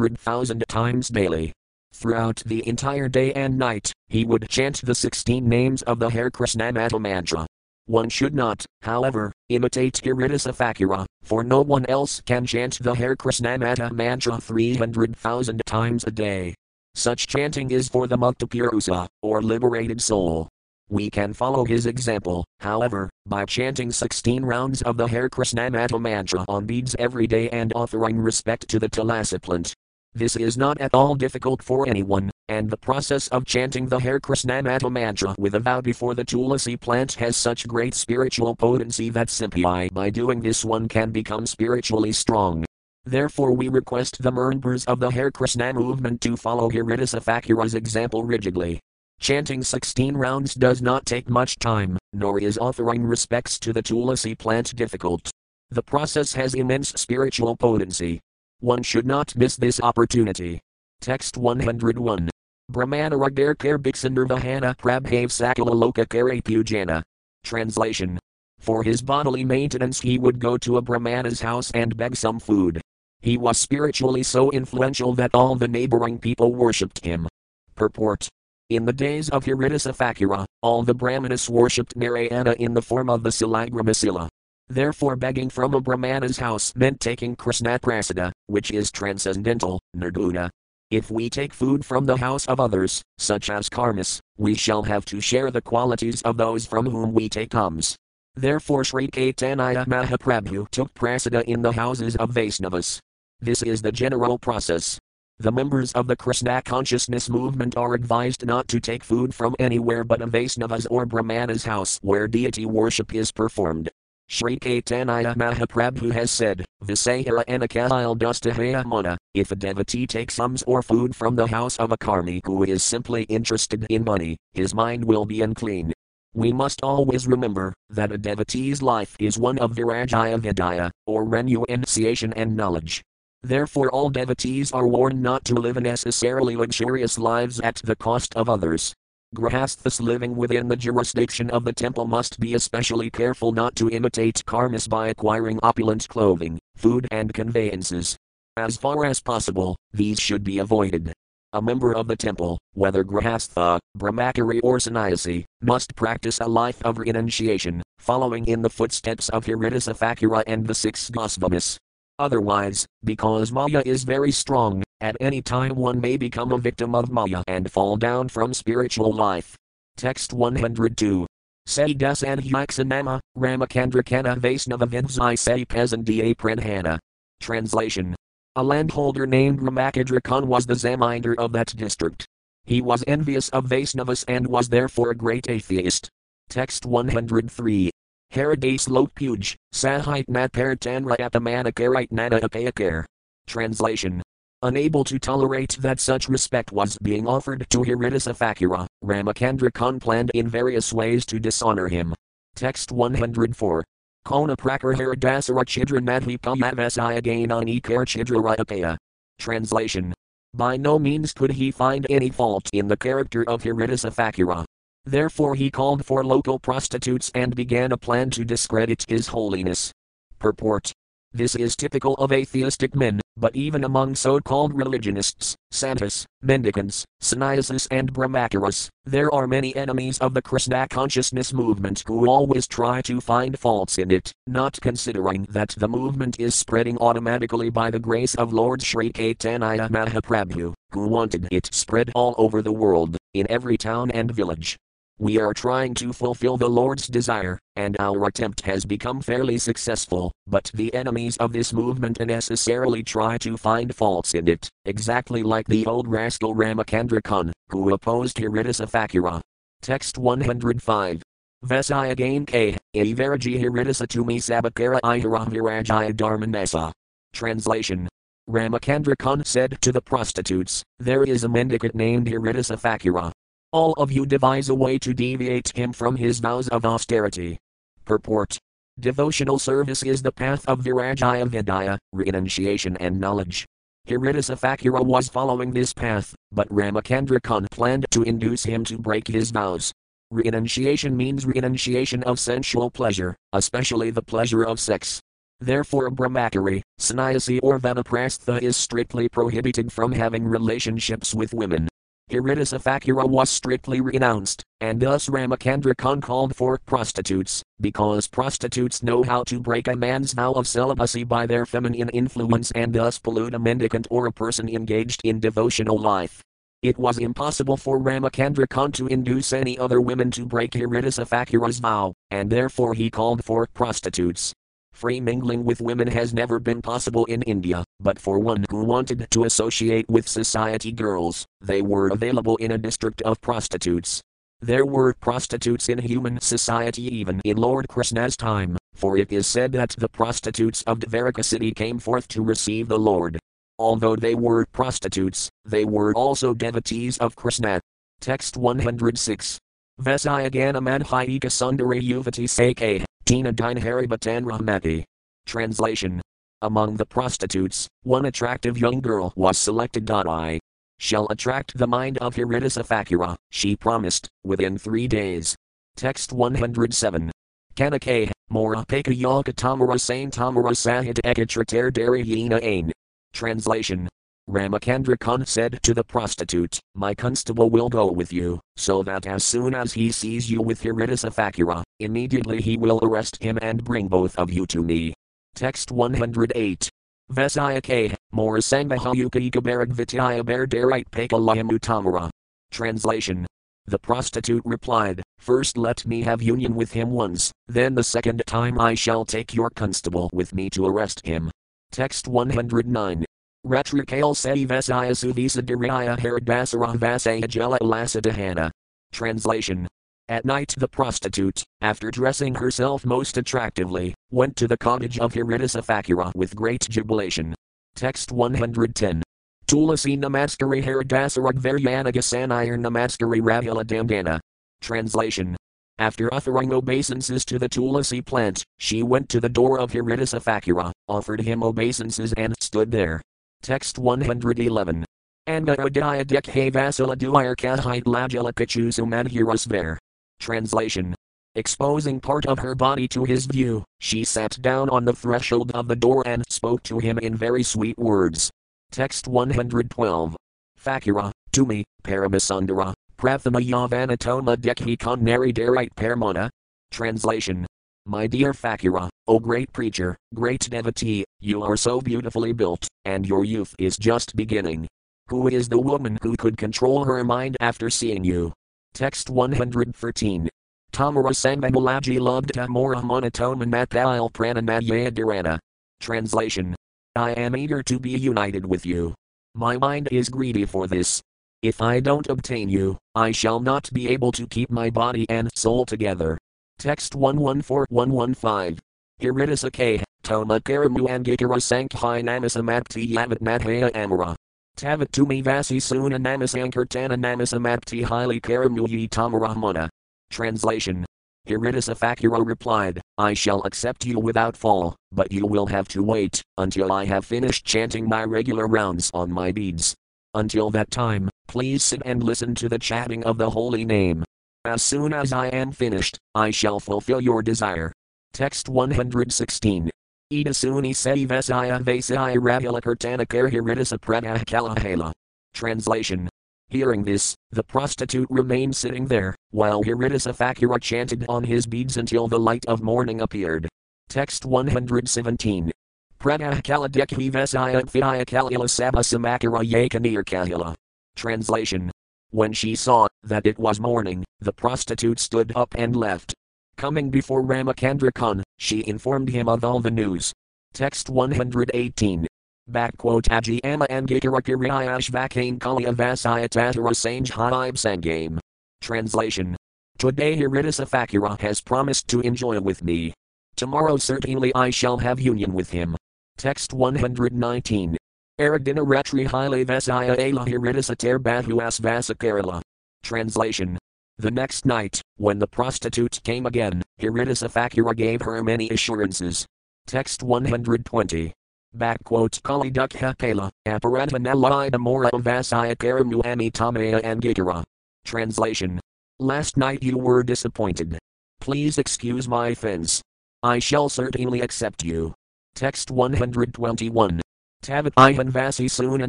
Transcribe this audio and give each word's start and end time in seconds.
300,000 0.00 0.64
times 0.66 1.08
daily. 1.10 1.52
Throughout 1.92 2.42
the 2.46 2.66
entire 2.66 3.06
day 3.06 3.34
and 3.34 3.58
night, 3.58 3.92
he 4.08 4.24
would 4.24 4.48
chant 4.48 4.80
the 4.82 4.94
16 4.94 5.46
names 5.46 5.82
of 5.82 5.98
the 5.98 6.08
Hare 6.08 6.30
Krishna 6.30 6.72
mantra. 6.72 7.46
One 7.84 8.08
should 8.08 8.34
not, 8.34 8.64
however, 8.80 9.30
imitate 9.50 10.00
Haridasa 10.02 10.54
Thakura, 10.56 11.04
for 11.22 11.44
no 11.44 11.60
one 11.60 11.84
else 11.86 12.22
can 12.22 12.46
chant 12.46 12.78
the 12.80 12.94
Hare 12.94 13.14
Krishna 13.14 13.58
maha-mantra 13.58 14.40
300,000 14.40 15.60
times 15.66 16.04
a 16.04 16.10
day. 16.10 16.54
Such 16.94 17.26
chanting 17.26 17.70
is 17.70 17.90
for 17.90 18.06
the 18.06 18.16
Mukta 18.16 18.48
Purusa, 18.48 19.06
or 19.20 19.42
liberated 19.42 20.00
soul. 20.00 20.48
We 20.88 21.10
can 21.10 21.34
follow 21.34 21.66
his 21.66 21.84
example, 21.84 22.44
however, 22.60 23.10
by 23.26 23.44
chanting 23.44 23.92
16 23.92 24.44
rounds 24.44 24.80
of 24.80 24.96
the 24.96 25.06
Hare 25.06 25.28
Krishna 25.28 25.70
maha-mantra 25.70 26.46
on 26.48 26.64
beads 26.64 26.96
every 26.98 27.26
day 27.26 27.50
and 27.50 27.72
offering 27.74 28.18
respect 28.18 28.66
to 28.68 28.78
the 28.78 28.88
Tulasi 28.88 29.42
plant. 29.42 29.74
This 30.14 30.34
is 30.34 30.58
not 30.58 30.80
at 30.80 30.92
all 30.92 31.14
difficult 31.14 31.62
for 31.62 31.88
anyone, 31.88 32.32
and 32.48 32.68
the 32.68 32.76
process 32.76 33.28
of 33.28 33.44
chanting 33.44 33.86
the 33.86 34.00
Hare 34.00 34.18
Krishna 34.18 34.60
maha-mantra 34.60 35.36
with 35.38 35.54
a 35.54 35.60
vow 35.60 35.80
before 35.80 36.16
the 36.16 36.24
Tulasi 36.24 36.78
plant 36.80 37.12
has 37.12 37.36
such 37.36 37.68
great 37.68 37.94
spiritual 37.94 38.56
potency 38.56 39.08
that 39.10 39.30
simply 39.30 39.88
by 39.92 40.10
doing 40.10 40.40
this 40.40 40.64
one 40.64 40.88
can 40.88 41.12
become 41.12 41.46
spiritually 41.46 42.10
strong. 42.10 42.64
Therefore, 43.04 43.52
we 43.52 43.68
request 43.68 44.20
the 44.20 44.32
members 44.32 44.84
of 44.86 44.98
the 44.98 45.10
Hare 45.10 45.30
Krishna 45.30 45.72
movement 45.72 46.20
to 46.22 46.36
follow 46.36 46.68
Haridasa 46.68 47.22
Thakura's 47.22 47.74
example 47.74 48.24
rigidly. 48.24 48.80
Chanting 49.20 49.62
16 49.62 50.16
rounds 50.16 50.54
does 50.54 50.82
not 50.82 51.06
take 51.06 51.30
much 51.30 51.56
time, 51.58 51.96
nor 52.12 52.40
is 52.40 52.58
offering 52.58 53.04
respects 53.04 53.60
to 53.60 53.72
the 53.72 53.82
Tulasi 53.82 54.36
plant 54.36 54.74
difficult. 54.74 55.30
The 55.70 55.82
process 55.82 56.32
has 56.32 56.54
immense 56.54 56.88
spiritual 56.88 57.56
potency. 57.56 58.20
One 58.60 58.82
should 58.82 59.06
not 59.06 59.34
miss 59.36 59.56
this 59.56 59.80
opportunity. 59.80 60.60
Text 61.00 61.38
101. 61.38 62.28
Brahmana 62.70 63.16
Brahmanaragdare 63.16 63.58
kare 63.58 63.78
Bhiksanirvahana 63.78 64.76
Prabhav 64.76 65.28
Sakala 65.28 65.72
Loka 65.72 66.06
Kare 66.06 66.42
Pujana. 66.42 67.02
Translation. 67.42 68.18
For 68.58 68.82
his 68.82 69.00
bodily 69.00 69.46
maintenance, 69.46 70.00
he 70.00 70.18
would 70.18 70.38
go 70.38 70.58
to 70.58 70.76
a 70.76 70.82
Brahmana's 70.82 71.40
house 71.40 71.70
and 71.70 71.96
beg 71.96 72.14
some 72.14 72.38
food. 72.38 72.82
He 73.22 73.38
was 73.38 73.56
spiritually 73.56 74.22
so 74.22 74.50
influential 74.50 75.14
that 75.14 75.34
all 75.34 75.54
the 75.54 75.68
neighboring 75.68 76.18
people 76.18 76.54
worshipped 76.54 77.02
him. 77.02 77.28
Purport. 77.74 78.28
In 78.68 78.84
the 78.84 78.92
days 78.92 79.30
of 79.30 79.46
Haridasa 79.46 79.96
Thakura, 79.96 80.44
all 80.60 80.82
the 80.82 80.94
Brahmanas 80.94 81.48
worshipped 81.48 81.96
Narayana 81.96 82.52
in 82.58 82.74
the 82.74 82.82
form 82.82 83.08
of 83.08 83.22
the 83.22 83.30
Salagramasila. 83.30 84.28
Therefore, 84.70 85.16
begging 85.16 85.50
from 85.50 85.74
a 85.74 85.80
Brahmana's 85.80 86.38
house 86.38 86.72
meant 86.76 87.00
taking 87.00 87.34
Krishna 87.34 87.76
Prasada, 87.80 88.30
which 88.46 88.70
is 88.70 88.92
transcendental, 88.92 89.80
Nirguna. 89.96 90.48
If 90.92 91.10
we 91.10 91.28
take 91.28 91.52
food 91.52 91.84
from 91.84 92.06
the 92.06 92.16
house 92.16 92.46
of 92.46 92.60
others, 92.60 93.02
such 93.18 93.50
as 93.50 93.68
karmas, 93.68 94.20
we 94.38 94.54
shall 94.54 94.84
have 94.84 95.04
to 95.06 95.20
share 95.20 95.50
the 95.50 95.60
qualities 95.60 96.22
of 96.22 96.36
those 96.36 96.66
from 96.66 96.86
whom 96.86 97.12
we 97.12 97.28
take 97.28 97.52
alms. 97.52 97.96
Therefore, 98.36 98.84
Sri 98.84 99.08
Caitanya 99.08 99.86
Mahaprabhu 99.86 100.70
took 100.70 100.94
Prasada 100.94 101.42
in 101.42 101.62
the 101.62 101.72
houses 101.72 102.14
of 102.14 102.30
Vaisnavas. 102.30 103.00
This 103.40 103.62
is 103.62 103.82
the 103.82 103.90
general 103.90 104.38
process. 104.38 105.00
The 105.40 105.50
members 105.50 105.90
of 105.94 106.06
the 106.06 106.14
Krishna 106.14 106.62
consciousness 106.62 107.28
movement 107.28 107.76
are 107.76 107.94
advised 107.94 108.46
not 108.46 108.68
to 108.68 108.78
take 108.78 109.02
food 109.02 109.34
from 109.34 109.56
anywhere 109.58 110.04
but 110.04 110.22
a 110.22 110.28
Vaisnava's 110.28 110.86
or 110.86 111.06
Brahmana's 111.06 111.64
house 111.64 111.98
where 112.02 112.28
deity 112.28 112.66
worship 112.66 113.12
is 113.12 113.32
performed. 113.32 113.90
Sri 114.32 114.60
Caitanya 114.60 115.34
Mahaprabhu 115.34 116.12
has 116.12 116.30
said, 116.30 116.64
Visahara 116.82 117.44
Anakahil 117.46 118.16
Dustahaya 118.16 118.84
Mana, 118.84 119.18
if 119.34 119.50
a 119.50 119.56
devotee 119.56 120.06
takes 120.06 120.38
alms 120.38 120.62
or 120.68 120.82
food 120.82 121.16
from 121.16 121.34
the 121.34 121.48
house 121.48 121.76
of 121.78 121.90
a 121.90 121.98
karmi 121.98 122.40
who 122.46 122.62
is 122.62 122.84
simply 122.84 123.24
interested 123.24 123.84
in 123.90 124.04
money, 124.04 124.36
his 124.52 124.72
mind 124.72 125.04
will 125.04 125.26
be 125.26 125.42
unclean. 125.42 125.92
We 126.32 126.52
must 126.52 126.80
always 126.84 127.26
remember 127.26 127.74
that 127.88 128.12
a 128.12 128.18
devotee's 128.18 128.80
life 128.80 129.16
is 129.18 129.36
one 129.36 129.58
of 129.58 129.72
vairagya 129.72 130.38
vidya, 130.38 130.92
or 131.06 131.24
renunciation 131.24 132.32
and 132.34 132.56
knowledge. 132.56 133.02
Therefore, 133.42 133.90
all 133.90 134.10
devotees 134.10 134.70
are 134.70 134.86
warned 134.86 135.20
not 135.20 135.44
to 135.46 135.54
live 135.54 135.74
necessarily 135.82 136.54
luxurious 136.54 137.18
lives 137.18 137.58
at 137.58 137.80
the 137.82 137.96
cost 137.96 138.36
of 138.36 138.48
others. 138.48 138.94
Grahasthas 139.36 140.00
living 140.00 140.34
within 140.34 140.66
the 140.66 140.74
jurisdiction 140.74 141.50
of 141.50 141.64
the 141.64 141.72
temple 141.72 142.04
must 142.04 142.40
be 142.40 142.54
especially 142.54 143.10
careful 143.10 143.52
not 143.52 143.76
to 143.76 143.88
imitate 143.88 144.42
karmas 144.44 144.88
by 144.88 145.06
acquiring 145.06 145.60
opulent 145.62 146.08
clothing, 146.08 146.58
food, 146.74 147.06
and 147.12 147.32
conveyances. 147.32 148.16
As 148.56 148.76
far 148.76 149.04
as 149.04 149.20
possible, 149.20 149.76
these 149.92 150.18
should 150.18 150.42
be 150.42 150.58
avoided. 150.58 151.12
A 151.52 151.62
member 151.62 151.94
of 151.94 152.08
the 152.08 152.16
temple, 152.16 152.58
whether 152.74 153.04
Grahastha, 153.04 153.78
Brahmachari, 153.96 154.58
or 154.64 154.80
Sannyasi, 154.80 155.44
must 155.62 155.94
practice 155.94 156.40
a 156.40 156.48
life 156.48 156.82
of 156.84 156.98
renunciation, 156.98 157.82
following 157.98 158.44
in 158.46 158.62
the 158.62 158.70
footsteps 158.70 159.28
of 159.28 159.44
Haridasa 159.44 159.96
Thakura 159.96 160.42
and 160.48 160.66
the 160.66 160.74
six 160.74 161.08
Gosvamis. 161.08 161.76
Otherwise, 162.18 162.84
because 163.04 163.52
Maya 163.52 163.82
is 163.86 164.02
very 164.02 164.32
strong, 164.32 164.82
at 165.00 165.16
any 165.20 165.42
time 165.42 165.74
one 165.74 166.00
may 166.00 166.16
become 166.16 166.52
a 166.52 166.58
victim 166.58 166.94
of 166.94 167.10
Maya 167.10 167.42
and 167.46 167.70
fall 167.70 167.96
down 167.96 168.28
from 168.28 168.52
spiritual 168.54 169.12
life. 169.12 169.56
Text 169.96 170.32
102. 170.32 171.26
Say 171.66 171.86
Se 171.86 171.94
Dasanhyaksanama, 171.94 173.20
Ramakandrakana 173.36 174.38
Vaisnava 174.38 174.88
Vidzai 174.88 175.38
Se 175.38 175.64
Pesandiya 175.64 176.34
Pradhana. 176.34 176.98
Translation. 177.40 178.14
A 178.56 178.62
landholder 178.62 179.26
named 179.26 179.60
Ramacandra 179.60 180.22
Khan 180.22 180.48
was 180.48 180.66
the 180.66 180.74
Zamindar 180.74 181.36
of 181.38 181.52
that 181.52 181.74
district. 181.76 182.26
He 182.64 182.80
was 182.80 183.04
envious 183.06 183.48
of 183.50 183.66
Vaisnavas 183.66 184.24
and 184.26 184.46
was 184.46 184.68
therefore 184.68 185.10
a 185.10 185.16
great 185.16 185.48
atheist. 185.48 186.08
Text 186.48 186.84
103. 186.84 187.90
Haridas 188.32 188.86
Lokpuj, 188.88 189.56
Sahit 189.74 190.26
Natparatanra 190.26 191.16
Apamanakarit 191.18 192.10
Nana 192.10 192.40
Apayakar. 192.40 193.04
Translation. 193.46 194.22
Unable 194.62 195.04
to 195.04 195.18
tolerate 195.18 195.78
that 195.80 195.98
such 196.00 196.28
respect 196.28 196.70
was 196.70 196.98
being 196.98 197.26
offered 197.26 197.66
to 197.70 197.78
Hiridasafakura, 197.78 198.86
Ramacandra 199.02 199.72
Khan 199.72 199.98
planned 199.98 200.30
in 200.34 200.48
various 200.48 200.92
ways 200.92 201.24
to 201.26 201.40
dishonor 201.40 201.88
him. 201.88 202.14
Text 202.56 202.92
104. 202.92 203.82
Kona 204.26 204.54
Prakar 204.54 204.94
Haridasara 204.94 205.64
Chidra 205.64 206.00
Nadhi 206.00 206.38
Payavasayagainani 206.38 207.82
Kar 207.82 208.04
Chidra. 208.04 208.98
Translation. 209.38 210.12
By 210.52 210.76
no 210.76 210.98
means 210.98 211.32
could 211.32 211.52
he 211.52 211.70
find 211.70 212.06
any 212.10 212.28
fault 212.28 212.68
in 212.74 212.86
the 212.86 212.98
character 212.98 213.48
of 213.48 213.62
Haridasa 213.62 214.14
Thakura. 214.14 214.66
Therefore 215.06 215.54
he 215.54 215.70
called 215.70 216.04
for 216.04 216.22
local 216.22 216.58
prostitutes 216.58 217.30
and 217.34 217.56
began 217.56 217.92
a 217.92 217.96
plan 217.96 218.28
to 218.30 218.44
discredit 218.44 219.06
his 219.08 219.28
holiness. 219.28 219.90
Purport. 220.38 220.92
This 221.32 221.54
is 221.54 221.76
typical 221.76 222.14
of 222.14 222.32
atheistic 222.32 222.96
men, 222.96 223.20
but 223.36 223.54
even 223.54 223.84
among 223.84 224.16
so 224.16 224.40
called 224.40 224.74
religionists, 224.74 225.54
santas, 225.70 226.26
mendicants, 226.42 227.04
sannyasis, 227.20 227.86
and 227.86 228.12
brahmacharis, 228.12 228.88
there 229.04 229.32
are 229.32 229.46
many 229.46 229.74
enemies 229.76 230.18
of 230.18 230.34
the 230.34 230.42
Krishna 230.42 230.88
consciousness 230.88 231.52
movement 231.52 232.02
who 232.08 232.28
always 232.28 232.66
try 232.66 233.00
to 233.02 233.20
find 233.20 233.56
faults 233.56 233.96
in 233.96 234.10
it, 234.10 234.32
not 234.48 234.80
considering 234.80 235.46
that 235.50 235.68
the 235.78 235.86
movement 235.86 236.40
is 236.40 236.56
spreading 236.56 236.98
automatically 236.98 237.70
by 237.70 237.92
the 237.92 238.00
grace 238.00 238.34
of 238.34 238.52
Lord 238.52 238.82
Sri 238.82 239.12
Caitanya 239.12 239.88
Mahaprabhu, 239.88 240.74
who 240.90 241.06
wanted 241.06 241.46
it 241.52 241.72
spread 241.72 242.10
all 242.16 242.34
over 242.38 242.60
the 242.60 242.72
world, 242.72 243.16
in 243.34 243.46
every 243.48 243.78
town 243.78 244.10
and 244.10 244.32
village. 244.32 244.76
We 245.20 245.38
are 245.38 245.52
trying 245.52 245.92
to 245.96 246.14
fulfill 246.14 246.56
the 246.56 246.70
Lord's 246.70 247.06
desire, 247.06 247.58
and 247.76 247.94
our 248.00 248.24
attempt 248.24 248.62
has 248.62 248.86
become 248.86 249.20
fairly 249.20 249.58
successful, 249.58 250.32
but 250.46 250.70
the 250.72 250.94
enemies 250.94 251.36
of 251.36 251.52
this 251.52 251.74
movement 251.74 252.18
necessarily 252.20 253.02
try 253.02 253.36
to 253.36 253.58
find 253.58 253.94
faults 253.94 254.32
in 254.32 254.48
it, 254.48 254.66
exactly 254.86 255.42
like 255.42 255.66
the 255.66 255.84
old 255.84 256.08
rascal 256.08 256.54
Ramacandra 256.54 257.22
Khan, 257.22 257.52
who 257.68 257.92
opposed 257.92 258.38
Haridasa 258.38 258.90
Thakura. 258.90 259.42
Text 259.82 260.16
105. 260.16 261.22
Vesayagain 261.66 262.46
K. 262.46 262.78
Ivaraji 262.96 263.60
Hiridasa 263.60 264.06
Tumi 264.06 264.38
Sabakara 264.38 265.00
Ihara 265.02 265.46
Virajaya 265.46 266.14
Dharmanesa. 266.14 266.92
Translation. 267.34 268.08
Ramacandra 268.48 269.18
Khan 269.18 269.44
said 269.44 269.76
to 269.82 269.92
the 269.92 270.00
prostitutes, 270.00 270.82
There 270.98 271.24
is 271.24 271.44
a 271.44 271.48
mendicant 271.50 271.94
named 271.94 272.26
Haridasa 272.26 272.80
Thakura, 272.80 273.32
all 273.72 273.92
of 273.94 274.10
you 274.10 274.26
devise 274.26 274.68
a 274.68 274.74
way 274.74 274.98
to 274.98 275.14
deviate 275.14 275.76
him 275.76 275.92
from 275.92 276.16
his 276.16 276.40
vows 276.40 276.68
of 276.68 276.84
austerity. 276.84 277.58
Purport 278.04 278.58
Devotional 278.98 279.58
service 279.58 280.02
is 280.02 280.22
the 280.22 280.32
path 280.32 280.66
of 280.68 280.80
Vairagya 280.80 281.46
Vidya, 281.46 281.98
renunciation 282.12 282.96
and 282.96 283.20
knowledge. 283.20 283.64
Haridasa 284.08 284.58
Thakura 284.58 285.04
was 285.04 285.28
following 285.28 285.70
this 285.70 285.92
path, 285.92 286.34
but 286.50 286.68
Ramacandra 286.68 287.40
Khan 287.42 287.68
planned 287.70 288.06
to 288.10 288.22
induce 288.22 288.64
him 288.64 288.84
to 288.86 288.98
break 288.98 289.28
his 289.28 289.50
vows. 289.50 289.92
Renunciation 290.32 291.16
means 291.16 291.46
renunciation 291.46 292.22
of 292.24 292.40
sensual 292.40 292.90
pleasure, 292.90 293.36
especially 293.52 294.10
the 294.10 294.22
pleasure 294.22 294.64
of 294.64 294.80
sex. 294.80 295.20
Therefore, 295.60 296.10
Brahmachari, 296.10 296.82
sannyasi, 296.98 297.60
or 297.60 297.78
vanaprastha 297.78 298.60
is 298.62 298.76
strictly 298.76 299.28
prohibited 299.28 299.92
from 299.92 300.12
having 300.12 300.44
relationships 300.44 301.34
with 301.34 301.52
women. 301.52 301.89
Haridasa 302.30 302.80
Thakura 302.80 303.28
was 303.28 303.50
strictly 303.50 304.00
renounced, 304.00 304.62
and 304.80 305.00
thus 305.00 305.28
Ramacandra 305.28 305.96
Khan 305.96 306.20
called 306.20 306.54
for 306.54 306.78
prostitutes, 306.86 307.64
because 307.80 308.28
prostitutes 308.28 309.02
know 309.02 309.24
how 309.24 309.42
to 309.44 309.58
break 309.58 309.88
a 309.88 309.96
man's 309.96 310.32
vow 310.32 310.52
of 310.52 310.68
celibacy 310.68 311.24
by 311.24 311.46
their 311.46 311.66
feminine 311.66 312.08
influence 312.10 312.70
and 312.70 312.92
thus 312.92 313.18
pollute 313.18 313.54
a 313.54 313.58
mendicant 313.58 314.06
or 314.10 314.26
a 314.26 314.32
person 314.32 314.68
engaged 314.68 315.20
in 315.24 315.40
devotional 315.40 315.98
life. 315.98 316.40
It 316.82 316.98
was 316.98 317.18
impossible 317.18 317.76
for 317.76 317.98
Ramacandra 317.98 318.68
Khan 318.68 318.92
to 318.92 319.08
induce 319.08 319.52
any 319.52 319.76
other 319.76 320.00
women 320.00 320.30
to 320.30 320.46
break 320.46 320.70
Haridasa 320.70 321.28
Thakura's 321.28 321.80
vow, 321.80 322.14
and 322.30 322.48
therefore 322.48 322.94
he 322.94 323.10
called 323.10 323.44
for 323.44 323.66
prostitutes. 323.74 324.54
Free 325.00 325.18
mingling 325.18 325.64
with 325.64 325.80
women 325.80 326.08
has 326.08 326.34
never 326.34 326.58
been 326.58 326.82
possible 326.82 327.24
in 327.24 327.40
India, 327.44 327.84
but 328.00 328.18
for 328.18 328.38
one 328.38 328.66
who 328.68 328.84
wanted 328.84 329.26
to 329.30 329.44
associate 329.44 330.04
with 330.10 330.28
society 330.28 330.92
girls, 330.92 331.46
they 331.62 331.80
were 331.80 332.08
available 332.08 332.58
in 332.58 332.72
a 332.72 332.76
district 332.76 333.22
of 333.22 333.40
prostitutes. 333.40 334.20
There 334.60 334.84
were 334.84 335.14
prostitutes 335.14 335.88
in 335.88 335.96
human 335.96 336.38
society 336.42 337.04
even 337.16 337.40
in 337.46 337.56
Lord 337.56 337.88
Krishna's 337.88 338.36
time, 338.36 338.76
for 338.94 339.16
it 339.16 339.32
is 339.32 339.46
said 339.46 339.72
that 339.72 339.96
the 339.96 340.10
prostitutes 340.10 340.82
of 340.82 340.98
Dvaraka 340.98 341.42
city 341.42 341.72
came 341.72 341.98
forth 341.98 342.28
to 342.28 342.42
receive 342.42 342.86
the 342.86 342.98
Lord. 342.98 343.38
Although 343.78 344.16
they 344.16 344.34
were 344.34 344.66
prostitutes, 344.66 345.48
they 345.64 345.86
were 345.86 346.12
also 346.12 346.52
devotees 346.52 347.16
of 347.16 347.36
Krishna. 347.36 347.80
Text 348.20 348.58
106. 348.58 349.58
Vesayagana 349.98 350.82
Madhyika 350.82 351.48
Sundari 351.48 352.02
Yuvati 352.02 352.46
Sake. 352.46 353.06
Tina 353.30 353.52
Dinharibatan 353.52 354.42
Rahmati. 354.42 355.04
Translation 355.46 356.20
Among 356.62 356.96
the 356.96 357.06
prostitutes, 357.06 357.86
one 358.02 358.24
attractive 358.24 358.76
young 358.76 359.00
girl 359.00 359.32
was 359.36 359.56
selected. 359.56 360.10
I 360.10 360.58
shall 360.98 361.28
attract 361.30 361.78
the 361.78 361.86
mind 361.86 362.18
of 362.18 362.34
Haridasa 362.34 362.84
Thakura, 362.84 363.36
she 363.50 363.76
promised, 363.76 364.26
within 364.42 364.76
three 364.76 365.06
days. 365.06 365.54
Text 365.94 366.32
107. 366.32 367.30
Kanake, 367.76 368.32
Mora 368.48 368.84
Peka 368.88 369.16
Yalka 369.16 369.54
Tamara 369.54 370.00
Sain 370.00 370.32
Tamara 370.32 370.72
Sahit 370.72 371.20
Ekatrater 371.22 371.92
Darihina 371.92 372.60
Ain. 372.64 372.90
Translation 373.32 374.08
Ramacandra 374.50 375.16
Khan 375.20 375.46
said 375.46 375.78
to 375.84 375.94
the 375.94 376.02
prostitute, 376.02 376.80
My 376.96 377.14
constable 377.14 377.70
will 377.70 377.88
go 377.88 378.10
with 378.10 378.32
you, 378.32 378.60
so 378.76 379.04
that 379.04 379.24
as 379.24 379.44
soon 379.44 379.76
as 379.76 379.92
he 379.92 380.10
sees 380.10 380.50
you 380.50 380.60
with 380.60 380.82
Haridasa 380.82 381.32
Thakura, 381.32 381.84
immediately 382.00 382.60
he 382.60 382.76
will 382.76 382.98
arrest 383.00 383.40
him 383.40 383.60
and 383.62 383.84
bring 383.84 384.08
both 384.08 384.36
of 384.36 384.52
you 384.52 384.66
to 384.66 384.82
me. 384.82 385.14
Text 385.54 385.92
108. 385.92 386.90
Vesayake, 387.30 388.16
Morasangahayuka 388.34 389.50
Ikabarag 389.50 389.94
Vityaya 389.94 390.42
Berdarite 390.42 391.08
Pekalayamutamara. 391.10 392.28
Translation. 392.72 393.46
The 393.86 394.00
prostitute 394.00 394.62
replied, 394.64 395.22
First 395.38 395.76
let 395.76 396.04
me 396.04 396.22
have 396.22 396.42
union 396.42 396.74
with 396.74 396.90
him 396.92 397.10
once, 397.10 397.52
then 397.68 397.94
the 397.94 398.02
second 398.02 398.42
time 398.46 398.80
I 398.80 398.94
shall 398.94 399.24
take 399.24 399.54
your 399.54 399.70
constable 399.70 400.28
with 400.32 400.52
me 400.52 400.68
to 400.70 400.86
arrest 400.86 401.24
him. 401.24 401.52
Text 401.92 402.26
109. 402.26 403.24
Retrikale 403.66 404.34
se 404.34 404.64
vesaya 404.64 405.10
suvisa 405.10 405.62
diraya 405.62 406.18
haradasara 406.18 406.96
vasaya 406.96 407.42
jela 407.42 407.78
elasadahana. 407.78 408.70
Translation. 409.12 409.86
At 410.30 410.46
night 410.46 410.74
the 410.78 410.88
prostitute, 410.88 411.62
after 411.82 412.10
dressing 412.10 412.54
herself 412.54 413.04
most 413.04 413.36
attractively, 413.36 414.14
went 414.30 414.56
to 414.56 414.66
the 414.66 414.78
cottage 414.78 415.18
of 415.18 415.34
Haridasa 415.34 415.84
Thakura 415.84 416.34
with 416.34 416.56
great 416.56 416.88
jubilation. 416.88 417.54
Text 417.96 418.32
110. 418.32 419.22
Tulasi 419.66 420.18
Namaskari 420.18 420.82
Haradasarag 420.82 421.60
Varyanagasanair 421.60 422.78
Namaskari 422.78 423.42
Ravila 423.42 423.84
Damdana. 423.84 424.40
Translation. 424.80 425.54
After 425.98 426.32
offering 426.32 426.72
obeisances 426.72 427.44
to 427.44 427.58
the 427.58 427.68
Tulasi 427.68 428.24
plant, 428.24 428.64
she 428.78 429.02
went 429.02 429.28
to 429.28 429.40
the 429.40 429.50
door 429.50 429.78
of 429.78 429.92
Haridasa 429.92 430.42
Thakura, 430.42 430.92
offered 431.08 431.42
him 431.42 431.62
obeisances 431.62 432.32
and 432.38 432.54
stood 432.58 432.90
there. 432.90 433.20
Text 433.62 433.98
111. 433.98 435.04
Anga 435.46 435.76
Udaya 435.76 436.24
Dekhe 436.24 436.72
Vasila 436.72 437.14
Duir 437.14 437.54
Pichusu 437.54 439.06
Madhurasver. 439.06 439.98
Translation. 440.38 441.14
Exposing 441.54 442.20
part 442.20 442.46
of 442.46 442.58
her 442.58 442.74
body 442.74 443.06
to 443.08 443.24
his 443.24 443.44
view, 443.44 443.84
she 443.98 444.24
sat 444.24 444.56
down 444.62 444.88
on 444.88 445.04
the 445.04 445.12
threshold 445.12 445.72
of 445.72 445.88
the 445.88 445.96
door 445.96 446.22
and 446.26 446.42
spoke 446.48 446.82
to 446.84 446.98
him 446.98 447.18
in 447.18 447.34
very 447.34 447.62
sweet 447.62 447.98
words. 447.98 448.50
Text 448.92 449.28
112. 449.28 450.36
Fakura, 450.82 451.30
to 451.52 451.66
me, 451.66 451.84
Paramasundara, 452.02 452.94
Prathama 453.18 453.60
Yavanatoma 453.60 454.56
Dekhi 454.56 454.96
Kannari 454.96 455.52
Darite 455.52 455.90
Paramana. 455.96 456.48
Translation. 456.90 457.66
My 458.06 458.26
dear 458.26 458.52
Thakura, 458.52 459.10
O 459.28 459.38
great 459.38 459.72
preacher, 459.72 460.16
great 460.34 460.70
devotee, 460.70 461.24
you 461.38 461.62
are 461.62 461.76
so 461.76 462.00
beautifully 462.00 462.52
built, 462.52 462.88
and 463.04 463.26
your 463.26 463.44
youth 463.44 463.74
is 463.78 463.98
just 463.98 464.34
beginning. 464.34 464.88
Who 465.28 465.48
is 465.48 465.68
the 465.68 465.78
woman 465.78 466.18
who 466.22 466.34
could 466.36 466.56
control 466.56 467.04
her 467.04 467.22
mind 467.22 467.56
after 467.60 467.90
seeing 467.90 468.24
you? 468.24 468.52
Text 468.94 469.28
113. 469.28 470.48
Tamara 470.92 471.30
Sangmamalaji 471.30 472.18
loved 472.18 472.52
Tamora 472.54 473.02
Monotoma 473.02 473.66
Mathail 473.66 474.30
Pranamaya 474.30 475.10
Dharana. 475.10 475.58
Translation. 476.00 476.74
I 477.14 477.32
am 477.32 477.54
eager 477.54 477.82
to 477.82 477.98
be 477.98 478.10
united 478.10 478.64
with 478.64 478.86
you. 478.86 479.14
My 479.54 479.76
mind 479.76 480.08
is 480.10 480.28
greedy 480.28 480.64
for 480.64 480.86
this. 480.86 481.20
If 481.62 481.82
I 481.82 482.00
don't 482.00 482.28
obtain 482.28 482.70
you, 482.70 482.96
I 483.14 483.30
shall 483.30 483.60
not 483.60 483.92
be 483.92 484.08
able 484.08 484.32
to 484.32 484.46
keep 484.46 484.70
my 484.70 484.88
body 484.88 485.26
and 485.28 485.50
soul 485.54 485.84
together. 485.84 486.38
Text 486.80 487.14
114115. 487.14 488.78
Hritisake, 489.20 490.02
Toma 490.22 490.60
Karamu 490.60 491.08
Angikara 491.10 491.60
Sankhai 491.60 492.22
Namasamapti 492.22 493.06
Yavat 493.12 493.38
Madhaya 493.42 493.94
Amara. 493.94 494.34
Tavatumi 494.78 495.44
Vasi 495.44 495.82
Suna 495.82 496.18
Namasankirtana 496.18 497.18
Namasamapti 497.20 498.02
Highly 498.02 498.40
Karamuyi 498.40 499.10
Tamarahmana. 499.10 499.90
Translation. 500.30 501.04
Haridasa 501.46 501.94
Thakura 501.98 502.46
replied, 502.46 503.02
I 503.18 503.34
shall 503.34 503.62
accept 503.64 504.06
you 504.06 504.18
without 504.18 504.56
fall, 504.56 504.96
but 505.12 505.30
you 505.30 505.44
will 505.44 505.66
have 505.66 505.86
to 505.88 506.02
wait 506.02 506.40
until 506.56 506.92
I 506.92 507.04
have 507.04 507.26
finished 507.26 507.66
chanting 507.66 508.08
my 508.08 508.24
regular 508.24 508.66
rounds 508.66 509.10
on 509.12 509.30
my 509.30 509.52
beads. 509.52 509.94
Until 510.32 510.70
that 510.70 510.90
time, 510.90 511.28
please 511.46 511.82
sit 511.82 512.00
and 512.06 512.22
listen 512.22 512.54
to 512.54 512.70
the 512.70 512.78
chatting 512.78 513.22
of 513.24 513.36
the 513.36 513.50
holy 513.50 513.84
name. 513.84 514.24
As 514.66 514.82
soon 514.82 515.14
as 515.14 515.32
I 515.32 515.46
am 515.46 515.72
finished, 515.72 516.18
I 516.34 516.50
shall 516.50 516.80
fulfill 516.80 517.18
your 517.18 517.42
desire. 517.42 517.92
Text 518.34 518.68
116. 518.68 519.90
Idasuni 520.30 520.94
se 520.94 521.24
vesaya 521.24 521.80
vesaya 521.82 522.36
rahila 522.36 522.82
kirtana 522.82 523.26
karhiritasa 523.26 523.98
pradahkalahala. 523.98 525.12
Translation. 525.54 526.28
Hearing 526.68 527.02
this, 527.04 527.34
the 527.50 527.64
prostitute 527.64 528.28
remained 528.28 528.76
sitting 528.76 529.06
there, 529.06 529.34
while 529.50 529.82
Haridasa 529.82 530.36
Thakura 530.36 530.78
chanted 530.78 531.24
on 531.26 531.42
his 531.42 531.66
beads 531.66 531.96
until 531.96 532.28
the 532.28 532.38
light 532.38 532.66
of 532.66 532.82
morning 532.82 533.22
appeared. 533.22 533.66
Text 534.10 534.44
117. 534.44 535.72
Pradahkala 536.20 536.90
dekhi 536.90 537.30
vesaya 537.32 537.80
kvidaya 537.82 538.26
kalila 538.26 538.68
sabasamakara 538.68 539.64
yakanir 539.64 540.22
kahila. 540.22 540.74
Translation. 541.16 541.90
When 542.30 542.52
she 542.52 542.76
saw 542.76 543.08
that 543.24 543.46
it 543.46 543.58
was 543.58 543.80
morning, 543.80 544.22
the 544.40 544.52
prostitute 544.52 545.20
stood 545.20 545.52
up 545.54 545.74
and 545.76 545.94
left. 545.94 546.34
Coming 546.76 547.10
before 547.10 547.42
Ramacandra 547.42 548.12
Khan, 548.14 548.42
she 548.58 548.86
informed 548.86 549.28
him 549.28 549.48
of 549.48 549.64
all 549.64 549.80
the 549.80 549.90
news. 549.90 550.32
Text 550.72 551.10
118. 551.10 552.26
Back 552.68 552.96
Backquote 552.96 553.28
Ajiyama 553.28 553.88
Angikarakiriyashvakain 553.88 555.58
Kaliya 555.58 555.94
Vasaya 555.94 556.48
Tatara 556.48 556.94
Sange 556.94 557.30
Haib 557.30 557.74
Sangame. 557.74 558.38
Translation. 558.80 559.56
Today 559.98 560.36
Haridasa 560.38 560.88
Thakura 560.88 561.38
has 561.40 561.60
promised 561.60 562.08
to 562.08 562.20
enjoy 562.20 562.60
with 562.60 562.82
me. 562.82 563.12
Tomorrow 563.56 563.96
certainly 563.96 564.54
I 564.54 564.70
shall 564.70 564.96
have 564.98 565.20
union 565.20 565.52
with 565.52 565.70
him. 565.70 565.96
Text 566.38 566.72
119. 566.72 567.96
Aradina 568.40 568.86
Retri 568.86 569.26
Hile 569.26 569.64
Vasaya 569.66 570.18
Ela 570.18 570.46
Hritisatare 570.46 571.18
Bahuas 571.18 571.80
Vasakarala. 571.80 572.62
Translation. 573.02 573.76
The 574.20 574.30
next 574.30 574.66
night, 574.66 575.00
when 575.16 575.38
the 575.38 575.46
prostitute 575.46 576.20
came 576.24 576.44
again, 576.44 576.82
Haridasa 577.00 577.50
Thakura 577.50 577.96
gave 577.96 578.20
her 578.20 578.44
many 578.44 578.68
assurances. 578.68 579.46
Text 579.86 580.22
120. 580.22 581.32
Backquote 581.74 582.42
Kali 582.42 582.70
Dukha 582.70 583.16
Kala, 583.16 583.50
Aparadhanalai 583.66 584.78
Mora 584.78 585.10
Vasaya 585.12 585.74
Karamuami 585.74 586.52
Tamaya 586.52 587.00
Angikara. 587.02 587.62
Translation. 588.04 588.78
Last 589.20 589.56
night 589.56 589.82
you 589.82 589.96
were 589.96 590.22
disappointed. 590.22 590.98
Please 591.40 591.78
excuse 591.78 592.28
my 592.28 592.48
offense. 592.48 593.00
I 593.42 593.58
shall 593.58 593.88
certainly 593.88 594.42
accept 594.42 594.84
you. 594.84 595.14
Text 595.54 595.90
121. 595.90 597.22
Tavat 597.64 597.92
Ihan 597.94 598.30
Vasi 598.30 598.70
Suna 598.70 599.08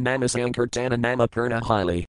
Namasankirtana 0.00 0.98
Nama 0.98 1.28
Purna 1.28 1.60
Hili. 1.60 2.06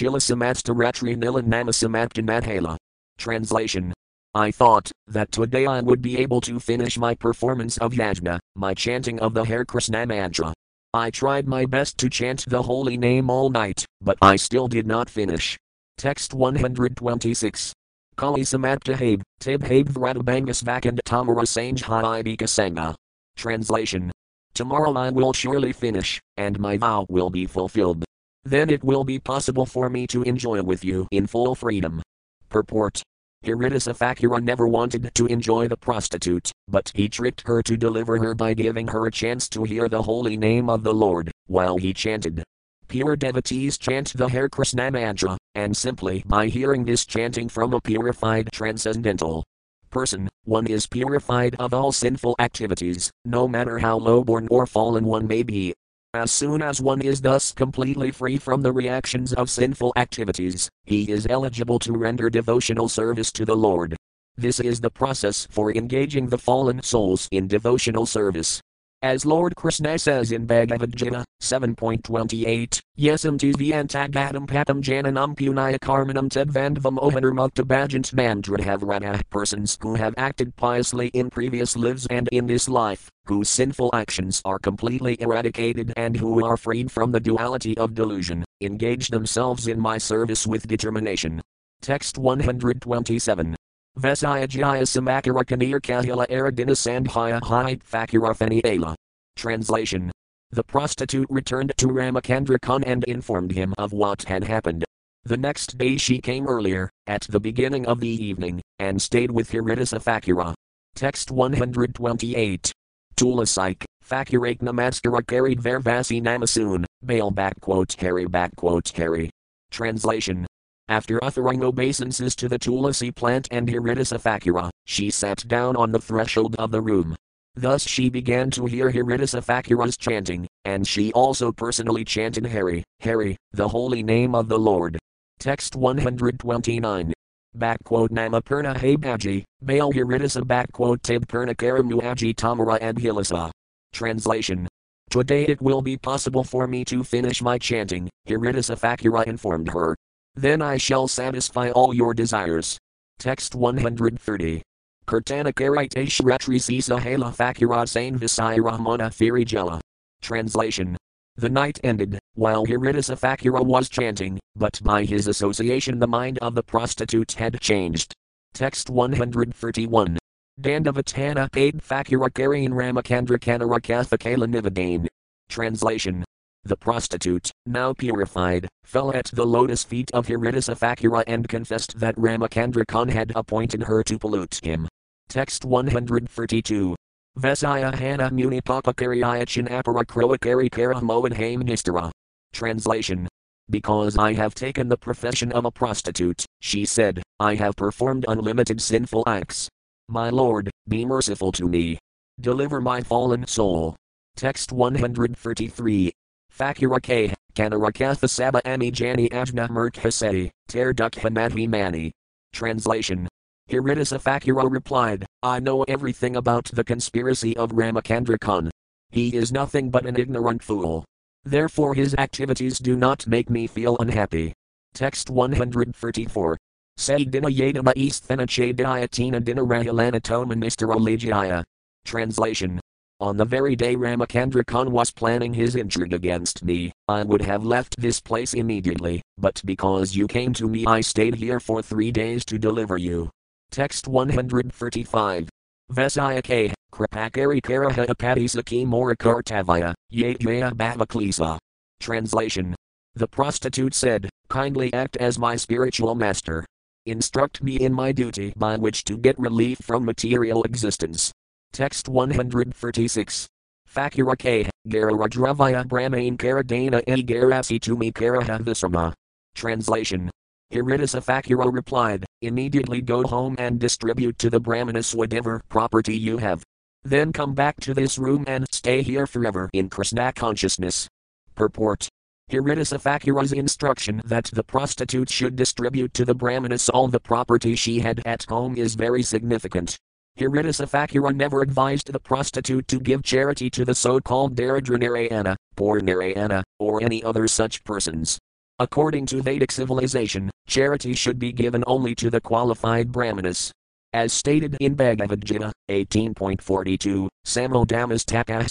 Translation 3.17 3.93
I 4.34 4.51
thought 4.51 4.89
that 5.08 5.29
today 5.34 5.65
I 5.65 5.81
would 5.81 6.01
be 6.01 6.17
able 6.20 6.39
to 6.39 6.58
finish 6.58 6.98
my 6.98 7.13
performance 7.15 7.77
of 7.79 7.91
yajna, 7.91 8.39
my 8.55 8.74
chanting 8.74 9.20
of 9.20 9.34
the 9.34 9.43
Hare 9.43 9.65
Krishna 9.65 10.05
mantra. 10.05 10.53
I 10.93 11.10
tried 11.10 11.48
my 11.48 11.65
best 11.65 11.98
to 12.00 12.10
chant 12.10 12.43
the 12.50 12.62
holy 12.62 12.98
name 12.98 13.29
all 13.29 13.50
night, 13.50 13.86
but 14.01 14.17
I 14.21 14.36
still 14.36 14.67
did 14.67 14.86
not 14.86 15.10
finish. 15.10 15.57
Text 15.98 16.33
126. 16.33 17.71
Kali 18.17 18.41
Samatka 18.41 18.95
Habe, 18.95 19.21
Tib 19.39 19.63
Habe 19.63 19.86
Vratabangas 19.86 20.62
Vakand 20.62 21.00
Tamara 21.05 21.45
Sange 21.45 21.81
Haibika 21.81 22.43
Sangha. 22.43 22.93
Translation 23.38 24.12
Tomorrow 24.53 24.93
I 24.98 25.12
will 25.12 25.31
surely 25.31 25.71
finish, 25.71 26.19
and 26.36 26.60
my 26.60 26.75
vow 26.75 27.05
will 27.07 27.29
be 27.29 27.45
fulfilled. 27.45 28.03
Then 28.43 28.69
it 28.69 28.83
will 28.83 29.05
be 29.05 29.17
possible 29.17 29.65
for 29.65 29.89
me 29.89 30.05
to 30.07 30.24
enjoy 30.24 30.62
with 30.62 30.83
you 30.83 31.07
in 31.12 31.25
full 31.25 31.55
freedom. 31.55 32.01
Purport 32.50 33.01
Haridasa 33.43 33.98
Thakura 33.98 34.39
never 34.41 34.67
wanted 34.67 35.10
to 35.15 35.25
enjoy 35.25 35.67
the 35.67 35.75
prostitute, 35.75 36.51
but 36.67 36.91
he 36.93 37.10
tricked 37.10 37.41
her 37.48 37.63
to 37.63 37.75
deliver 37.75 38.17
her 38.19 38.36
by 38.36 38.53
giving 38.53 38.88
her 38.88 39.07
a 39.07 39.12
chance 39.12 39.50
to 39.50 39.63
hear 39.63 39.89
the 39.89 40.03
holy 40.03 40.38
name 40.38 40.69
of 40.69 40.83
the 40.83 40.93
Lord, 40.93 41.31
while 41.48 41.77
he 41.77 41.91
chanted. 41.91 42.43
Pure 42.88 43.15
devotees 43.15 43.79
chant 43.79 44.13
the 44.15 44.29
Hare 44.29 44.48
Krishna 44.48 44.91
mantra, 44.91 45.38
and 45.55 45.75
simply 45.75 46.24
by 46.27 46.48
hearing 46.48 46.86
this 46.86 47.05
chanting 47.05 47.50
from 47.50 47.74
a 47.74 47.81
purified 47.81 48.51
transcendental 48.51 49.43
person, 49.89 50.29
one 50.45 50.67
is 50.67 50.86
purified 50.88 51.55
of 51.60 51.74
all 51.74 51.91
sinful 51.91 52.36
activities, 52.39 53.12
no 53.25 53.48
matter 53.48 53.79
how 53.79 53.98
lowborn 53.98 54.48
or 54.51 54.67
fallen 54.67 55.03
one 55.05 55.25
may 55.25 55.41
be. 55.43 55.74
As 56.13 56.30
soon 56.30 56.62
as 56.62 56.82
one 56.82 57.00
is 57.00 57.22
thus 57.22 57.53
completely 57.53 58.12
free 58.12 58.36
from 58.36 58.62
the 58.62 58.74
reactions 58.74 59.32
of 59.32 59.50
sinful 59.50 59.94
activities, 59.96 60.70
he 60.84 61.10
is 61.10 61.25
eligible 61.30 61.80
to 61.80 61.94
render 61.94 62.30
devotional 62.30 62.89
service 62.89 63.32
to 63.32 63.46
the 63.46 63.56
Lord. 63.56 63.96
This 64.36 64.60
is 64.60 64.82
the 64.82 64.89
process 64.89 65.48
for 65.50 65.72
engaging 65.72 66.27
the 66.27 66.38
fallen 66.38 66.84
souls 66.84 67.30
in 67.32 67.48
devotional 67.48 68.06
service. 68.06 68.60
As 69.03 69.25
Lord 69.25 69.55
Krishna 69.55 69.98
says 69.98 70.31
in 70.31 70.46
Bhagavad 70.46 70.96
Gita 70.96 71.25
7.28, 71.41 72.79
Yesam 73.00 73.39
tisvyantagadam 73.39 74.46
patam 74.46 74.79
jananam 74.79 75.36
punaya 75.36 75.79
karmanam 75.79 76.29
tedvandvam 76.29 77.00
ohanarmukta 77.00 77.65
bhajant 77.65 78.13
mandrahavrata 78.13 79.20
persons 79.31 79.75
who 79.81 79.96
have 79.96 80.13
acted 80.17 80.55
piously 80.55 81.08
in 81.15 81.31
previous 81.31 81.75
lives 81.75 82.05
and 82.12 82.29
in 82.31 82.46
this 82.46 82.70
life, 82.70 83.10
whose 83.25 83.50
sinful 83.50 83.89
actions 83.91 84.39
are 84.46 84.60
completely 84.60 85.20
eradicated 85.20 85.91
and 85.98 86.15
who 86.15 86.46
are 86.46 86.55
freed 86.55 86.91
from 86.91 87.12
the 87.12 87.20
duality 87.20 87.75
of 87.79 87.96
delusion, 87.96 88.46
engage 88.62 89.08
themselves 89.08 89.67
in 89.67 89.79
my 89.79 89.98
service 89.98 90.46
with 90.46 90.67
determination. 90.67 91.41
Text 91.81 92.20
127. 92.20 93.55
Vesaya 93.98 94.48
Jaya 94.48 94.83
Samakara 94.83 95.43
Kanir 95.43 95.81
Kahila 95.81 96.25
Aradina 96.29 96.71
Sandhaya 96.71 97.41
Hyat 97.41 97.83
Fakira 97.83 98.33
Feniala. 98.33 98.95
Translation 99.36 100.12
The 100.51 100.63
prostitute 100.63 101.27
returned 101.29 101.74
to 101.77 101.88
Ramacandra 101.88 102.60
Khan 102.62 102.83
and 102.86 103.03
informed 103.03 103.51
him 103.51 103.74
of 103.77 103.91
what 103.91 104.24
had 104.24 104.45
happened. 104.45 104.86
The 105.24 105.38
next 105.38 105.77
day 105.77 105.98
she 105.98 106.19
came 106.19 106.48
earlier, 106.48 106.89
at 107.05 107.24
the 107.29 107.39
beginning 107.39 107.86
of 107.86 108.00
the 108.00 108.07
evening, 108.07 108.62
and 108.79 109.01
stayed 109.01 109.29
with 109.29 109.51
Haridasa 109.51 110.01
Thakura. 110.01 110.53
Text 110.95 111.29
128. 111.29 112.71
Tulasike, 113.15 113.83
Fakurake 114.03 114.60
Namaskara 114.60 115.27
carried 115.27 115.60
Vervasi 115.60 116.21
Namasoon, 116.21 116.86
bail 117.05 117.29
backquote 117.31 118.00
Harry 118.00 118.25
backquote 118.25 118.91
Harry. 118.93 119.29
Translation 119.69 120.48
after 120.91 121.24
uttering 121.24 121.63
obeisances 121.63 122.36
to 122.36 122.50
the 122.50 122.60
tulasi 122.60 123.15
plant 123.15 123.48
and 123.50 123.65
Haridasa 123.65 124.19
Thakura, 124.21 124.69
she 124.86 125.10
sat 125.10 125.48
down 125.48 125.77
on 125.77 125.93
the 125.93 126.01
threshold 126.01 126.57
of 126.57 126.70
the 126.70 126.81
room. 126.81 127.16
Thus 127.55 127.87
she 127.87 128.09
began 128.09 128.51
to 128.51 128.66
hear 128.66 128.92
Haridasa 128.92 129.42
Thakura's 129.42 129.96
chanting, 129.96 130.46
and 130.66 130.85
she 130.85 131.13
also 131.13 131.50
personally 131.50 132.03
chanted 132.03 132.46
Hari, 132.46 132.83
Hari, 133.01 133.37
the 133.53 133.70
holy 133.70 134.03
name 134.03 134.35
of 134.35 134.50
the 134.50 134.59
Lord. 134.59 135.00
Text 135.39 135.77
129. 135.77 137.13
Backquote 137.57 138.09
Namapurna 138.09 138.75
Habaji, 138.75 139.46
Baal 139.61 139.94
Hiridasa 139.94 140.42
backquote 140.42 141.00
Tabpurna 141.00 141.55
Karamuaji 141.55 142.35
Tamara 142.35 142.75
and 142.81 142.98
Hilasa. 142.98 143.50
Translation 143.94 144.68
Today 145.09 145.46
it 145.46 145.61
will 145.61 145.81
be 145.81 145.96
possible 145.96 146.44
for 146.44 146.68
me 146.68 146.83
to 146.83 147.01
finish 147.01 147.42
my 147.42 147.57
chanting, 147.57 148.09
Haridasa 148.27 148.77
Thakura 148.77 149.25
informed 149.25 149.70
her. 149.70 149.96
Then 150.35 150.61
I 150.61 150.77
shall 150.77 151.07
satisfy 151.07 151.72
all 151.72 151.94
your 151.94 152.13
desires. 152.13 152.77
Text 153.20 153.53
130. 153.53 154.61
Kirtanakarite 155.05 156.07
Shratri 156.07 156.61
Sisa 156.61 156.98
Hala 156.98 157.31
Fakira 157.31 157.87
Sain 157.87 158.17
Visai 158.17 158.57
Firijela. 158.57 159.81
Translation. 160.22 160.96
The 161.35 161.50
night 161.50 161.79
ended, 161.83 162.20
while 162.35 162.65
Haridasa 162.65 163.20
Thakura 163.20 163.65
was 163.65 163.89
chanting, 163.89 164.39
but 164.55 164.79
by 164.83 165.03
his 165.03 165.27
association 165.27 166.00
the 166.00 166.07
mind 166.07 166.37
of 166.39 166.55
the 166.55 166.63
prostitute 166.63 167.33
had 167.33 167.59
changed. 167.59 168.13
Text 168.53 168.89
131. 168.89 170.17
Dandavatana 170.61 171.51
paid 171.51 171.77
Fakira 171.77 172.29
Karian 172.29 172.70
Ramakandra 172.70 173.39
Kanarakatha 173.39 174.17
Nivadane. 174.48 175.07
Translation. 175.50 176.24
The 176.63 176.77
prostitute, 176.77 177.50
now 177.65 177.91
purified, 177.93 178.67
fell 178.83 179.11
at 179.15 179.25
the 179.33 179.45
lotus 179.45 179.83
feet 179.83 180.11
of 180.11 180.27
Haridasa 180.27 180.77
Thakura 180.77 181.24
and 181.25 181.50
confessed 181.50 182.00
that 182.00 182.15
Ramacandra 182.15 182.85
Khan 182.87 183.09
had 183.09 183.31
appointed 183.35 183.83
her 183.83 184.03
to 184.03 184.19
pollute 184.19 184.59
him. 184.63 184.87
Text 185.27 185.65
132. 185.65 186.95
Vesaya 187.39 187.95
Hana 187.95 188.29
Muni 188.29 188.61
Papakariya 188.61 189.43
Chinapara 189.45 190.05
Kroakari 190.05 190.69
Karamoan 190.69 191.33
Haim 191.33 191.63
Nistara. 191.63 192.11
Translation. 192.53 193.27
Because 193.69 194.17
I 194.17 194.33
have 194.33 194.53
taken 194.53 194.87
the 194.87 194.97
profession 194.97 195.51
of 195.53 195.65
a 195.65 195.71
prostitute, 195.71 196.45
she 196.59 196.85
said, 196.85 197.24
I 197.39 197.55
have 197.55 197.75
performed 197.75 198.25
unlimited 198.27 198.81
sinful 198.81 199.24
acts. 199.25 199.67
My 200.09 200.29
Lord, 200.29 200.69
be 200.87 201.05
merciful 201.05 201.51
to 201.53 201.67
me. 201.67 201.97
Deliver 202.39 202.81
my 202.81 203.01
fallen 203.01 203.47
soul. 203.47 203.95
Text 204.35 204.71
133. 204.71 206.11
Fakura 206.57 207.01
K, 207.01 207.33
Kanarakatha 207.55 208.61
Ami 208.66 208.92
Jani 208.92 209.29
Ajna 209.29 209.70
Murkhaseti, 209.70 210.51
Ter 210.68 210.94
Dukha 210.94 211.70
Mani. 211.70 212.11
Translation 212.53 213.27
Haridasa 213.70 214.22
Thakura 214.22 214.70
replied, 214.70 215.25
I 215.42 215.59
know 215.59 215.83
everything 215.83 216.35
about 216.35 216.66
the 216.66 216.83
conspiracy 216.83 217.55
of 217.55 217.72
Ramacandra 217.72 218.37
Khan. 218.40 218.70
He 219.11 219.35
is 219.35 219.51
nothing 219.51 219.90
but 219.90 220.05
an 220.05 220.18
ignorant 220.18 220.61
fool. 220.61 221.05
Therefore 221.46 221.94
his 221.94 222.14
activities 222.16 222.79
do 222.79 222.98
not 222.98 223.25
make 223.27 223.50
me 223.50 223.68
feel 223.68 223.96
unhappy. 224.00 224.53
Text 224.94 225.29
134. 225.29 226.57
Say 226.98 227.24
dina 227.24 227.48
yadama 227.48 227.94
isthena 227.96 228.46
chadiatina 228.46 229.42
dina 229.44 229.64
rahilanatoma 229.64 230.53
nistara 230.53 231.64
Translation 232.03 232.80
on 233.22 233.38
the 233.38 233.46
very 233.46 233.75
day 233.75 233.96
Ramacandra 233.96 234.66
Khan 234.66 234.92
was 234.92 235.12
planning 235.12 235.53
his 235.53 235.75
intrigue 235.75 236.14
against 236.14 236.64
me, 236.64 236.92
I 237.07 237.24
would 237.24 237.44
have 237.44 237.64
left 237.64 238.01
this 238.01 238.20
place 238.20 238.53
immediately, 238.53 239.22
but 239.38 239.62
because 239.64 240.16
you 240.16 240.27
came 240.27 240.53
to 240.53 240.68
me, 240.68 240.86
I 240.88 241.01
stayed 241.01 241.36
here 241.36 241.60
for 241.60 241.81
three 241.81 242.12
days 242.12 242.44
to 242.46 242.57
deliver 242.57 242.98
you. 242.98 243.29
Text 243.70 244.07
135. 244.07 245.48
Vesayake, 245.92 246.74
Kripakari 246.92 247.62
Karaha 247.62 248.07
Apadisaki 248.07 248.86
Morakartavaya, 248.86 249.94
Yaya 250.10 250.72
Bhavaklisa. 250.72 251.60
Translation. 252.00 252.75
The 253.14 253.27
prostitute 253.27 253.94
said, 253.94 254.29
Kindly 254.50 254.92
act 254.94 255.16
as 255.18 255.38
my 255.38 255.55
spiritual 255.55 256.16
master. 256.16 256.66
Instruct 257.05 257.64
me 257.64 257.77
in 257.77 257.94
my 257.94 258.12
duty 258.12 258.53
by 258.55 258.77
which 258.77 259.03
to 259.05 259.18
get 259.18 259.38
relief 259.40 259.79
from 259.81 260.05
material 260.05 260.64
existence. 260.64 261.30
Text 261.74 262.10
136. 262.10 263.48
Fakura 263.90 264.38
K. 264.38 264.70
Gararajravaya 264.90 265.88
Brahmain 265.88 266.38
Karadana 266.38 267.01
E 267.07 267.24
Garasi 267.24 267.79
Tumi 267.79 268.12
Karaha 268.12 268.60
Visrama. 268.60 269.14
Translation. 269.55 270.29
Haridasa 270.74 271.24
Thakura 271.24 271.72
replied, 271.72 272.25
Immediately 272.42 273.01
go 273.01 273.24
home 273.24 273.55
and 273.57 273.79
distribute 273.79 274.38
to 274.40 274.50
the 274.50 274.60
Brahmanas 274.60 275.16
whatever 275.16 275.62
property 275.70 276.18
you 276.18 276.38
have. 276.38 276.62
Then 277.03 277.31
come 277.31 277.53
back 277.53 277.79
to 277.81 277.94
this 277.94 278.18
room 278.18 278.44
and 278.48 278.66
stay 278.74 279.01
here 279.01 279.25
forever 279.25 279.70
in 279.72 279.90
Krishna 279.90 280.34
consciousness. 280.34 281.07
Purport. 281.55 282.10
Haridasa 282.51 283.01
Thakura's 283.01 283.53
instruction 283.53 284.22
that 284.25 284.46
the 284.51 284.64
prostitute 284.64 285.29
should 285.29 285.55
distribute 285.55 286.14
to 286.16 286.25
the 286.25 286.36
Brahmanas 286.36 286.90
all 286.90 287.07
the 287.07 287.20
property 287.20 287.75
she 287.75 288.00
had 288.00 288.22
at 288.25 288.44
home 288.50 288.75
is 288.75 288.96
very 288.96 289.24
significant. 289.24 289.98
Haridasa 290.39 290.87
Thakura 290.89 291.35
never 291.35 291.61
advised 291.61 292.11
the 292.11 292.20
prostitute 292.20 292.87
to 292.87 293.00
give 293.00 293.24
charity 293.24 293.70
to 293.70 293.85
the 293.85 293.94
so 293.94 294.20
called 294.20 294.55
Daridra 294.55 295.00
Narayana, 295.00 295.57
poor 295.75 296.00
Narayana, 296.00 296.63
or 296.79 297.03
any 297.03 297.24
other 297.24 297.48
such 297.48 297.83
persons. 297.83 298.39
According 298.79 299.27
to 299.27 299.41
Vedic 299.41 299.72
civilization, 299.72 300.50
charity 300.67 301.13
should 301.13 301.37
be 301.37 301.51
given 301.51 301.83
only 301.85 302.15
to 302.15 302.29
the 302.29 302.41
qualified 302.41 303.11
brahmanas. 303.11 303.72
As 304.13 304.33
stated 304.33 304.75
in 304.79 304.96
Bhagavad 304.96 305.46
Gita 305.46 305.72
18.42, 305.89 307.29
Samodamas 307.46 308.25
takah 308.25 308.67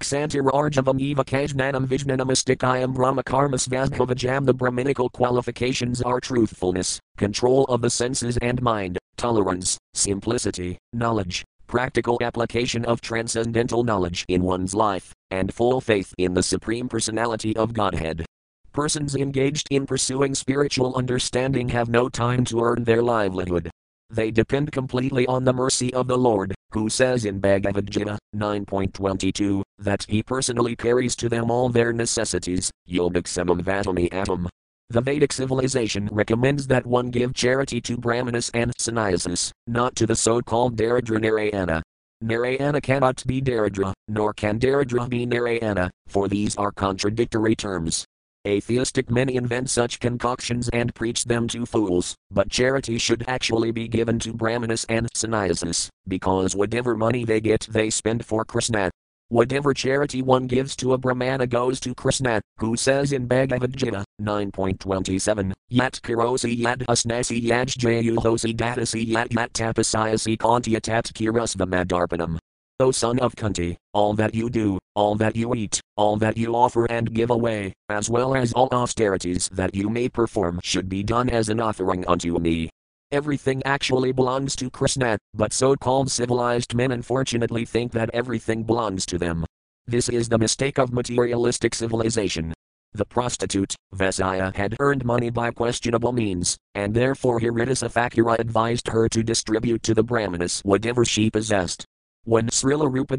Xantirarjavam 0.00 0.98
eva 0.98 1.24
kajnanam 1.24 1.86
vijnanamastikayam 1.86 2.94
brahmakarmas 2.94 3.68
vasbhavajam 3.68 4.46
The 4.46 4.54
Brahminical 4.54 5.10
qualifications 5.10 6.00
are 6.00 6.20
truthfulness, 6.20 6.98
control 7.18 7.64
of 7.64 7.82
the 7.82 7.90
senses 7.90 8.38
and 8.38 8.62
mind, 8.62 8.98
tolerance, 9.18 9.76
simplicity, 9.92 10.78
knowledge, 10.94 11.44
practical 11.66 12.18
application 12.22 12.84
of 12.86 13.02
transcendental 13.02 13.84
knowledge 13.84 14.24
in 14.28 14.42
one's 14.42 14.74
life, 14.74 15.12
and 15.30 15.52
full 15.52 15.82
faith 15.82 16.14
in 16.16 16.32
the 16.32 16.42
Supreme 16.42 16.88
Personality 16.88 17.54
of 17.56 17.74
Godhead. 17.74 18.24
Persons 18.72 19.14
engaged 19.14 19.68
in 19.70 19.84
pursuing 19.84 20.34
spiritual 20.34 20.94
understanding 20.96 21.68
have 21.68 21.90
no 21.90 22.08
time 22.08 22.44
to 22.46 22.62
earn 22.62 22.84
their 22.84 23.02
livelihood. 23.02 23.70
They 24.10 24.32
depend 24.32 24.72
completely 24.72 25.24
on 25.28 25.44
the 25.44 25.52
mercy 25.52 25.94
of 25.94 26.08
the 26.08 26.18
Lord, 26.18 26.52
who 26.72 26.88
says 26.88 27.24
in 27.24 27.38
Bhagavad 27.38 27.88
Gita 27.88 28.18
9.22 28.34 29.62
that 29.78 30.04
he 30.08 30.22
personally 30.22 30.74
carries 30.74 31.14
to 31.16 31.28
them 31.28 31.48
all 31.48 31.68
their 31.68 31.92
necessities. 31.92 32.72
Yogaksamam 32.88 33.62
Vatami 33.62 34.12
Atom. 34.12 34.48
The 34.88 35.00
Vedic 35.00 35.32
civilization 35.32 36.08
recommends 36.10 36.66
that 36.66 36.84
one 36.84 37.10
give 37.10 37.34
charity 37.34 37.80
to 37.82 37.96
Brahmanas 37.96 38.50
and 38.52 38.72
Sannyasis, 38.78 39.52
not 39.68 39.94
to 39.94 40.06
the 40.06 40.16
so 40.16 40.40
called 40.42 40.76
Daridra 40.76 41.20
Narayana. 41.20 41.80
Narayana 42.20 42.80
cannot 42.80 43.22
be 43.24 43.40
Daridra, 43.40 43.92
nor 44.08 44.34
can 44.34 44.58
Daridra 44.58 45.08
be 45.08 45.24
Narayana, 45.24 45.88
for 46.08 46.26
these 46.26 46.56
are 46.56 46.72
contradictory 46.72 47.54
terms. 47.54 48.04
Atheistic 48.46 49.10
men 49.10 49.28
invent 49.28 49.68
such 49.68 50.00
concoctions 50.00 50.70
and 50.70 50.94
preach 50.94 51.26
them 51.26 51.46
to 51.48 51.66
fools, 51.66 52.14
but 52.30 52.48
charity 52.48 52.96
should 52.96 53.22
actually 53.28 53.70
be 53.70 53.86
given 53.86 54.18
to 54.18 54.32
Brahmanas 54.32 54.86
and 54.88 55.06
Sannyasis, 55.14 55.90
because 56.08 56.56
whatever 56.56 56.96
money 56.96 57.26
they 57.26 57.42
get 57.42 57.68
they 57.70 57.90
spend 57.90 58.24
for 58.24 58.46
Krishna. 58.46 58.90
Whatever 59.28 59.74
charity 59.74 60.22
one 60.22 60.46
gives 60.46 60.74
to 60.76 60.94
a 60.94 60.98
Brahmana 60.98 61.46
goes 61.46 61.80
to 61.80 61.94
Krishna, 61.94 62.40
who 62.56 62.76
says 62.76 63.12
in 63.12 63.26
Bhagavad 63.26 63.76
Gita 63.76 64.06
9.27, 64.22 65.52
Yat 65.68 66.00
karosi 66.02 66.58
yat 66.58 66.78
asnasi 66.88 67.44
yajjayuhosi 67.44 68.56
datasi 68.56 69.06
yat 69.06 69.32
yat 69.34 69.52
tapasayasi 69.52 70.38
kantya 70.38 70.80
tat 70.80 71.04
kirasvamadarpanam. 71.14 72.39
O 72.80 72.90
son 72.90 73.18
of 73.18 73.36
Kunti, 73.36 73.76
all 73.92 74.14
that 74.14 74.34
you 74.34 74.48
do, 74.48 74.78
all 74.94 75.14
that 75.16 75.36
you 75.36 75.54
eat, 75.54 75.82
all 75.98 76.16
that 76.16 76.38
you 76.38 76.56
offer 76.56 76.86
and 76.86 77.12
give 77.12 77.28
away, 77.28 77.74
as 77.90 78.08
well 78.08 78.34
as 78.34 78.54
all 78.54 78.70
austerities 78.72 79.50
that 79.52 79.74
you 79.74 79.90
may 79.90 80.08
perform, 80.08 80.58
should 80.62 80.88
be 80.88 81.02
done 81.02 81.28
as 81.28 81.50
an 81.50 81.60
offering 81.60 82.06
unto 82.06 82.38
me. 82.38 82.70
Everything 83.12 83.62
actually 83.66 84.12
belongs 84.12 84.56
to 84.56 84.70
Krishna, 84.70 85.18
but 85.34 85.52
so 85.52 85.76
called 85.76 86.10
civilized 86.10 86.74
men 86.74 86.90
unfortunately 86.90 87.66
think 87.66 87.92
that 87.92 88.08
everything 88.14 88.62
belongs 88.62 89.04
to 89.04 89.18
them. 89.18 89.44
This 89.86 90.08
is 90.08 90.30
the 90.30 90.38
mistake 90.38 90.78
of 90.78 90.90
materialistic 90.90 91.74
civilization. 91.74 92.54
The 92.94 93.04
prostitute, 93.04 93.74
Vasaya, 93.94 94.56
had 94.56 94.76
earned 94.80 95.04
money 95.04 95.28
by 95.28 95.50
questionable 95.50 96.12
means, 96.12 96.56
and 96.74 96.94
therefore 96.94 97.40
Haridasa 97.40 97.92
Thakura 97.92 98.38
advised 98.38 98.88
her 98.88 99.06
to 99.10 99.22
distribute 99.22 99.82
to 99.82 99.92
the 99.92 100.02
Brahmanas 100.02 100.62
whatever 100.64 101.04
she 101.04 101.28
possessed. 101.28 101.84
When 102.24 102.48
Srila 102.48 102.92
Rupa 102.92 103.16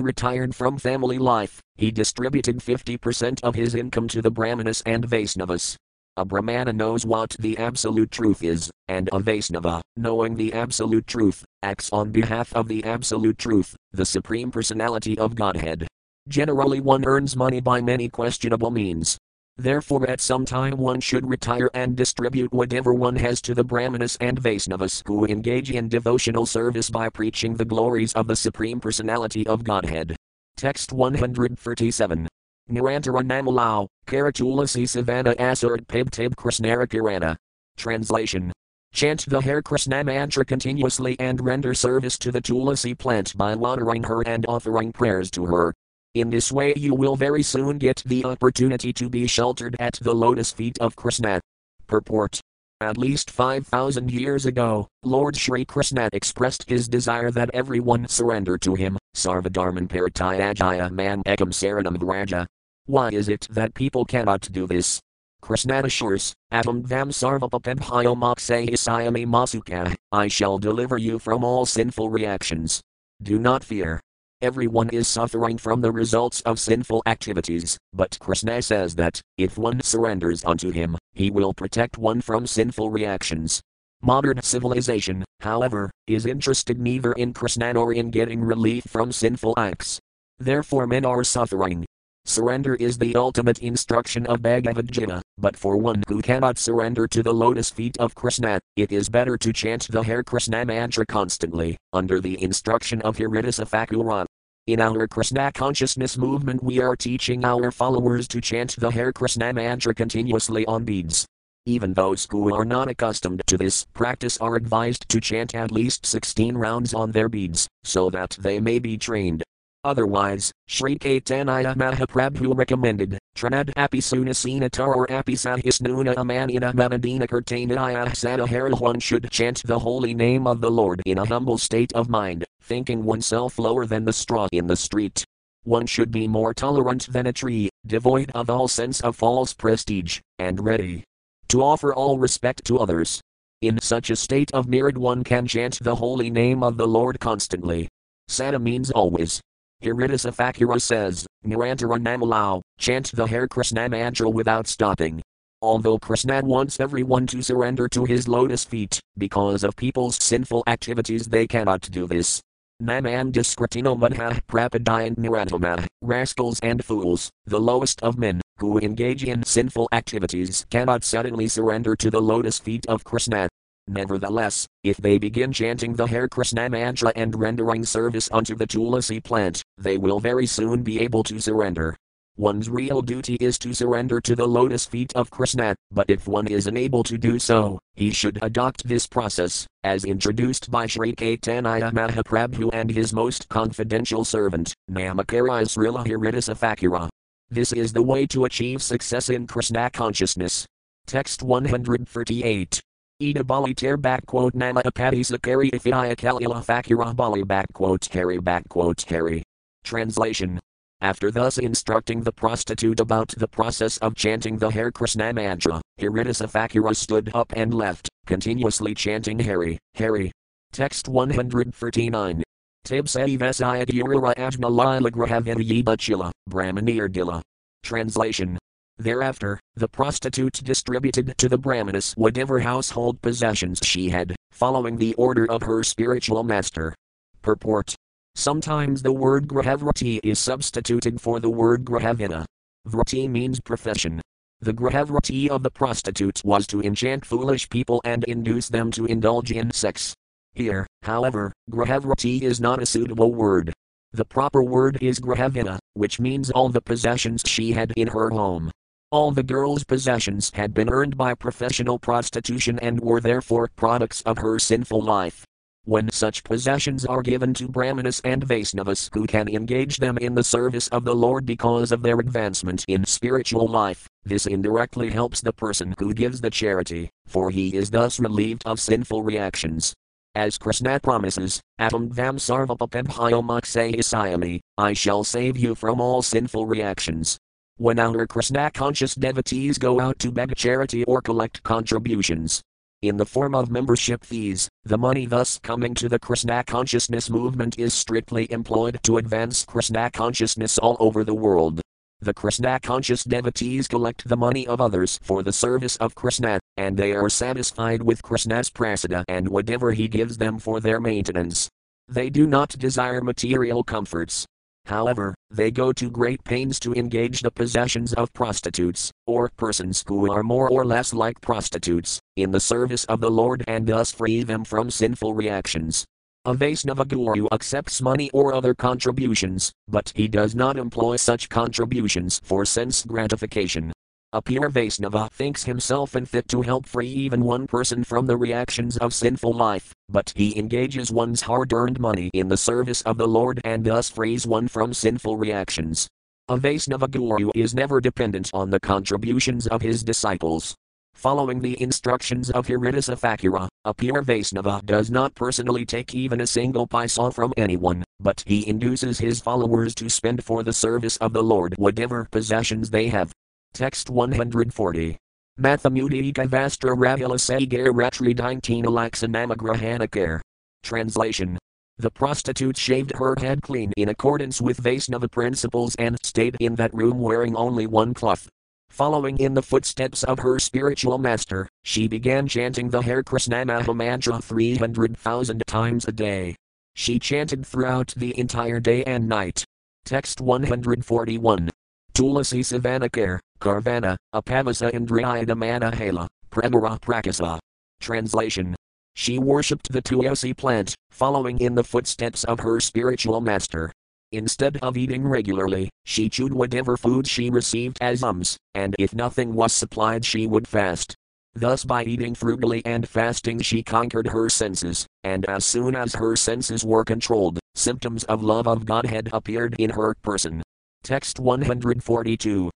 retired 0.00 0.54
from 0.54 0.78
family 0.78 1.18
life, 1.18 1.60
he 1.74 1.90
distributed 1.90 2.58
50% 2.58 3.42
of 3.42 3.56
his 3.56 3.74
income 3.74 4.06
to 4.08 4.22
the 4.22 4.30
Brahmanas 4.30 4.80
and 4.86 5.04
Vaisnavas. 5.04 5.76
A 6.16 6.24
Brahmana 6.24 6.72
knows 6.72 7.04
what 7.04 7.30
the 7.40 7.58
absolute 7.58 8.12
truth 8.12 8.44
is, 8.44 8.70
and 8.86 9.08
a 9.08 9.18
Vaisnava, 9.18 9.80
knowing 9.96 10.36
the 10.36 10.52
absolute 10.52 11.08
truth, 11.08 11.44
acts 11.64 11.90
on 11.92 12.12
behalf 12.12 12.54
of 12.54 12.68
the 12.68 12.84
absolute 12.84 13.38
truth, 13.38 13.74
the 13.90 14.06
Supreme 14.06 14.52
Personality 14.52 15.18
of 15.18 15.34
Godhead. 15.34 15.88
Generally, 16.28 16.80
one 16.80 17.04
earns 17.04 17.34
money 17.34 17.60
by 17.60 17.80
many 17.80 18.08
questionable 18.08 18.70
means, 18.70 19.18
Therefore, 19.56 20.08
at 20.10 20.20
some 20.20 20.44
time 20.44 20.76
one 20.76 21.00
should 21.00 21.28
retire 21.28 21.70
and 21.74 21.94
distribute 21.94 22.52
whatever 22.52 22.92
one 22.92 23.14
has 23.16 23.40
to 23.42 23.54
the 23.54 23.62
Brahmanas 23.62 24.16
and 24.20 24.40
Vaisnavas 24.40 25.02
who 25.06 25.24
engage 25.26 25.70
in 25.70 25.88
devotional 25.88 26.44
service 26.44 26.90
by 26.90 27.08
preaching 27.08 27.54
the 27.54 27.64
glories 27.64 28.12
of 28.14 28.26
the 28.26 28.34
Supreme 28.34 28.80
Personality 28.80 29.46
of 29.46 29.62
Godhead. 29.62 30.16
Text 30.56 30.92
137. 30.92 32.26
Nirantara 32.68 33.22
Namalau, 33.22 33.86
Karatulasi 34.06 34.84
Savana 34.84 35.36
Asurt 35.36 35.86
Pibtib 35.86 36.34
Krishnara 36.34 36.88
Kirana. 36.88 37.36
Translation. 37.76 38.52
Chant 38.92 39.24
the 39.26 39.40
Hare 39.40 39.62
Krishna 39.62 40.02
mantra 40.02 40.44
continuously 40.44 41.16
and 41.20 41.40
render 41.40 41.74
service 41.74 42.18
to 42.18 42.32
the 42.32 42.40
Tulasi 42.40 42.96
plant 42.96 43.36
by 43.36 43.54
watering 43.54 44.04
her 44.04 44.22
and 44.22 44.46
offering 44.48 44.92
prayers 44.92 45.30
to 45.32 45.46
her. 45.46 45.74
In 46.14 46.30
this 46.30 46.52
way, 46.52 46.72
you 46.76 46.94
will 46.94 47.16
very 47.16 47.42
soon 47.42 47.76
get 47.78 48.00
the 48.06 48.24
opportunity 48.24 48.92
to 48.92 49.08
be 49.08 49.26
sheltered 49.26 49.74
at 49.80 49.94
the 49.94 50.14
lotus 50.14 50.52
feet 50.52 50.78
of 50.78 50.94
Krishna. 50.94 51.40
Purport 51.88 52.40
At 52.80 52.96
least 52.96 53.32
5,000 53.32 54.12
years 54.12 54.46
ago, 54.46 54.86
Lord 55.02 55.36
Sri 55.36 55.64
Krishna 55.64 56.08
expressed 56.12 56.68
his 56.68 56.86
desire 56.86 57.32
that 57.32 57.50
everyone 57.52 58.06
surrender 58.06 58.56
to 58.58 58.76
him, 58.76 58.96
Sarvadharman 59.16 59.88
Paritayajaya 59.88 60.92
Man 60.92 61.24
Ekam 61.24 61.50
Saranam 61.52 61.96
Vraja. 61.96 62.46
Why 62.86 63.08
is 63.08 63.28
it 63.28 63.48
that 63.50 63.74
people 63.74 64.04
cannot 64.04 64.42
do 64.52 64.68
this? 64.68 65.00
Krishna 65.42 65.82
assures, 65.82 66.32
Atam 66.52 66.84
Vam 66.84 67.10
Sarvapapebhyo 67.10 68.16
Mokse 68.16 68.70
Isayami 68.70 69.26
Masuka, 69.26 69.96
I 70.12 70.28
shall 70.28 70.58
deliver 70.58 70.96
you 70.96 71.18
from 71.18 71.42
all 71.42 71.66
sinful 71.66 72.08
reactions. 72.08 72.80
Do 73.20 73.38
not 73.38 73.64
fear, 73.64 74.00
Everyone 74.44 74.90
is 74.90 75.08
suffering 75.08 75.56
from 75.56 75.80
the 75.80 75.90
results 75.90 76.42
of 76.42 76.60
sinful 76.60 77.02
activities, 77.06 77.78
but 77.94 78.18
Krishna 78.20 78.60
says 78.60 78.94
that, 78.96 79.18
if 79.38 79.56
one 79.56 79.80
surrenders 79.80 80.44
unto 80.44 80.68
him, 80.70 80.98
he 81.14 81.30
will 81.30 81.54
protect 81.54 81.96
one 81.96 82.20
from 82.20 82.46
sinful 82.46 82.90
reactions. 82.90 83.62
Modern 84.02 84.42
civilization, 84.42 85.24
however, 85.40 85.90
is 86.06 86.26
interested 86.26 86.78
neither 86.78 87.14
in 87.14 87.32
Krishna 87.32 87.72
nor 87.72 87.94
in 87.94 88.10
getting 88.10 88.42
relief 88.42 88.84
from 88.86 89.12
sinful 89.12 89.54
acts. 89.56 89.98
Therefore, 90.38 90.86
men 90.86 91.06
are 91.06 91.24
suffering. 91.24 91.86
Surrender 92.26 92.74
is 92.76 92.96
the 92.96 93.14
ultimate 93.16 93.58
instruction 93.58 94.26
of 94.26 94.40
Bhagavad 94.40 94.90
Gita, 94.90 95.20
but 95.36 95.54
for 95.54 95.76
one 95.76 96.02
who 96.08 96.22
cannot 96.22 96.56
surrender 96.56 97.06
to 97.06 97.22
the 97.22 97.32
lotus 97.32 97.68
feet 97.68 97.98
of 97.98 98.14
Krishna, 98.14 98.58
it 98.76 98.90
is 98.92 99.10
better 99.10 99.36
to 99.36 99.52
chant 99.52 99.86
the 99.90 100.02
Hare 100.02 100.22
Krishna 100.22 100.64
mantra 100.64 101.04
constantly, 101.04 101.76
under 101.92 102.22
the 102.22 102.42
instruction 102.42 103.02
of 103.02 103.18
Haridasa 103.18 103.66
Hiridasafakura. 103.66 104.24
In 104.66 104.80
our 104.80 105.06
Krishna 105.06 105.52
consciousness 105.52 106.16
movement, 106.16 106.62
we 106.64 106.80
are 106.80 106.96
teaching 106.96 107.44
our 107.44 107.70
followers 107.70 108.26
to 108.28 108.40
chant 108.40 108.74
the 108.78 108.90
Hare 108.90 109.12
Krishna 109.12 109.52
mantra 109.52 109.94
continuously 109.94 110.64
on 110.64 110.84
beads. 110.84 111.26
Even 111.66 111.92
those 111.92 112.26
who 112.30 112.54
are 112.54 112.64
not 112.64 112.88
accustomed 112.88 113.42
to 113.46 113.58
this 113.58 113.84
practice 113.92 114.38
are 114.38 114.56
advised 114.56 115.06
to 115.10 115.20
chant 115.20 115.54
at 115.54 115.70
least 115.70 116.06
16 116.06 116.56
rounds 116.56 116.94
on 116.94 117.10
their 117.10 117.28
beads, 117.28 117.68
so 117.84 118.08
that 118.08 118.38
they 118.40 118.60
may 118.60 118.78
be 118.78 118.96
trained. 118.96 119.44
Otherwise, 119.84 120.50
Sri 120.66 120.98
Caitanya 120.98 121.74
Mahaprabhu 121.76 122.56
recommended, 122.56 123.18
Tranad 123.36 123.74
apisunasina 123.74 124.70
tar 124.70 125.06
apisahisnuna 125.08 126.14
amanina 126.14 126.72
manadina 126.72 127.28
kirtanaya 127.28 128.06
sadahara 128.14 128.80
one 128.80 128.98
should 128.98 129.30
chant 129.30 129.62
the 129.66 129.78
holy 129.78 130.14
name 130.14 130.46
of 130.46 130.62
the 130.62 130.70
Lord 130.70 131.02
in 131.04 131.18
a 131.18 131.26
humble 131.26 131.58
state 131.58 131.92
of 131.92 132.08
mind, 132.08 132.46
thinking 132.62 133.04
oneself 133.04 133.58
lower 133.58 133.84
than 133.84 134.06
the 134.06 134.12
straw 134.12 134.48
in 134.52 134.66
the 134.66 134.76
street. 134.76 135.22
One 135.64 135.86
should 135.86 136.10
be 136.10 136.28
more 136.28 136.54
tolerant 136.54 137.12
than 137.12 137.26
a 137.26 137.32
tree, 137.32 137.68
devoid 137.86 138.30
of 138.34 138.48
all 138.48 138.68
sense 138.68 139.02
of 139.02 139.16
false 139.16 139.52
prestige, 139.52 140.20
and 140.38 140.64
ready 140.64 141.04
to 141.48 141.62
offer 141.62 141.92
all 141.92 142.18
respect 142.18 142.64
to 142.64 142.78
others. 142.78 143.20
In 143.60 143.78
such 143.80 144.08
a 144.08 144.16
state 144.16 144.50
of 144.52 144.66
merit, 144.66 144.96
one 144.96 145.24
can 145.24 145.46
chant 145.46 145.78
the 145.80 145.96
holy 145.96 146.30
name 146.30 146.62
of 146.62 146.76
the 146.78 146.86
Lord 146.86 147.20
constantly. 147.20 147.88
Sada 148.28 148.58
means 148.58 148.90
always, 148.90 149.40
Haridasa 149.82 150.34
Thakura 150.34 150.80
says, 150.80 151.26
Nirantara 151.44 151.98
Namalau, 151.98 152.62
chant 152.78 153.10
the 153.12 153.26
Hare 153.26 153.48
Krishna 153.48 153.88
mantra 153.88 154.28
without 154.30 154.66
stopping. 154.66 155.20
Although 155.60 155.98
Krishna 155.98 156.42
wants 156.42 156.80
everyone 156.80 157.26
to 157.28 157.42
surrender 157.42 157.88
to 157.88 158.04
his 158.04 158.28
lotus 158.28 158.64
feet, 158.64 159.00
because 159.16 159.64
of 159.64 159.76
people's 159.76 160.22
sinful 160.22 160.62
activities 160.66 161.26
they 161.26 161.46
cannot 161.46 161.82
do 161.90 162.06
this. 162.06 162.40
Naman 162.82 163.32
diskritino 163.32 163.96
madha 163.96 164.40
prapadayan 164.48 165.86
rascals 166.02 166.60
and 166.60 166.84
fools, 166.84 167.30
the 167.46 167.60
lowest 167.60 168.02
of 168.02 168.18
men, 168.18 168.40
who 168.58 168.78
engage 168.78 169.24
in 169.24 169.42
sinful 169.44 169.88
activities 169.92 170.66
cannot 170.70 171.04
suddenly 171.04 171.48
surrender 171.48 171.94
to 171.96 172.10
the 172.10 172.20
lotus 172.20 172.58
feet 172.58 172.84
of 172.86 173.04
Krishna. 173.04 173.48
Nevertheless, 173.86 174.66
if 174.82 174.96
they 174.96 175.18
begin 175.18 175.52
chanting 175.52 175.94
the 175.94 176.06
Hare 176.06 176.28
Krishna 176.28 176.70
mantra 176.70 177.12
and 177.16 177.38
rendering 177.38 177.84
service 177.84 178.30
unto 178.32 178.54
the 178.54 178.66
Tulasi 178.66 179.22
plant, 179.22 179.62
they 179.76 179.98
will 179.98 180.20
very 180.20 180.46
soon 180.46 180.82
be 180.82 181.00
able 181.00 181.22
to 181.24 181.40
surrender. 181.40 181.96
One's 182.36 182.68
real 182.68 183.00
duty 183.00 183.36
is 183.36 183.58
to 183.58 183.72
surrender 183.72 184.20
to 184.20 184.34
the 184.34 184.46
lotus 184.46 184.86
feet 184.86 185.12
of 185.14 185.30
Krishna, 185.30 185.76
but 185.92 186.10
if 186.10 186.26
one 186.26 186.48
is 186.48 186.66
unable 186.66 187.04
to 187.04 187.16
do 187.16 187.38
so, 187.38 187.78
he 187.94 188.10
should 188.10 188.40
adopt 188.42 188.88
this 188.88 189.06
process, 189.06 189.66
as 189.84 190.04
introduced 190.04 190.68
by 190.68 190.86
Sri 190.86 191.14
Caitanya 191.14 191.92
Mahaprabhu 191.92 192.70
and 192.72 192.90
his 192.90 193.12
most 193.12 193.48
confidential 193.48 194.24
servant, 194.24 194.74
Namacarya 194.90 195.62
Srila 195.62 196.04
Haridasa 196.04 196.58
Thakura. 196.58 197.08
This 197.50 197.72
is 197.72 197.92
the 197.92 198.02
way 198.02 198.26
to 198.26 198.46
achieve 198.46 198.82
success 198.82 199.28
in 199.28 199.46
Krishna 199.46 199.90
consciousness. 199.90 200.66
Text 201.06 201.42
138. 201.42 202.80
Ida 203.24 203.42
Bali 203.42 203.72
ter 203.72 203.96
backquote 203.96 204.54
Nama 204.54 204.82
Apati 204.82 205.24
Sakari 205.24 205.70
Ifia 205.70 206.14
Kalila 206.14 206.62
Thakura 206.62 207.16
Bali 207.16 207.42
backquote 207.42 208.12
Harry 208.12 208.38
backquote 208.38 209.02
Harry. 209.06 209.42
Translation 209.82 210.60
after 211.00 211.30
thus 211.30 211.58
instructing 211.58 212.22
the 212.22 212.32
prostitute 212.32 212.98
about 212.98 213.28
the 213.36 213.48
process 213.48 213.98
of 213.98 214.14
chanting 214.14 214.56
the 214.56 214.70
Hare 214.70 214.90
Krishna 214.90 215.34
mantra, 215.34 215.82
Haridasa 216.00 216.50
Thakura 216.50 216.96
stood 216.96 217.30
up 217.34 217.52
and 217.54 217.74
left, 217.74 218.08
continuously 218.24 218.94
chanting 218.94 219.38
Hari, 219.38 219.78
Hari. 219.96 220.32
Text 220.72 221.08
139. 221.08 222.42
Tibsai 222.86 223.38
Vesaya 223.38 223.86
Durara 223.86 224.34
Ajna 224.36 224.70
Lila 224.70 225.10
Grahavinayeba 225.10 225.96
Chila, 225.96 226.30
Brahmanir 226.48 227.08
Dila. 227.08 227.42
Translation. 227.82 228.58
Thereafter, 228.98 229.58
the 229.74 229.88
prostitute 229.88 230.52
distributed 230.62 231.36
to 231.38 231.48
the 231.48 231.58
Brahmanas 231.58 232.12
whatever 232.16 232.60
household 232.60 233.20
possessions 233.20 233.80
she 233.82 234.08
had, 234.08 234.36
following 234.52 234.96
the 234.96 235.14
order 235.14 235.50
of 235.50 235.62
her 235.62 235.82
spiritual 235.82 236.44
master. 236.44 236.94
Purport 237.42 237.96
Sometimes 238.36 239.02
the 239.02 239.12
word 239.12 239.48
grahavrati 239.48 240.20
is 240.22 240.38
substituted 240.38 241.20
for 241.20 241.40
the 241.40 241.50
word 241.50 241.84
grahavina. 241.84 242.44
Vrati 242.88 243.28
means 243.28 243.60
profession. 243.60 244.20
The 244.60 244.72
grahavrati 244.72 245.48
of 245.48 245.64
the 245.64 245.70
prostitute 245.70 246.42
was 246.44 246.66
to 246.68 246.80
enchant 246.80 247.26
foolish 247.26 247.68
people 247.68 248.00
and 248.04 248.22
induce 248.24 248.68
them 248.68 248.92
to 248.92 249.06
indulge 249.06 249.50
in 249.50 249.72
sex. 249.72 250.14
Here, 250.52 250.86
however, 251.02 251.52
grahavrati 251.70 252.42
is 252.42 252.60
not 252.60 252.80
a 252.80 252.86
suitable 252.86 253.32
word. 253.32 253.72
The 254.12 254.24
proper 254.24 254.62
word 254.62 254.98
is 255.00 255.18
grahavina, 255.18 255.78
which 255.94 256.20
means 256.20 256.52
all 256.52 256.68
the 256.68 256.80
possessions 256.80 257.42
she 257.44 257.72
had 257.72 257.92
in 257.96 258.06
her 258.08 258.30
home. 258.30 258.70
All 259.14 259.30
the 259.30 259.44
girl's 259.44 259.84
possessions 259.84 260.50
had 260.54 260.74
been 260.74 260.90
earned 260.90 261.16
by 261.16 261.34
professional 261.34 262.00
prostitution 262.00 262.80
and 262.80 262.98
were 262.98 263.20
therefore 263.20 263.70
products 263.76 264.22
of 264.22 264.38
her 264.38 264.58
sinful 264.58 265.00
life. 265.00 265.46
When 265.84 266.10
such 266.10 266.42
possessions 266.42 267.06
are 267.06 267.22
given 267.22 267.54
to 267.54 267.68
Brahmanas 267.68 268.20
and 268.24 268.44
Vaisnavas 268.44 269.10
who 269.14 269.28
can 269.28 269.46
engage 269.46 269.98
them 269.98 270.18
in 270.18 270.34
the 270.34 270.42
service 270.42 270.88
of 270.88 271.04
the 271.04 271.14
Lord 271.14 271.46
because 271.46 271.92
of 271.92 272.02
their 272.02 272.18
advancement 272.18 272.84
in 272.88 273.04
spiritual 273.04 273.68
life, 273.68 274.08
this 274.24 274.46
indirectly 274.46 275.10
helps 275.10 275.40
the 275.40 275.52
person 275.52 275.94
who 276.00 276.12
gives 276.12 276.40
the 276.40 276.50
charity, 276.50 277.08
for 277.28 277.52
he 277.52 277.76
is 277.76 277.90
thus 277.90 278.18
relieved 278.18 278.64
of 278.66 278.80
sinful 278.80 279.22
reactions. 279.22 279.94
As 280.34 280.58
Krishna 280.58 280.98
promises, 280.98 281.60
Atam 281.78 282.10
Vam 282.10 282.40
Sarvapapebhyomaksayasayami, 282.40 284.58
I 284.76 284.92
shall 284.92 285.22
save 285.22 285.56
you 285.56 285.76
from 285.76 286.00
all 286.00 286.20
sinful 286.20 286.66
reactions. 286.66 287.38
When 287.76 287.98
our 287.98 288.24
Krishna 288.28 288.70
conscious 288.70 289.16
devotees 289.16 289.78
go 289.78 289.98
out 289.98 290.20
to 290.20 290.30
beg 290.30 290.54
charity 290.54 291.02
or 291.04 291.20
collect 291.20 291.60
contributions, 291.64 292.62
in 293.02 293.16
the 293.16 293.26
form 293.26 293.54
of 293.54 293.70
membership 293.70 294.24
fees. 294.24 294.68
The 294.84 294.96
money 294.96 295.26
thus 295.26 295.58
coming 295.58 295.92
to 295.94 296.08
the 296.08 296.20
Krishna 296.20 296.62
consciousness 296.64 297.28
movement 297.28 297.78
is 297.78 297.92
strictly 297.92 298.50
employed 298.52 299.00
to 299.02 299.18
advance 299.18 299.64
Krishna 299.64 300.08
consciousness 300.10 300.78
all 300.78 300.96
over 301.00 301.24
the 301.24 301.34
world. 301.34 301.80
The 302.20 302.32
Krishna 302.32 302.78
conscious 302.80 303.24
devotees 303.24 303.88
collect 303.88 304.28
the 304.28 304.36
money 304.36 304.66
of 304.66 304.80
others 304.80 305.18
for 305.22 305.42
the 305.42 305.52
service 305.52 305.96
of 305.96 306.14
Krishna, 306.14 306.60
and 306.76 306.96
they 306.96 307.12
are 307.12 307.28
satisfied 307.28 308.02
with 308.02 308.22
Krishna's 308.22 308.70
prasada 308.70 309.24
and 309.28 309.48
whatever 309.48 309.92
he 309.92 310.08
gives 310.08 310.38
them 310.38 310.58
for 310.58 310.80
their 310.80 311.00
maintenance. 311.00 311.68
They 312.08 312.30
do 312.30 312.46
not 312.46 312.78
desire 312.78 313.20
material 313.20 313.82
comforts, 313.82 314.46
However, 314.86 315.34
they 315.50 315.70
go 315.70 315.92
to 315.92 316.10
great 316.10 316.44
pains 316.44 316.78
to 316.80 316.92
engage 316.92 317.40
the 317.40 317.50
possessions 317.50 318.12
of 318.12 318.32
prostitutes, 318.34 319.10
or 319.26 319.50
persons 319.56 320.04
who 320.06 320.30
are 320.30 320.42
more 320.42 320.68
or 320.68 320.84
less 320.84 321.14
like 321.14 321.40
prostitutes, 321.40 322.20
in 322.36 322.50
the 322.50 322.60
service 322.60 323.04
of 323.04 323.20
the 323.20 323.30
Lord 323.30 323.64
and 323.66 323.86
thus 323.86 324.12
free 324.12 324.42
them 324.42 324.64
from 324.64 324.90
sinful 324.90 325.32
reactions. 325.32 326.04
A 326.44 326.54
Vaisnava 326.54 327.08
Guru 327.08 327.46
accepts 327.52 328.02
money 328.02 328.28
or 328.34 328.52
other 328.52 328.74
contributions, 328.74 329.72
but 329.88 330.12
he 330.14 330.28
does 330.28 330.54
not 330.54 330.76
employ 330.76 331.16
such 331.16 331.48
contributions 331.48 332.38
for 332.44 332.66
sense 332.66 333.02
gratification. 333.02 333.93
A 334.34 334.42
pure 334.42 334.68
Vaisnava 334.68 335.30
thinks 335.30 335.62
himself 335.62 336.16
unfit 336.16 336.48
to 336.48 336.62
help 336.62 336.88
free 336.88 337.06
even 337.06 337.44
one 337.44 337.68
person 337.68 338.02
from 338.02 338.26
the 338.26 338.36
reactions 338.36 338.96
of 338.96 339.14
sinful 339.14 339.52
life, 339.52 339.94
but 340.08 340.32
he 340.34 340.58
engages 340.58 341.12
one's 341.12 341.42
hard 341.42 341.72
earned 341.72 342.00
money 342.00 342.32
in 342.34 342.48
the 342.48 342.56
service 342.56 343.00
of 343.02 343.16
the 343.16 343.28
Lord 343.28 343.60
and 343.62 343.84
thus 343.84 344.10
frees 344.10 344.44
one 344.44 344.66
from 344.66 344.92
sinful 344.92 345.36
reactions. 345.36 346.08
A 346.48 346.56
Vaisnava 346.56 347.08
Guru 347.08 347.52
is 347.54 347.76
never 347.76 348.00
dependent 348.00 348.50
on 348.52 348.70
the 348.70 348.80
contributions 348.80 349.68
of 349.68 349.82
his 349.82 350.02
disciples. 350.02 350.74
Following 351.14 351.60
the 351.60 351.80
instructions 351.80 352.50
of 352.50 352.66
Haridasa 352.66 353.16
Thakura, 353.16 353.68
a 353.84 353.94
pure 353.94 354.20
Vaisnava 354.20 354.84
does 354.84 355.12
not 355.12 355.32
personally 355.36 355.86
take 355.86 356.12
even 356.12 356.40
a 356.40 356.46
single 356.48 356.88
paisa 356.88 357.32
from 357.32 357.54
anyone, 357.56 358.02
but 358.18 358.42
he 358.48 358.66
induces 358.66 359.16
his 359.16 359.40
followers 359.40 359.94
to 359.94 360.10
spend 360.10 360.42
for 360.42 360.64
the 360.64 360.72
service 360.72 361.16
of 361.18 361.32
the 361.32 361.42
Lord 361.42 361.76
whatever 361.78 362.26
possessions 362.32 362.90
they 362.90 363.06
have, 363.06 363.30
Text 363.74 364.08
140. 364.08 365.16
Mathamudika 365.60 366.46
Vastra 366.46 366.94
Ravula 366.96 367.40
Sagar 367.40 367.92
Ratri 367.92 368.38
19 368.38 368.84
Alaxanamagrahanakar. 368.84 370.40
Translation. 370.84 371.58
The 371.98 372.12
prostitute 372.12 372.76
shaved 372.76 373.10
her 373.16 373.34
head 373.36 373.62
clean 373.62 373.92
in 373.96 374.10
accordance 374.10 374.60
with 374.60 374.80
Vaisnava 374.80 375.28
principles 375.28 375.96
and 375.96 376.16
stayed 376.22 376.56
in 376.60 376.76
that 376.76 376.94
room 376.94 377.18
wearing 377.18 377.56
only 377.56 377.88
one 377.88 378.14
cloth. 378.14 378.48
Following 378.90 379.38
in 379.38 379.54
the 379.54 379.62
footsteps 379.62 380.22
of 380.22 380.38
her 380.38 380.60
spiritual 380.60 381.18
master, 381.18 381.68
she 381.82 382.06
began 382.06 382.46
chanting 382.46 382.90
the 382.90 383.02
Hare 383.02 383.24
Krishna 383.24 383.64
Maha 383.64 383.92
Mantra 383.92 384.40
300,000 384.40 385.62
times 385.66 386.06
a 386.06 386.12
day. 386.12 386.54
She 386.94 387.18
chanted 387.18 387.66
throughout 387.66 388.14
the 388.16 388.38
entire 388.38 388.78
day 388.78 389.02
and 389.02 389.28
night. 389.28 389.64
Text 390.04 390.40
141. 390.40 391.70
Tulasi 392.14 392.60
Savanakar, 392.60 393.40
Karvana, 393.64 394.14
Apavasa 394.34 394.92
Indriyadamana 394.92 395.94
Hala, 395.94 396.28
Premara 396.50 397.00
Prakasa. 397.00 397.58
Translation 397.98 398.76
She 399.14 399.38
worshipped 399.38 399.90
the 399.90 400.02
Tulasi 400.02 400.54
plant, 400.54 400.94
following 401.10 401.58
in 401.58 401.74
the 401.74 401.82
footsteps 401.82 402.44
of 402.44 402.60
her 402.60 402.78
spiritual 402.78 403.40
master. 403.40 403.90
Instead 404.32 404.76
of 404.82 404.98
eating 404.98 405.26
regularly, 405.26 405.88
she 406.04 406.28
chewed 406.28 406.52
whatever 406.52 406.98
food 406.98 407.26
she 407.26 407.48
received 407.48 407.96
as 408.02 408.22
alms, 408.22 408.58
and 408.74 408.94
if 408.98 409.14
nothing 409.14 409.54
was 409.54 409.72
supplied, 409.72 410.26
she 410.26 410.46
would 410.46 410.68
fast. 410.68 411.14
Thus, 411.54 411.84
by 411.84 412.04
eating 412.04 412.34
frugally 412.34 412.84
and 412.84 413.08
fasting, 413.08 413.60
she 413.60 413.82
conquered 413.82 414.26
her 414.26 414.50
senses, 414.50 415.06
and 415.22 415.46
as 415.46 415.64
soon 415.64 415.96
as 415.96 416.16
her 416.16 416.36
senses 416.36 416.84
were 416.84 417.04
controlled, 417.04 417.58
symptoms 417.74 418.24
of 418.24 418.42
love 418.42 418.66
of 418.66 418.84
Godhead 418.84 419.30
appeared 419.32 419.76
in 419.78 419.88
her 419.88 420.14
person. 420.22 420.62
Text 421.02 421.40
142. 421.40 422.70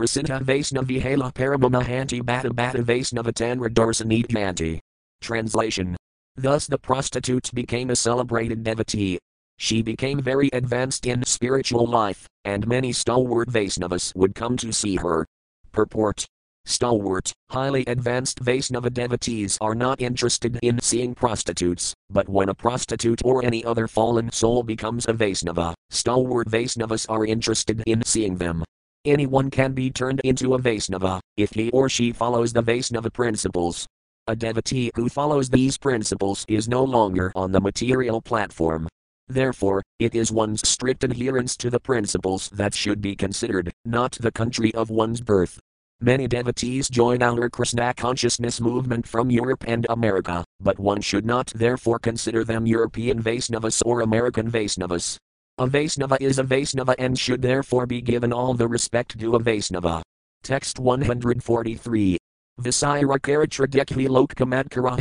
Prasiddha 0.00 0.42
Vaisnavihala 0.42 1.30
Paramamahanti 1.34 2.24
Bata 2.24 2.54
Bata 2.54 2.78
Vaisnavatanra 2.78 3.68
Darsanidhanti. 3.68 4.80
Translation. 5.20 5.94
Thus 6.36 6.66
the 6.66 6.78
prostitute 6.78 7.50
became 7.52 7.90
a 7.90 7.96
celebrated 7.96 8.64
devotee. 8.64 9.18
She 9.58 9.82
became 9.82 10.22
very 10.22 10.48
advanced 10.54 11.04
in 11.04 11.22
spiritual 11.26 11.86
life, 11.86 12.26
and 12.46 12.66
many 12.66 12.92
stalwart 12.92 13.50
Vaisnavas 13.50 14.16
would 14.16 14.34
come 14.34 14.56
to 14.56 14.72
see 14.72 14.96
her. 14.96 15.26
Purport 15.70 16.24
Stalwart, 16.64 17.34
highly 17.50 17.84
advanced 17.84 18.42
Vaisnava 18.42 18.90
devotees 18.90 19.58
are 19.60 19.74
not 19.74 20.00
interested 20.00 20.58
in 20.62 20.80
seeing 20.80 21.14
prostitutes, 21.14 21.92
but 22.08 22.26
when 22.26 22.48
a 22.48 22.54
prostitute 22.54 23.20
or 23.22 23.44
any 23.44 23.62
other 23.66 23.86
fallen 23.86 24.32
soul 24.32 24.62
becomes 24.62 25.06
a 25.08 25.12
Vaisnava, 25.12 25.74
stalwart 25.90 26.48
Vaisnavas 26.48 27.04
are 27.10 27.26
interested 27.26 27.82
in 27.84 28.02
seeing 28.06 28.36
them. 28.36 28.64
Anyone 29.06 29.50
can 29.50 29.72
be 29.72 29.90
turned 29.90 30.20
into 30.24 30.52
a 30.52 30.58
Vaisnava 30.58 31.20
if 31.38 31.52
he 31.52 31.70
or 31.70 31.88
she 31.88 32.12
follows 32.12 32.52
the 32.52 32.62
Vaisnava 32.62 33.10
principles. 33.10 33.86
A 34.26 34.36
devotee 34.36 34.90
who 34.94 35.08
follows 35.08 35.48
these 35.48 35.78
principles 35.78 36.44
is 36.48 36.68
no 36.68 36.84
longer 36.84 37.32
on 37.34 37.50
the 37.50 37.62
material 37.62 38.20
platform. 38.20 38.86
Therefore, 39.26 39.82
it 40.00 40.14
is 40.14 40.30
one's 40.30 40.68
strict 40.68 41.02
adherence 41.02 41.56
to 41.58 41.70
the 41.70 41.80
principles 41.80 42.50
that 42.50 42.74
should 42.74 43.00
be 43.00 43.16
considered, 43.16 43.72
not 43.86 44.18
the 44.20 44.30
country 44.30 44.74
of 44.74 44.90
one's 44.90 45.22
birth. 45.22 45.58
Many 46.02 46.28
devotees 46.28 46.90
join 46.90 47.22
our 47.22 47.48
Krishna 47.48 47.94
consciousness 47.94 48.60
movement 48.60 49.08
from 49.08 49.30
Europe 49.30 49.64
and 49.66 49.86
America, 49.88 50.44
but 50.60 50.78
one 50.78 51.00
should 51.00 51.24
not 51.24 51.46
therefore 51.54 51.98
consider 51.98 52.44
them 52.44 52.66
European 52.66 53.22
Vaisnavas 53.22 53.80
or 53.86 54.02
American 54.02 54.50
Vaisnavas. 54.50 55.16
A 55.60 55.66
Vaisnava 55.66 56.16
is 56.22 56.38
a 56.38 56.42
Vaisnava 56.42 56.94
and 56.98 57.18
should 57.18 57.42
therefore 57.42 57.84
be 57.84 58.00
given 58.00 58.32
all 58.32 58.54
the 58.54 58.66
respect 58.66 59.18
due 59.18 59.34
a 59.34 59.38
Vaisnava. 59.38 60.00
Text 60.42 60.78
143. 60.78 62.16
Visira 62.62 63.18
Karatra 63.18 63.66
Dekhi 63.68 64.08
Lokkamadkara 64.08 64.96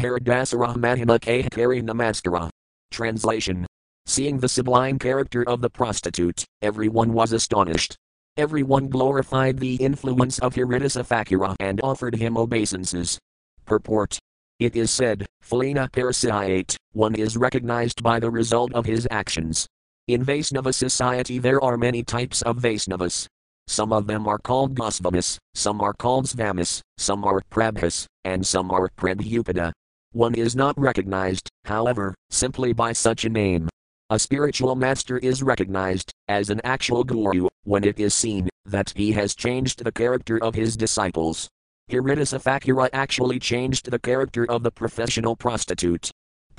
Mahima 0.75 1.17
Kahari 1.17 1.81
Namaskara. 1.81 2.49
Translation. 2.91 3.65
Seeing 4.05 4.37
the 4.37 4.49
sublime 4.49 4.99
character 4.99 5.47
of 5.47 5.61
the 5.61 5.69
prostitute, 5.69 6.43
everyone 6.61 7.13
was 7.13 7.31
astonished. 7.31 7.95
Everyone 8.35 8.89
glorified 8.89 9.59
the 9.59 9.75
influence 9.75 10.39
of 10.39 10.55
Haridasa 10.55 11.07
Thakura 11.07 11.55
and 11.61 11.79
offered 11.81 12.15
him 12.15 12.35
obeisances. 12.35 13.17
Purport. 13.63 14.19
It 14.59 14.75
is 14.75 14.91
said, 14.91 15.25
Phalina 15.41 15.89
Parasiate, 15.89 16.75
one 16.91 17.15
is 17.15 17.37
recognized 17.37 18.03
by 18.03 18.19
the 18.19 18.29
result 18.29 18.73
of 18.73 18.85
his 18.85 19.07
actions. 19.09 19.65
In 20.09 20.25
Vaisnava 20.25 20.73
society 20.73 21.37
there 21.37 21.63
are 21.63 21.77
many 21.77 22.01
types 22.01 22.41
of 22.41 22.57
Vaisnavas. 22.57 23.27
Some 23.67 23.93
of 23.93 24.07
them 24.07 24.27
are 24.27 24.39
called 24.39 24.73
Gosvamis, 24.73 25.37
some 25.53 25.81
are 25.81 25.93
called 25.93 26.25
Svamis, 26.25 26.81
some 26.97 27.23
are 27.23 27.43
Prabhus, 27.51 28.07
and 28.23 28.43
some 28.43 28.71
are 28.71 28.89
Prabhupada. 28.97 29.71
One 30.13 30.33
is 30.33 30.55
not 30.55 30.75
recognized, 30.79 31.47
however, 31.65 32.15
simply 32.31 32.73
by 32.73 32.91
such 32.91 33.23
a 33.23 33.29
name. 33.29 33.69
A 34.09 34.17
spiritual 34.17 34.73
master 34.73 35.19
is 35.19 35.43
recognized 35.43 36.11
as 36.27 36.49
an 36.49 36.59
actual 36.63 37.03
guru 37.03 37.47
when 37.65 37.83
it 37.83 37.99
is 37.99 38.15
seen 38.15 38.49
that 38.65 38.91
he 38.95 39.11
has 39.11 39.35
changed 39.35 39.83
the 39.83 39.91
character 39.91 40.43
of 40.43 40.55
his 40.55 40.75
disciples. 40.75 41.47
Haridasa 41.91 42.41
Thakura 42.41 42.89
actually 42.93 43.37
changed 43.37 43.91
the 43.91 43.99
character 43.99 44.49
of 44.49 44.63
the 44.63 44.71
professional 44.71 45.35
prostitute. 45.35 46.09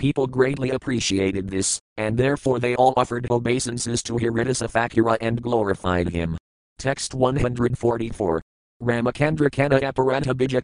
People 0.00 0.26
greatly 0.26 0.70
appreciated 0.70 1.50
this, 1.50 1.78
and 1.98 2.16
therefore 2.16 2.58
they 2.58 2.74
all 2.74 2.94
offered 2.96 3.30
obeisances 3.30 4.02
to 4.04 4.14
Haridasa 4.14 4.66
Thakura 4.66 5.18
and 5.20 5.42
glorified 5.42 6.08
him. 6.08 6.38
Text 6.78 7.12
144. 7.12 8.40
Ramacandra 8.82 9.52
Kana 9.52 9.78
Aparanta 9.80 10.32
Bija 10.32 10.62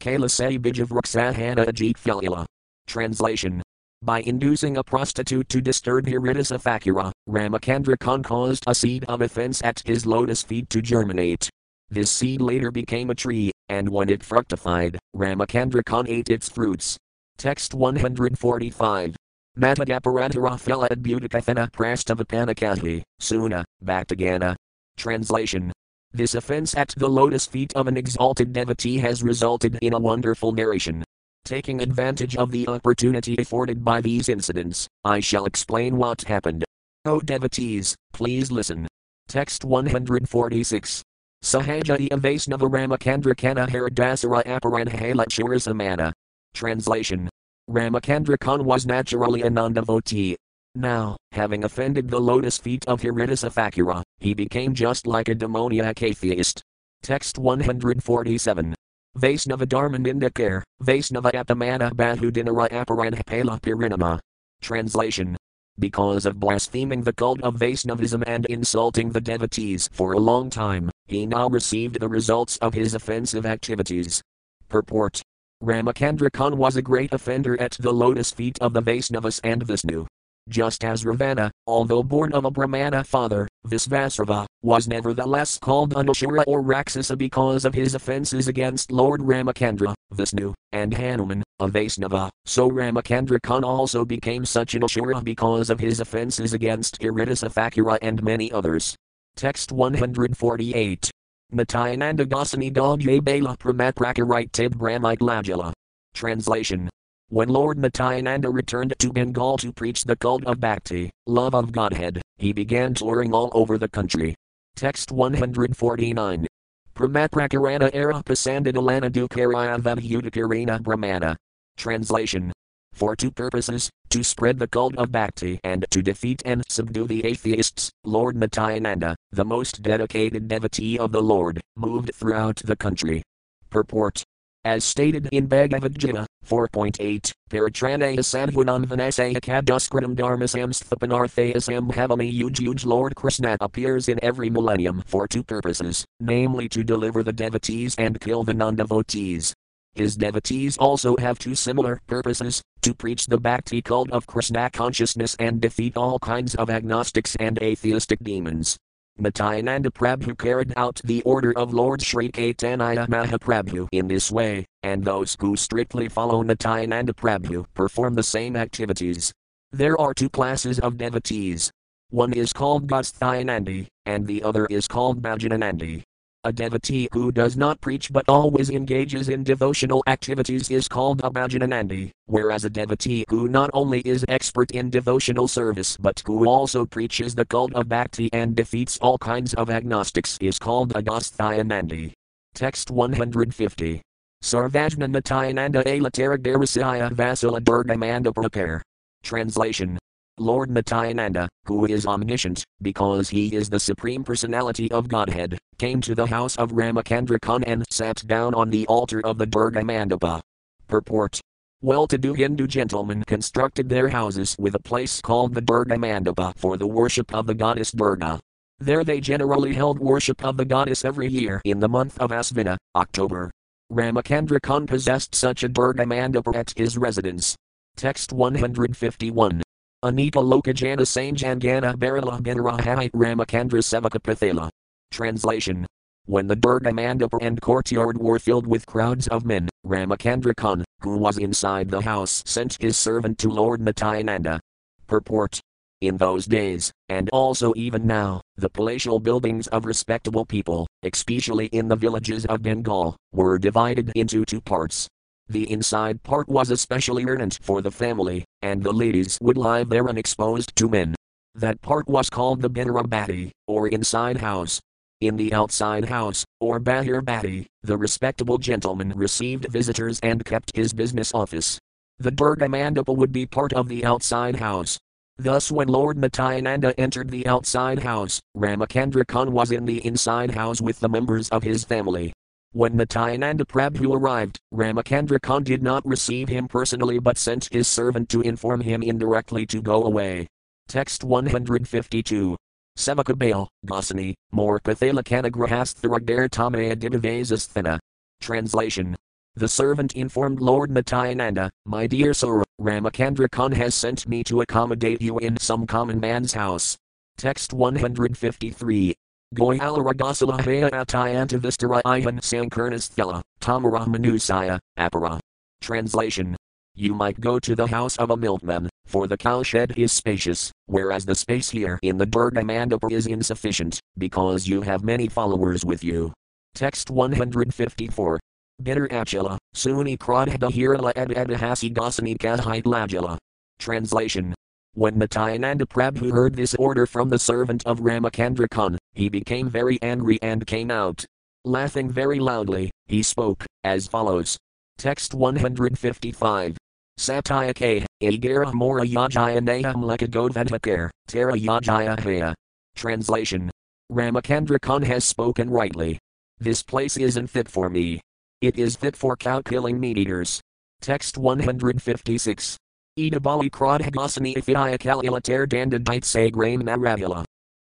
Ajit. 1.68 2.46
Translation. 2.86 3.62
By 4.00 4.20
inducing 4.22 4.78
a 4.78 4.82
prostitute 4.82 5.50
to 5.50 5.60
disturb 5.60 6.06
Hiridasafakura, 6.06 7.12
Ramacandra 7.28 7.98
Khan 7.98 8.22
caused 8.22 8.64
a 8.66 8.74
seed 8.74 9.04
of 9.04 9.20
offense 9.20 9.62
at 9.62 9.82
his 9.84 10.06
lotus 10.06 10.42
feet 10.42 10.70
to 10.70 10.80
germinate. 10.80 11.50
This 11.90 12.10
seed 12.10 12.40
later 12.40 12.70
became 12.70 13.10
a 13.10 13.14
tree, 13.14 13.52
and 13.68 13.90
when 13.90 14.08
it 14.08 14.24
fructified, 14.24 14.98
Ramacandra 15.14 15.84
Khan 15.84 16.08
ate 16.08 16.30
its 16.30 16.48
fruits. 16.48 16.96
Text 17.36 17.74
145. 17.74 19.14
Matadaparantara 19.58 20.60
Phila 20.60 20.86
Adbutakathana 20.90 21.70
Prastavapanakahi, 21.70 23.02
Suna, 23.18 23.64
Bhaktagana. 23.82 24.54
Translation. 24.98 25.72
This 26.12 26.34
offense 26.34 26.76
at 26.76 26.92
the 26.98 27.08
lotus 27.08 27.46
feet 27.46 27.72
of 27.74 27.86
an 27.86 27.96
exalted 27.96 28.52
devotee 28.52 28.98
has 28.98 29.22
resulted 29.22 29.78
in 29.80 29.94
a 29.94 29.98
wonderful 29.98 30.52
narration. 30.52 31.02
Taking 31.46 31.80
advantage 31.80 32.36
of 32.36 32.50
the 32.50 32.68
opportunity 32.68 33.36
afforded 33.38 33.82
by 33.82 34.02
these 34.02 34.28
incidents, 34.28 34.88
I 35.04 35.20
shall 35.20 35.46
explain 35.46 35.96
what 35.96 36.20
happened. 36.22 36.64
O 37.06 37.20
devotees, 37.20 37.96
please 38.12 38.52
listen. 38.52 38.86
Text 39.26 39.64
146. 39.64 41.02
Sahajati 41.42 42.10
Avasnava 42.10 42.68
Ramacandra 42.70 43.34
Kana 43.34 43.66
Haradasara 43.66 44.44
Aparanhala 44.44 45.24
Churasamana. 45.28 46.12
Translation 46.52 47.30
Ramacandra 47.68 48.38
Khan 48.38 48.64
was 48.64 48.86
naturally 48.86 49.42
a 49.42 49.50
non 49.50 49.72
devotee. 49.72 50.36
Now, 50.76 51.16
having 51.32 51.64
offended 51.64 52.08
the 52.08 52.20
lotus 52.20 52.58
feet 52.58 52.86
of 52.86 53.00
Haridasa 53.00 53.52
Thakura, 53.52 54.02
he 54.18 54.34
became 54.34 54.72
just 54.72 55.06
like 55.06 55.28
a 55.28 55.34
demoniac 55.34 56.00
atheist. 56.00 56.62
Text 57.02 57.38
147. 57.38 58.74
Vaisnava 59.18 59.66
Dharmanindakar, 59.66 60.62
Vaisnava 60.82 61.32
Apamana 61.32 61.90
Bahudinara 61.92 62.68
Aparanhapala 62.70 63.60
Pirinama. 63.60 64.20
Translation. 64.60 65.36
Because 65.78 66.24
of 66.24 66.38
blaspheming 66.38 67.02
the 67.02 67.12
cult 67.12 67.42
of 67.42 67.56
Vaisnavism 67.56 68.22
and 68.28 68.46
insulting 68.46 69.10
the 69.10 69.20
devotees 69.20 69.88
for 69.92 70.12
a 70.12 70.18
long 70.18 70.50
time, 70.50 70.90
he 71.06 71.26
now 71.26 71.48
received 71.48 71.98
the 71.98 72.08
results 72.08 72.58
of 72.58 72.74
his 72.74 72.94
offensive 72.94 73.44
activities. 73.44 74.22
Purport 74.68 75.20
Ramacandra 75.62 76.30
Khan 76.30 76.58
was 76.58 76.76
a 76.76 76.82
great 76.82 77.14
offender 77.14 77.58
at 77.58 77.72
the 77.80 77.92
lotus 77.92 78.30
feet 78.30 78.58
of 78.60 78.74
the 78.74 78.82
Vaisnavas 78.82 79.40
and 79.42 79.62
Vishnu. 79.62 80.06
Just 80.50 80.84
as 80.84 81.06
Ravana, 81.06 81.50
although 81.66 82.02
born 82.02 82.34
of 82.34 82.44
a 82.44 82.50
Brahmana 82.50 83.02
father, 83.02 83.48
Visvasrava, 83.66 84.44
was 84.62 84.86
nevertheless 84.86 85.58
called 85.58 85.94
Anashura 85.94 86.44
or 86.46 86.60
Rakshasa 86.60 87.16
because 87.16 87.64
of 87.64 87.74
his 87.74 87.94
offences 87.94 88.48
against 88.48 88.92
Lord 88.92 89.22
Ramacandra, 89.22 89.94
Vishnu, 90.12 90.52
and 90.72 90.92
Hanuman, 90.92 91.42
a 91.58 91.68
Vaisnava, 91.68 92.28
so 92.44 92.70
Ramacandra 92.70 93.38
Khan 93.42 93.64
also 93.64 94.04
became 94.04 94.44
such 94.44 94.74
an 94.74 94.82
Ashura 94.82 95.24
because 95.24 95.70
of 95.70 95.80
his 95.80 96.00
offences 96.00 96.52
against 96.52 97.00
Haridasa 97.00 97.50
Thakura 97.50 97.98
and 98.02 98.22
many 98.22 98.52
others. 98.52 98.94
Text 99.36 99.72
148. 99.72 101.10
Nityananda 101.52 102.26
Gosani 102.26 102.72
Dalje 102.72 103.22
Bala 103.22 103.56
Pramaprakarite 103.56 104.50
Tib 104.50 104.76
Brahmite 104.76 105.20
Lajala. 105.20 105.72
Translation. 106.12 106.90
When 107.28 107.48
Lord 107.48 107.78
Nityananda 107.78 108.50
returned 108.50 108.94
to 108.98 109.12
Bengal 109.12 109.56
to 109.58 109.72
preach 109.72 110.02
the 110.02 110.16
cult 110.16 110.44
of 110.44 110.58
Bhakti, 110.58 111.08
love 111.26 111.54
of 111.54 111.70
Godhead, 111.70 112.20
he 112.36 112.52
began 112.52 112.94
touring 112.94 113.32
all 113.32 113.50
over 113.52 113.78
the 113.78 113.88
country. 113.88 114.34
Text 114.74 115.12
149. 115.12 116.48
Pramaprakarana 116.96 117.90
era 117.92 118.22
pasandidalana 118.24 119.08
dukaraya 119.08 119.78
vabhudakarina 119.78 120.82
brahmana. 120.82 121.36
Translation. 121.76 122.52
For 122.96 123.14
two 123.14 123.30
purposes, 123.30 123.90
to 124.08 124.24
spread 124.24 124.58
the 124.58 124.66
cult 124.66 124.96
of 124.96 125.12
Bhakti 125.12 125.60
and 125.62 125.84
to 125.90 126.00
defeat 126.00 126.40
and 126.46 126.62
subdue 126.66 127.06
the 127.06 127.26
atheists, 127.26 127.90
Lord 128.04 128.36
Nityananda, 128.36 129.14
the 129.30 129.44
most 129.44 129.82
dedicated 129.82 130.48
devotee 130.48 130.98
of 130.98 131.12
the 131.12 131.20
Lord, 131.20 131.60
moved 131.76 132.14
throughout 132.14 132.56
the 132.64 132.74
country. 132.74 133.22
Purport. 133.68 134.24
As 134.64 134.82
stated 134.82 135.28
in 135.30 135.46
Bhagavad 135.46 135.98
Gita 135.98 136.26
4.8, 136.46 137.32
Paratranaya 137.50 138.18
Sadhunam 138.20 138.86
Vanasaya 138.86 139.42
Kaduskritam 139.42 140.16
Dharmasamsthapanarthayasam 140.16 141.92
Havami 141.92 142.32
Yuj 142.34 142.86
Lord 142.86 143.14
Krishna 143.14 143.58
appears 143.60 144.08
in 144.08 144.18
every 144.24 144.48
millennium 144.48 145.02
for 145.04 145.28
two 145.28 145.42
purposes, 145.42 146.06
namely 146.18 146.66
to 146.70 146.82
deliver 146.82 147.22
the 147.22 147.34
devotees 147.34 147.94
and 147.98 148.18
kill 148.22 148.42
the 148.42 148.54
non 148.54 148.74
devotees. 148.74 149.52
His 149.96 150.14
devotees 150.14 150.76
also 150.76 151.16
have 151.16 151.38
two 151.38 151.54
similar 151.54 152.02
purposes 152.06 152.62
to 152.86 152.94
preach 152.94 153.26
the 153.26 153.36
bhakti 153.36 153.82
cult 153.82 154.08
of 154.12 154.28
Krishna 154.28 154.70
consciousness 154.70 155.34
and 155.40 155.60
defeat 155.60 155.96
all 155.96 156.20
kinds 156.20 156.54
of 156.54 156.70
agnostics 156.70 157.34
and 157.40 157.60
atheistic 157.60 158.20
demons. 158.22 158.76
Nityananda 159.18 159.90
Prabhu 159.90 160.38
carried 160.38 160.72
out 160.76 161.00
the 161.02 161.20
order 161.22 161.52
of 161.58 161.74
Lord 161.74 162.00
Sri 162.00 162.30
Caitanya 162.30 163.08
Mahaprabhu 163.08 163.88
in 163.90 164.06
this 164.06 164.30
way, 164.30 164.66
and 164.84 165.02
those 165.02 165.36
who 165.40 165.56
strictly 165.56 166.08
follow 166.08 166.42
Nityananda 166.42 167.12
Prabhu 167.12 167.66
perform 167.74 168.14
the 168.14 168.22
same 168.22 168.54
activities. 168.54 169.32
There 169.72 170.00
are 170.00 170.14
two 170.14 170.30
classes 170.30 170.78
of 170.78 170.96
devotees. 170.96 171.72
One 172.10 172.32
is 172.34 172.52
called 172.52 172.86
Gosthyanandi, 172.86 173.88
and 174.04 174.28
the 174.28 174.44
other 174.44 174.66
is 174.66 174.86
called 174.86 175.20
Bhajananandi. 175.20 176.04
A 176.46 176.52
devotee 176.52 177.08
who 177.12 177.32
does 177.32 177.56
not 177.56 177.80
preach 177.80 178.12
but 178.12 178.24
always 178.28 178.70
engages 178.70 179.28
in 179.30 179.42
devotional 179.42 180.04
activities 180.06 180.70
is 180.70 180.86
called 180.86 181.20
a 181.24 181.28
Bhajananandi, 181.28 182.12
whereas 182.26 182.64
a 182.64 182.70
devotee 182.70 183.24
who 183.28 183.48
not 183.48 183.68
only 183.74 183.98
is 184.02 184.24
expert 184.28 184.70
in 184.70 184.88
devotional 184.88 185.48
service 185.48 185.96
but 185.96 186.22
who 186.24 186.48
also 186.48 186.86
preaches 186.86 187.34
the 187.34 187.44
cult 187.44 187.74
of 187.74 187.88
bhakti 187.88 188.30
and 188.32 188.54
defeats 188.54 188.96
all 188.98 189.18
kinds 189.18 189.54
of 189.54 189.70
agnostics 189.70 190.38
is 190.40 190.56
called 190.56 190.94
a 190.94 191.02
Gosthyanandi. 191.02 192.12
Text 192.54 192.92
150. 192.92 194.00
Sarvajna 194.44 195.10
Nityananda 195.10 195.82
Alataragdarasaya 195.82 197.10
Vasila 197.10 197.60
Durgamanda 197.60 198.32
Prepare. 198.32 198.84
Translation 199.24 199.98
Lord 200.38 200.70
Nityananda, 200.70 201.48
who 201.64 201.86
is 201.86 202.06
omniscient, 202.06 202.62
because 202.82 203.30
he 203.30 203.54
is 203.54 203.70
the 203.70 203.80
Supreme 203.80 204.22
Personality 204.22 204.90
of 204.92 205.08
Godhead, 205.08 205.58
came 205.78 206.02
to 206.02 206.14
the 206.14 206.26
house 206.26 206.56
of 206.56 206.72
Ramacandra 206.72 207.40
Khan 207.40 207.64
and 207.64 207.84
sat 207.90 208.22
down 208.26 208.54
on 208.54 208.68
the 208.68 208.86
altar 208.86 209.24
of 209.24 209.38
the 209.38 209.46
Durga 209.46 209.80
Mandapa. 209.80 210.40
Purport 210.88 211.40
Well 211.80 212.06
to 212.08 212.18
do 212.18 212.34
Hindu 212.34 212.66
gentlemen 212.66 213.24
constructed 213.24 213.88
their 213.88 214.10
houses 214.10 214.54
with 214.58 214.74
a 214.74 214.78
place 214.78 215.22
called 215.22 215.54
the 215.54 215.62
Durga 215.62 215.96
Mandapa 215.96 216.54
for 216.58 216.76
the 216.76 216.86
worship 216.86 217.34
of 217.34 217.46
the 217.46 217.54
goddess 217.54 217.90
Durga. 217.92 218.38
There 218.78 219.04
they 219.04 219.20
generally 219.20 219.72
held 219.72 219.98
worship 219.98 220.44
of 220.44 220.58
the 220.58 220.66
goddess 220.66 221.02
every 221.02 221.28
year 221.28 221.62
in 221.64 221.80
the 221.80 221.88
month 221.88 222.18
of 222.18 222.30
Asvina, 222.30 222.76
October. 222.94 223.50
Ramacandra 223.90 224.60
Khan 224.60 224.86
possessed 224.86 225.34
such 225.34 225.62
a 225.62 225.68
Durga 225.68 226.04
Mandapa 226.04 226.54
at 226.54 226.74
his 226.76 226.98
residence. 226.98 227.56
Text 227.96 228.34
151. 228.34 229.62
Anika 230.04 230.42
Lokajana 230.42 231.00
Sanjangana 231.00 231.96
Barala 231.96 232.38
Binarahai 232.42 233.10
Ramacandra 233.12 233.80
Sevaka 233.80 234.20
Pathala. 234.20 234.68
Translation. 235.10 235.86
When 236.26 236.46
the 236.46 236.54
Durga 236.54 236.90
Mandapa 236.90 237.38
and 237.40 237.58
courtyard 237.62 238.18
were 238.18 238.38
filled 238.38 238.66
with 238.66 238.84
crowds 238.84 239.26
of 239.28 239.46
men, 239.46 239.70
Ramacandra 239.86 240.54
Khan, 240.54 240.84
who 241.00 241.16
was 241.16 241.38
inside 241.38 241.88
the 241.88 242.02
house, 242.02 242.42
sent 242.44 242.76
his 242.78 242.98
servant 242.98 243.38
to 243.38 243.48
Lord 243.48 243.80
Nityananda. 243.80 244.60
Purport. 245.06 245.60
In 246.02 246.18
those 246.18 246.44
days, 246.44 246.92
and 247.08 247.30
also 247.30 247.72
even 247.74 248.06
now, 248.06 248.42
the 248.56 248.68
palatial 248.68 249.18
buildings 249.18 249.66
of 249.68 249.86
respectable 249.86 250.44
people, 250.44 250.86
especially 251.04 251.66
in 251.66 251.88
the 251.88 251.96
villages 251.96 252.44
of 252.46 252.60
Bengal, 252.60 253.16
were 253.32 253.58
divided 253.58 254.12
into 254.14 254.44
two 254.44 254.60
parts. 254.60 255.08
The 255.48 255.70
inside 255.70 256.22
part 256.24 256.48
was 256.48 256.70
especially 256.70 257.24
earnest 257.24 257.62
for 257.62 257.80
the 257.80 257.92
family, 257.92 258.44
and 258.62 258.82
the 258.82 258.92
ladies 258.92 259.38
would 259.40 259.56
lie 259.56 259.84
there 259.84 260.08
unexposed 260.08 260.74
to 260.74 260.88
men. 260.88 261.14
That 261.54 261.80
part 261.80 262.08
was 262.08 262.28
called 262.28 262.62
the 262.62 262.68
Binarabati, 262.68 263.52
or 263.68 263.86
inside 263.86 264.38
house. 264.38 264.80
In 265.20 265.36
the 265.36 265.54
outside 265.54 266.06
house, 266.06 266.44
or 266.60 266.80
Bahir 266.80 267.24
Bati, 267.24 267.66
the 267.82 267.96
respectable 267.96 268.58
gentleman 268.58 269.12
received 269.16 269.70
visitors 269.70 270.18
and 270.20 270.44
kept 270.44 270.76
his 270.76 270.92
business 270.92 271.32
office. 271.32 271.78
The 272.18 272.30
Durga 272.30 272.66
Mandapa 272.66 273.14
would 273.16 273.32
be 273.32 273.46
part 273.46 273.72
of 273.72 273.88
the 273.88 274.04
outside 274.04 274.56
house. 274.56 274.98
Thus, 275.38 275.70
when 275.70 275.88
Lord 275.88 276.18
Nityananda 276.18 276.98
entered 276.98 277.30
the 277.30 277.46
outside 277.46 278.00
house, 278.00 278.40
Ramacandra 278.56 279.26
Khan 279.26 279.52
was 279.52 279.70
in 279.70 279.84
the 279.84 280.04
inside 280.04 280.50
house 280.50 280.80
with 280.80 280.98
the 281.00 281.08
members 281.08 281.48
of 281.50 281.62
his 281.62 281.84
family. 281.84 282.32
When 282.72 282.96
Nityananda 282.96 283.64
Prabhu 283.64 284.14
arrived, 284.14 284.60
Ramacandra 284.72 285.40
Khan 285.40 285.64
did 285.64 285.82
not 285.82 286.06
receive 286.06 286.48
him 286.48 286.68
personally 286.68 287.18
but 287.18 287.38
sent 287.38 287.68
his 287.72 287.88
servant 287.88 288.28
to 288.30 288.42
inform 288.42 288.82
him 288.82 289.02
indirectly 289.02 289.64
to 289.66 289.80
go 289.80 290.04
away. 290.04 290.46
Text 290.88 291.24
152. 291.24 292.56
Sevakabale, 292.98 293.68
Gosani, 293.86 294.34
more 294.52 294.78
Pathalakanagrahastharagdare 294.80 296.48
Tamaya 296.48 296.96
Dibavasasthana. 296.96 297.98
Translation. 298.40 299.16
The 299.54 299.68
servant 299.68 300.12
informed 300.14 300.60
Lord 300.60 300.90
Nityananda, 300.90 301.70
My 301.86 302.06
dear 302.06 302.34
sir, 302.34 302.62
Ramacandra 302.80 303.50
Khan 303.50 303.72
has 303.72 303.94
sent 303.94 304.28
me 304.28 304.44
to 304.44 304.60
accommodate 304.60 305.22
you 305.22 305.38
in 305.38 305.56
some 305.58 305.86
common 305.86 306.20
man's 306.20 306.52
house. 306.52 306.96
Text 307.38 307.72
153. 307.72 309.14
Goyalaragasala 309.54 310.58
Atayantavistara 310.90 312.02
Ihan 312.02 312.40
Sankarnasthela, 312.40 313.42
Tamara 313.60 314.00
Manusaya, 314.00 314.78
Apara. 314.98 315.38
Translation. 315.80 316.56
You 316.96 317.14
might 317.14 317.38
go 317.40 317.58
to 317.60 317.76
the 317.76 317.86
house 317.86 318.16
of 318.16 318.30
a 318.30 318.36
milkman, 318.36 318.88
for 319.04 319.28
the 319.28 319.36
cowshed 319.36 319.96
is 319.96 320.12
spacious, 320.12 320.72
whereas 320.86 321.24
the 321.24 321.34
space 321.34 321.70
here 321.70 321.98
in 322.02 322.16
the 322.16 322.26
Durga 322.26 322.62
Mandapa 322.62 323.12
is 323.12 323.26
insufficient, 323.26 324.00
because 324.18 324.66
you 324.66 324.82
have 324.82 325.04
many 325.04 325.28
followers 325.28 325.84
with 325.84 326.02
you. 326.02 326.32
Text 326.74 327.10
154. 327.10 328.40
Bitter 328.82 329.06
Achila, 329.08 329.58
Suni 329.76 330.18
Kradha 330.18 330.58
Hirala 330.58 331.12
Ed 331.14 331.28
Edahasi 331.28 331.94
Gosani 331.94 332.36
Kahite 332.36 332.82
Lajala. 332.82 333.38
Translation. 333.78 334.55
When 334.96 335.18
Nityananda 335.18 335.84
Prabhu 335.84 336.32
heard 336.32 336.54
this 336.54 336.74
order 336.76 337.04
from 337.04 337.28
the 337.28 337.38
servant 337.38 337.84
of 337.84 338.00
Ramacandra 338.00 338.66
Khan, 338.70 338.96
he 339.12 339.28
became 339.28 339.68
very 339.68 339.98
angry 340.00 340.38
and 340.40 340.66
came 340.66 340.90
out. 340.90 341.22
Laughing 341.66 342.10
very 342.10 342.40
loudly, 342.40 342.90
he 343.04 343.22
spoke, 343.22 343.66
as 343.84 344.06
follows. 344.06 344.56
Text 344.96 345.34
155. 345.34 346.78
Satyake, 347.18 348.06
Agara 348.22 348.72
Mora 348.72 349.02
Yajaya 349.02 349.60
Naham 349.60 349.96
Lekagodvadvakar, 349.96 351.10
Tara 351.28 351.52
Yajaya 351.52 352.18
Haya. 352.18 352.54
Translation. 352.94 353.70
Ramacandra 354.10 354.80
Khan 354.80 355.02
has 355.02 355.26
spoken 355.26 355.68
rightly. 355.68 356.18
This 356.58 356.82
place 356.82 357.18
isn't 357.18 357.48
fit 357.48 357.68
for 357.68 357.90
me. 357.90 358.22
It 358.62 358.78
is 358.78 358.96
fit 358.96 359.14
for 359.14 359.36
cow 359.36 359.60
killing 359.60 360.00
meat 360.00 360.16
eaters. 360.16 360.58
Text 361.02 361.36
156. 361.36 362.78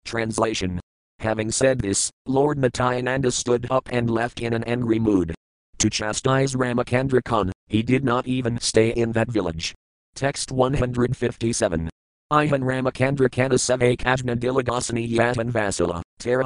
Translation. 0.05 0.79
Having 1.19 1.51
said 1.51 1.79
this, 1.79 2.09
Lord 2.25 2.57
Nityananda 2.57 3.31
stood 3.31 3.67
up 3.69 3.89
and 3.91 4.09
left 4.09 4.39
in 4.39 4.53
an 4.53 4.63
angry 4.63 4.97
mood. 4.97 5.35
To 5.79 5.89
chastise 5.89 6.55
Ramacandra 6.55 7.21
Khan, 7.25 7.51
he 7.67 7.83
did 7.83 8.05
not 8.05 8.25
even 8.27 8.61
stay 8.61 8.91
in 8.91 9.11
that 9.11 9.29
village. 9.29 9.75
Text 10.15 10.53
157. 10.53 11.89
Ihan 12.31 12.63
Ramacandra 12.63 13.29
Kana 13.29 13.55
Seve 13.55 13.97
Kajna 13.97 14.37
Dilagasani 14.37 15.11
Yatan 15.11 15.51
Vasila, 15.51 16.01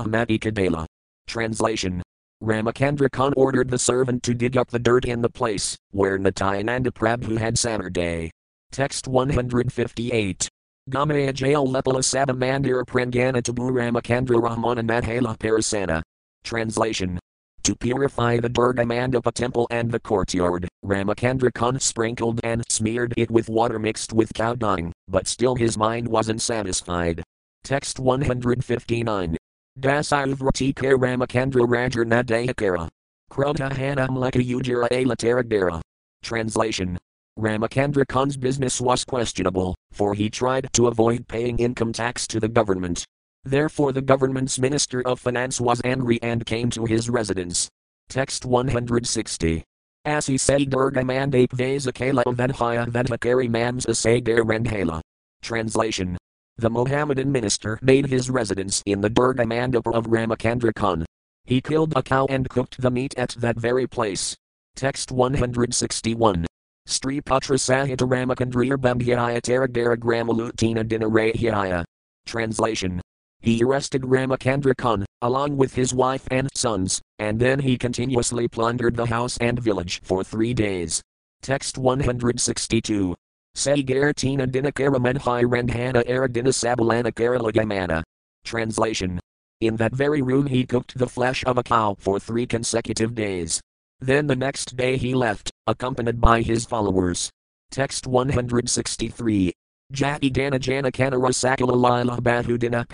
Mati 0.09 0.39
Kadala. 0.39 0.87
Translation. 1.27 2.01
Ramacandra 2.43 3.11
Khan 3.11 3.35
ordered 3.37 3.69
the 3.69 3.77
servant 3.77 4.23
to 4.23 4.33
dig 4.33 4.57
up 4.57 4.71
the 4.71 4.79
dirt 4.79 5.05
in 5.05 5.21
the 5.21 5.29
place 5.29 5.77
where 5.91 6.17
Nityananda 6.17 6.89
Prabhu 6.89 7.37
had 7.37 7.55
Saturday. 7.59 8.31
Text 8.71 9.07
158. 9.07 10.47
Gamaya 10.91 11.33
Jail 11.33 11.67
Lepala 11.67 12.03
Sabamandir 12.03 12.83
Prangana 12.85 13.41
Tabu 13.41 13.71
Ramacandra 13.71 14.39
Rahmana 14.39 14.85
Madhala 14.85 15.35
Parasana. 15.37 16.03
Translation. 16.43 17.19
To 17.63 17.75
purify 17.75 18.39
the 18.39 18.47
Durga 18.47 18.83
Mandapa 18.83 19.33
temple 19.33 19.67
and 19.71 19.91
the 19.91 19.99
courtyard, 19.99 20.67
Ramacandra 20.85 21.51
Khan 21.53 21.79
sprinkled 21.79 22.39
and 22.43 22.63
smeared 22.69 23.13
it 23.17 23.31
with 23.31 23.49
water 23.49 23.79
mixed 23.79 24.13
with 24.13 24.33
cow 24.33 24.53
dung, 24.53 24.93
but 25.07 25.27
still 25.27 25.55
his 25.55 25.77
mind 25.77 26.07
wasn't 26.07 26.41
satisfied. 26.41 27.23
Text 27.63 27.99
159. 27.99 29.35
Dasayuvrati 29.79 30.73
Ramacandra 30.75 31.67
Rajarna 31.67 32.23
Dayakara. 32.23 32.87
Krota 33.31 33.71
Hanam 33.71 34.15
Leka 34.15 34.39
Ujira. 34.39 35.81
Translation. 36.21 36.97
Ramacandra 37.39 38.05
Khan's 38.05 38.35
business 38.35 38.81
was 38.81 39.05
questionable, 39.05 39.73
for 39.91 40.13
he 40.13 40.29
tried 40.29 40.67
to 40.73 40.87
avoid 40.87 41.27
paying 41.27 41.57
income 41.57 41.93
tax 41.93 42.27
to 42.27 42.39
the 42.39 42.49
government. 42.49 43.05
Therefore, 43.45 43.93
the 43.93 44.01
government's 44.01 44.59
Minister 44.59 45.01
of 45.07 45.19
Finance 45.19 45.61
was 45.61 45.81
angry 45.85 46.19
and 46.21 46.45
came 46.45 46.69
to 46.71 46.85
his 46.85 47.09
residence. 47.09 47.69
Text 48.09 48.45
160. 48.45 49.63
As 50.03 50.25
Asi 50.25 50.37
say 50.37 50.65
Durga 50.65 51.03
Mandate 51.03 51.51
Vasakala 51.51 52.23
Vedhaya 52.23 52.87
Vedhakari 52.87 53.49
Mamsa 53.49 53.95
Sagar 53.95 54.43
Rendhala. 54.43 54.99
Translation. 55.41 56.17
The 56.57 56.69
Mohammedan 56.69 57.31
minister 57.31 57.79
made 57.81 58.07
his 58.07 58.29
residence 58.29 58.83
in 58.85 58.99
the 58.99 59.09
Durga 59.09 59.45
Mandapa 59.45 59.93
of 59.93 60.07
Ramacandra 60.07 60.73
Khan. 60.75 61.05
He 61.45 61.61
killed 61.61 61.93
a 61.95 62.03
cow 62.03 62.25
and 62.29 62.49
cooked 62.49 62.81
the 62.81 62.91
meat 62.91 63.13
at 63.17 63.29
that 63.39 63.57
very 63.57 63.87
place. 63.87 64.35
Text 64.75 65.11
161. 65.11 66.48
Sri 66.89 67.21
Taragdara 67.21 68.35
Gramalutina 69.95 70.83
Dinarayhyaya. 70.83 71.85
Translation. 72.25 72.99
He 73.41 73.63
arrested 73.63 74.01
Ramacandra 74.01 74.75
Khan, 74.75 75.05
along 75.21 75.55
with 75.55 75.75
his 75.75 75.93
wife 75.93 76.27
and 76.31 76.49
sons, 76.55 76.99
and 77.19 77.39
then 77.39 77.59
he 77.59 77.77
continuously 77.77 78.47
plundered 78.47 78.95
the 78.95 79.05
house 79.05 79.37
and 79.37 79.59
village 79.59 80.01
for 80.03 80.23
three 80.23 80.55
days. 80.55 80.99
Text 81.43 81.77
162. 81.77 83.15
Sagartina 83.55 84.47
Dinakara 84.47 84.97
Medhai 84.97 85.43
Randhana 85.43 86.03
Aradina 86.07 86.51
Sabalana 86.51 87.13
Karalagamana. 87.13 88.01
Translation. 88.43 89.19
In 89.61 89.75
that 89.75 89.93
very 89.93 90.23
room 90.23 90.47
he 90.47 90.65
cooked 90.65 90.97
the 90.97 91.07
flesh 91.07 91.43
of 91.45 91.59
a 91.59 91.63
cow 91.63 91.95
for 91.99 92.19
three 92.19 92.47
consecutive 92.47 93.13
days. 93.13 93.61
Then 93.99 94.27
the 94.27 94.35
next 94.35 94.77
day 94.77 94.97
he 94.97 95.13
left, 95.13 95.51
accompanied 95.69 96.19
by 96.19 96.41
his 96.41 96.65
followers. 96.65 97.29
Text 97.69 98.07
163. 98.07 99.53
Jati 99.93 100.33
Dana 100.33 100.57
Jana 100.57 100.91
Sakala 100.91 101.73
Lila 101.73 102.19
Bahudina. 102.21 102.85